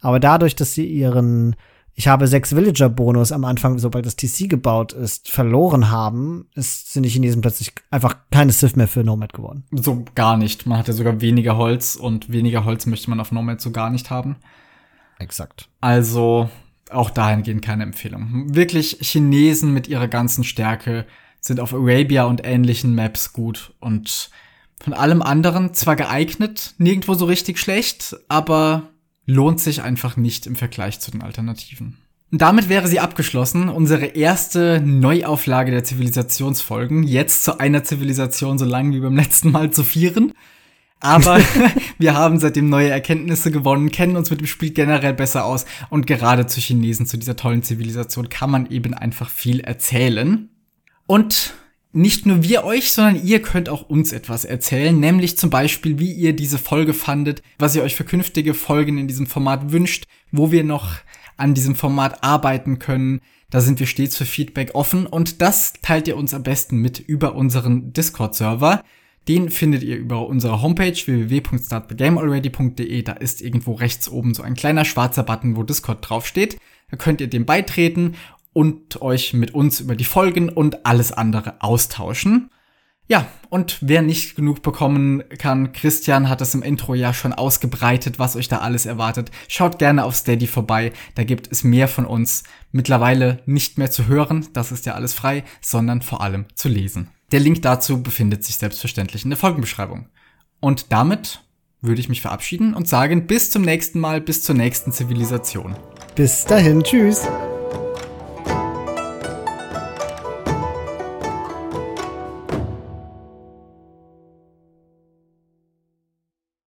Aber 0.00 0.18
dadurch, 0.18 0.56
dass 0.56 0.72
sie 0.72 0.86
ihren 0.86 1.56
ich 1.96 2.08
habe 2.08 2.26
sechs 2.26 2.54
Villager-Bonus 2.54 3.30
am 3.30 3.44
Anfang, 3.44 3.78
sobald 3.78 4.04
das 4.04 4.16
TC 4.16 4.48
gebaut 4.48 4.92
ist, 4.92 5.30
verloren 5.30 5.90
haben, 5.90 6.48
ist, 6.54 6.92
sind 6.92 7.04
die 7.04 7.08
Chinesen 7.08 7.40
plötzlich 7.40 7.72
einfach 7.90 8.16
keine 8.32 8.50
Sith 8.50 8.74
mehr 8.74 8.88
für 8.88 9.04
Nomad 9.04 9.32
geworden. 9.32 9.64
So 9.70 10.04
gar 10.16 10.36
nicht. 10.36 10.66
Man 10.66 10.78
hat 10.78 10.88
ja 10.88 10.94
sogar 10.94 11.20
weniger 11.20 11.56
Holz 11.56 11.94
und 11.94 12.32
weniger 12.32 12.64
Holz 12.64 12.86
möchte 12.86 13.10
man 13.10 13.20
auf 13.20 13.30
Nomad 13.30 13.60
so 13.60 13.70
gar 13.70 13.90
nicht 13.90 14.10
haben. 14.10 14.36
Exakt. 15.20 15.68
Also 15.80 16.48
auch 16.90 17.10
dahingehend 17.10 17.62
keine 17.62 17.84
Empfehlung. 17.84 18.54
Wirklich 18.54 18.98
Chinesen 19.00 19.72
mit 19.72 19.86
ihrer 19.86 20.08
ganzen 20.08 20.42
Stärke 20.42 21.06
sind 21.40 21.60
auf 21.60 21.72
Arabia 21.72 22.24
und 22.24 22.44
ähnlichen 22.44 22.94
Maps 22.94 23.32
gut 23.32 23.72
und 23.78 24.30
von 24.80 24.92
allem 24.92 25.22
anderen 25.22 25.74
zwar 25.74 25.94
geeignet, 25.94 26.74
nirgendwo 26.78 27.14
so 27.14 27.24
richtig 27.24 27.58
schlecht, 27.58 28.16
aber 28.28 28.90
lohnt 29.26 29.60
sich 29.60 29.82
einfach 29.82 30.16
nicht 30.16 30.46
im 30.46 30.56
Vergleich 30.56 31.00
zu 31.00 31.10
den 31.10 31.22
Alternativen. 31.22 31.98
Und 32.30 32.42
damit 32.42 32.68
wäre 32.68 32.88
sie 32.88 33.00
abgeschlossen, 33.00 33.68
unsere 33.68 34.06
erste 34.06 34.82
Neuauflage 34.84 35.70
der 35.70 35.84
Zivilisationsfolgen, 35.84 37.04
jetzt 37.04 37.44
zu 37.44 37.60
einer 37.60 37.84
Zivilisation 37.84 38.58
so 38.58 38.64
lang 38.64 38.92
wie 38.92 39.00
beim 39.00 39.16
letzten 39.16 39.52
Mal 39.52 39.70
zu 39.70 39.84
vieren. 39.84 40.32
Aber 41.00 41.38
wir 41.98 42.14
haben 42.14 42.40
seitdem 42.40 42.68
neue 42.68 42.88
Erkenntnisse 42.88 43.50
gewonnen, 43.50 43.92
kennen 43.92 44.16
uns 44.16 44.30
mit 44.30 44.40
dem 44.40 44.46
Spiel 44.46 44.70
generell 44.70 45.14
besser 45.14 45.44
aus 45.44 45.64
und 45.90 46.06
gerade 46.06 46.46
zu 46.46 46.60
Chinesen, 46.60 47.06
zu 47.06 47.18
dieser 47.18 47.36
tollen 47.36 47.62
Zivilisation, 47.62 48.28
kann 48.28 48.50
man 48.50 48.66
eben 48.70 48.94
einfach 48.94 49.30
viel 49.30 49.60
erzählen. 49.60 50.48
Und 51.06 51.54
nicht 51.94 52.26
nur 52.26 52.42
wir 52.42 52.64
euch, 52.64 52.92
sondern 52.92 53.24
ihr 53.24 53.40
könnt 53.40 53.68
auch 53.68 53.88
uns 53.88 54.12
etwas 54.12 54.44
erzählen, 54.44 54.98
nämlich 54.98 55.38
zum 55.38 55.50
Beispiel, 55.50 55.98
wie 55.98 56.12
ihr 56.12 56.34
diese 56.34 56.58
Folge 56.58 56.92
fandet, 56.92 57.42
was 57.58 57.76
ihr 57.76 57.82
euch 57.82 57.94
für 57.94 58.04
künftige 58.04 58.52
Folgen 58.52 58.98
in 58.98 59.06
diesem 59.06 59.26
Format 59.26 59.70
wünscht, 59.70 60.06
wo 60.32 60.50
wir 60.50 60.64
noch 60.64 60.96
an 61.36 61.54
diesem 61.54 61.74
Format 61.74 62.24
arbeiten 62.24 62.78
können. 62.78 63.20
Da 63.50 63.60
sind 63.60 63.78
wir 63.78 63.86
stets 63.86 64.16
für 64.16 64.24
Feedback 64.24 64.74
offen 64.74 65.06
und 65.06 65.40
das 65.40 65.74
teilt 65.82 66.08
ihr 66.08 66.16
uns 66.16 66.34
am 66.34 66.42
besten 66.42 66.78
mit 66.78 66.98
über 66.98 67.36
unseren 67.36 67.92
Discord-Server. 67.92 68.82
Den 69.28 69.48
findet 69.48 69.82
ihr 69.82 69.96
über 69.96 70.26
unsere 70.26 70.60
Homepage 70.60 70.96
www.startthegamealready.de. 71.06 73.02
Da 73.02 73.12
ist 73.12 73.40
irgendwo 73.40 73.72
rechts 73.72 74.08
oben 74.08 74.34
so 74.34 74.42
ein 74.42 74.54
kleiner 74.54 74.84
schwarzer 74.84 75.22
Button, 75.22 75.56
wo 75.56 75.62
Discord 75.62 76.08
draufsteht. 76.08 76.58
Da 76.90 76.96
könnt 76.96 77.20
ihr 77.20 77.28
dem 77.28 77.46
beitreten 77.46 78.16
und 78.54 79.02
euch 79.02 79.34
mit 79.34 79.52
uns 79.52 79.80
über 79.80 79.96
die 79.96 80.04
Folgen 80.04 80.48
und 80.48 80.86
alles 80.86 81.12
andere 81.12 81.60
austauschen. 81.60 82.48
Ja, 83.06 83.26
und 83.50 83.76
wer 83.82 84.00
nicht 84.00 84.34
genug 84.34 84.62
bekommen 84.62 85.22
kann, 85.36 85.72
Christian 85.72 86.30
hat 86.30 86.40
es 86.40 86.54
im 86.54 86.62
Intro 86.62 86.94
ja 86.94 87.12
schon 87.12 87.34
ausgebreitet, 87.34 88.18
was 88.18 88.34
euch 88.34 88.48
da 88.48 88.58
alles 88.58 88.86
erwartet. 88.86 89.30
Schaut 89.46 89.78
gerne 89.78 90.04
auf 90.04 90.16
Steady 90.16 90.46
vorbei, 90.46 90.90
da 91.14 91.22
gibt 91.24 91.52
es 91.52 91.64
mehr 91.64 91.86
von 91.86 92.06
uns. 92.06 92.44
Mittlerweile 92.72 93.42
nicht 93.44 93.76
mehr 93.76 93.90
zu 93.90 94.06
hören, 94.06 94.48
das 94.54 94.72
ist 94.72 94.86
ja 94.86 94.94
alles 94.94 95.12
frei, 95.12 95.44
sondern 95.60 96.00
vor 96.00 96.22
allem 96.22 96.46
zu 96.54 96.70
lesen. 96.70 97.10
Der 97.30 97.40
Link 97.40 97.60
dazu 97.60 98.02
befindet 98.02 98.42
sich 98.42 98.56
selbstverständlich 98.56 99.24
in 99.24 99.30
der 99.30 99.38
Folgenbeschreibung. 99.38 100.08
Und 100.60 100.90
damit 100.90 101.42
würde 101.82 102.00
ich 102.00 102.08
mich 102.08 102.22
verabschieden 102.22 102.72
und 102.72 102.88
sagen, 102.88 103.26
bis 103.26 103.50
zum 103.50 103.62
nächsten 103.62 104.00
Mal, 104.00 104.22
bis 104.22 104.40
zur 104.40 104.54
nächsten 104.54 104.92
Zivilisation. 104.92 105.76
Bis 106.14 106.46
dahin, 106.46 106.82
tschüss. 106.82 107.28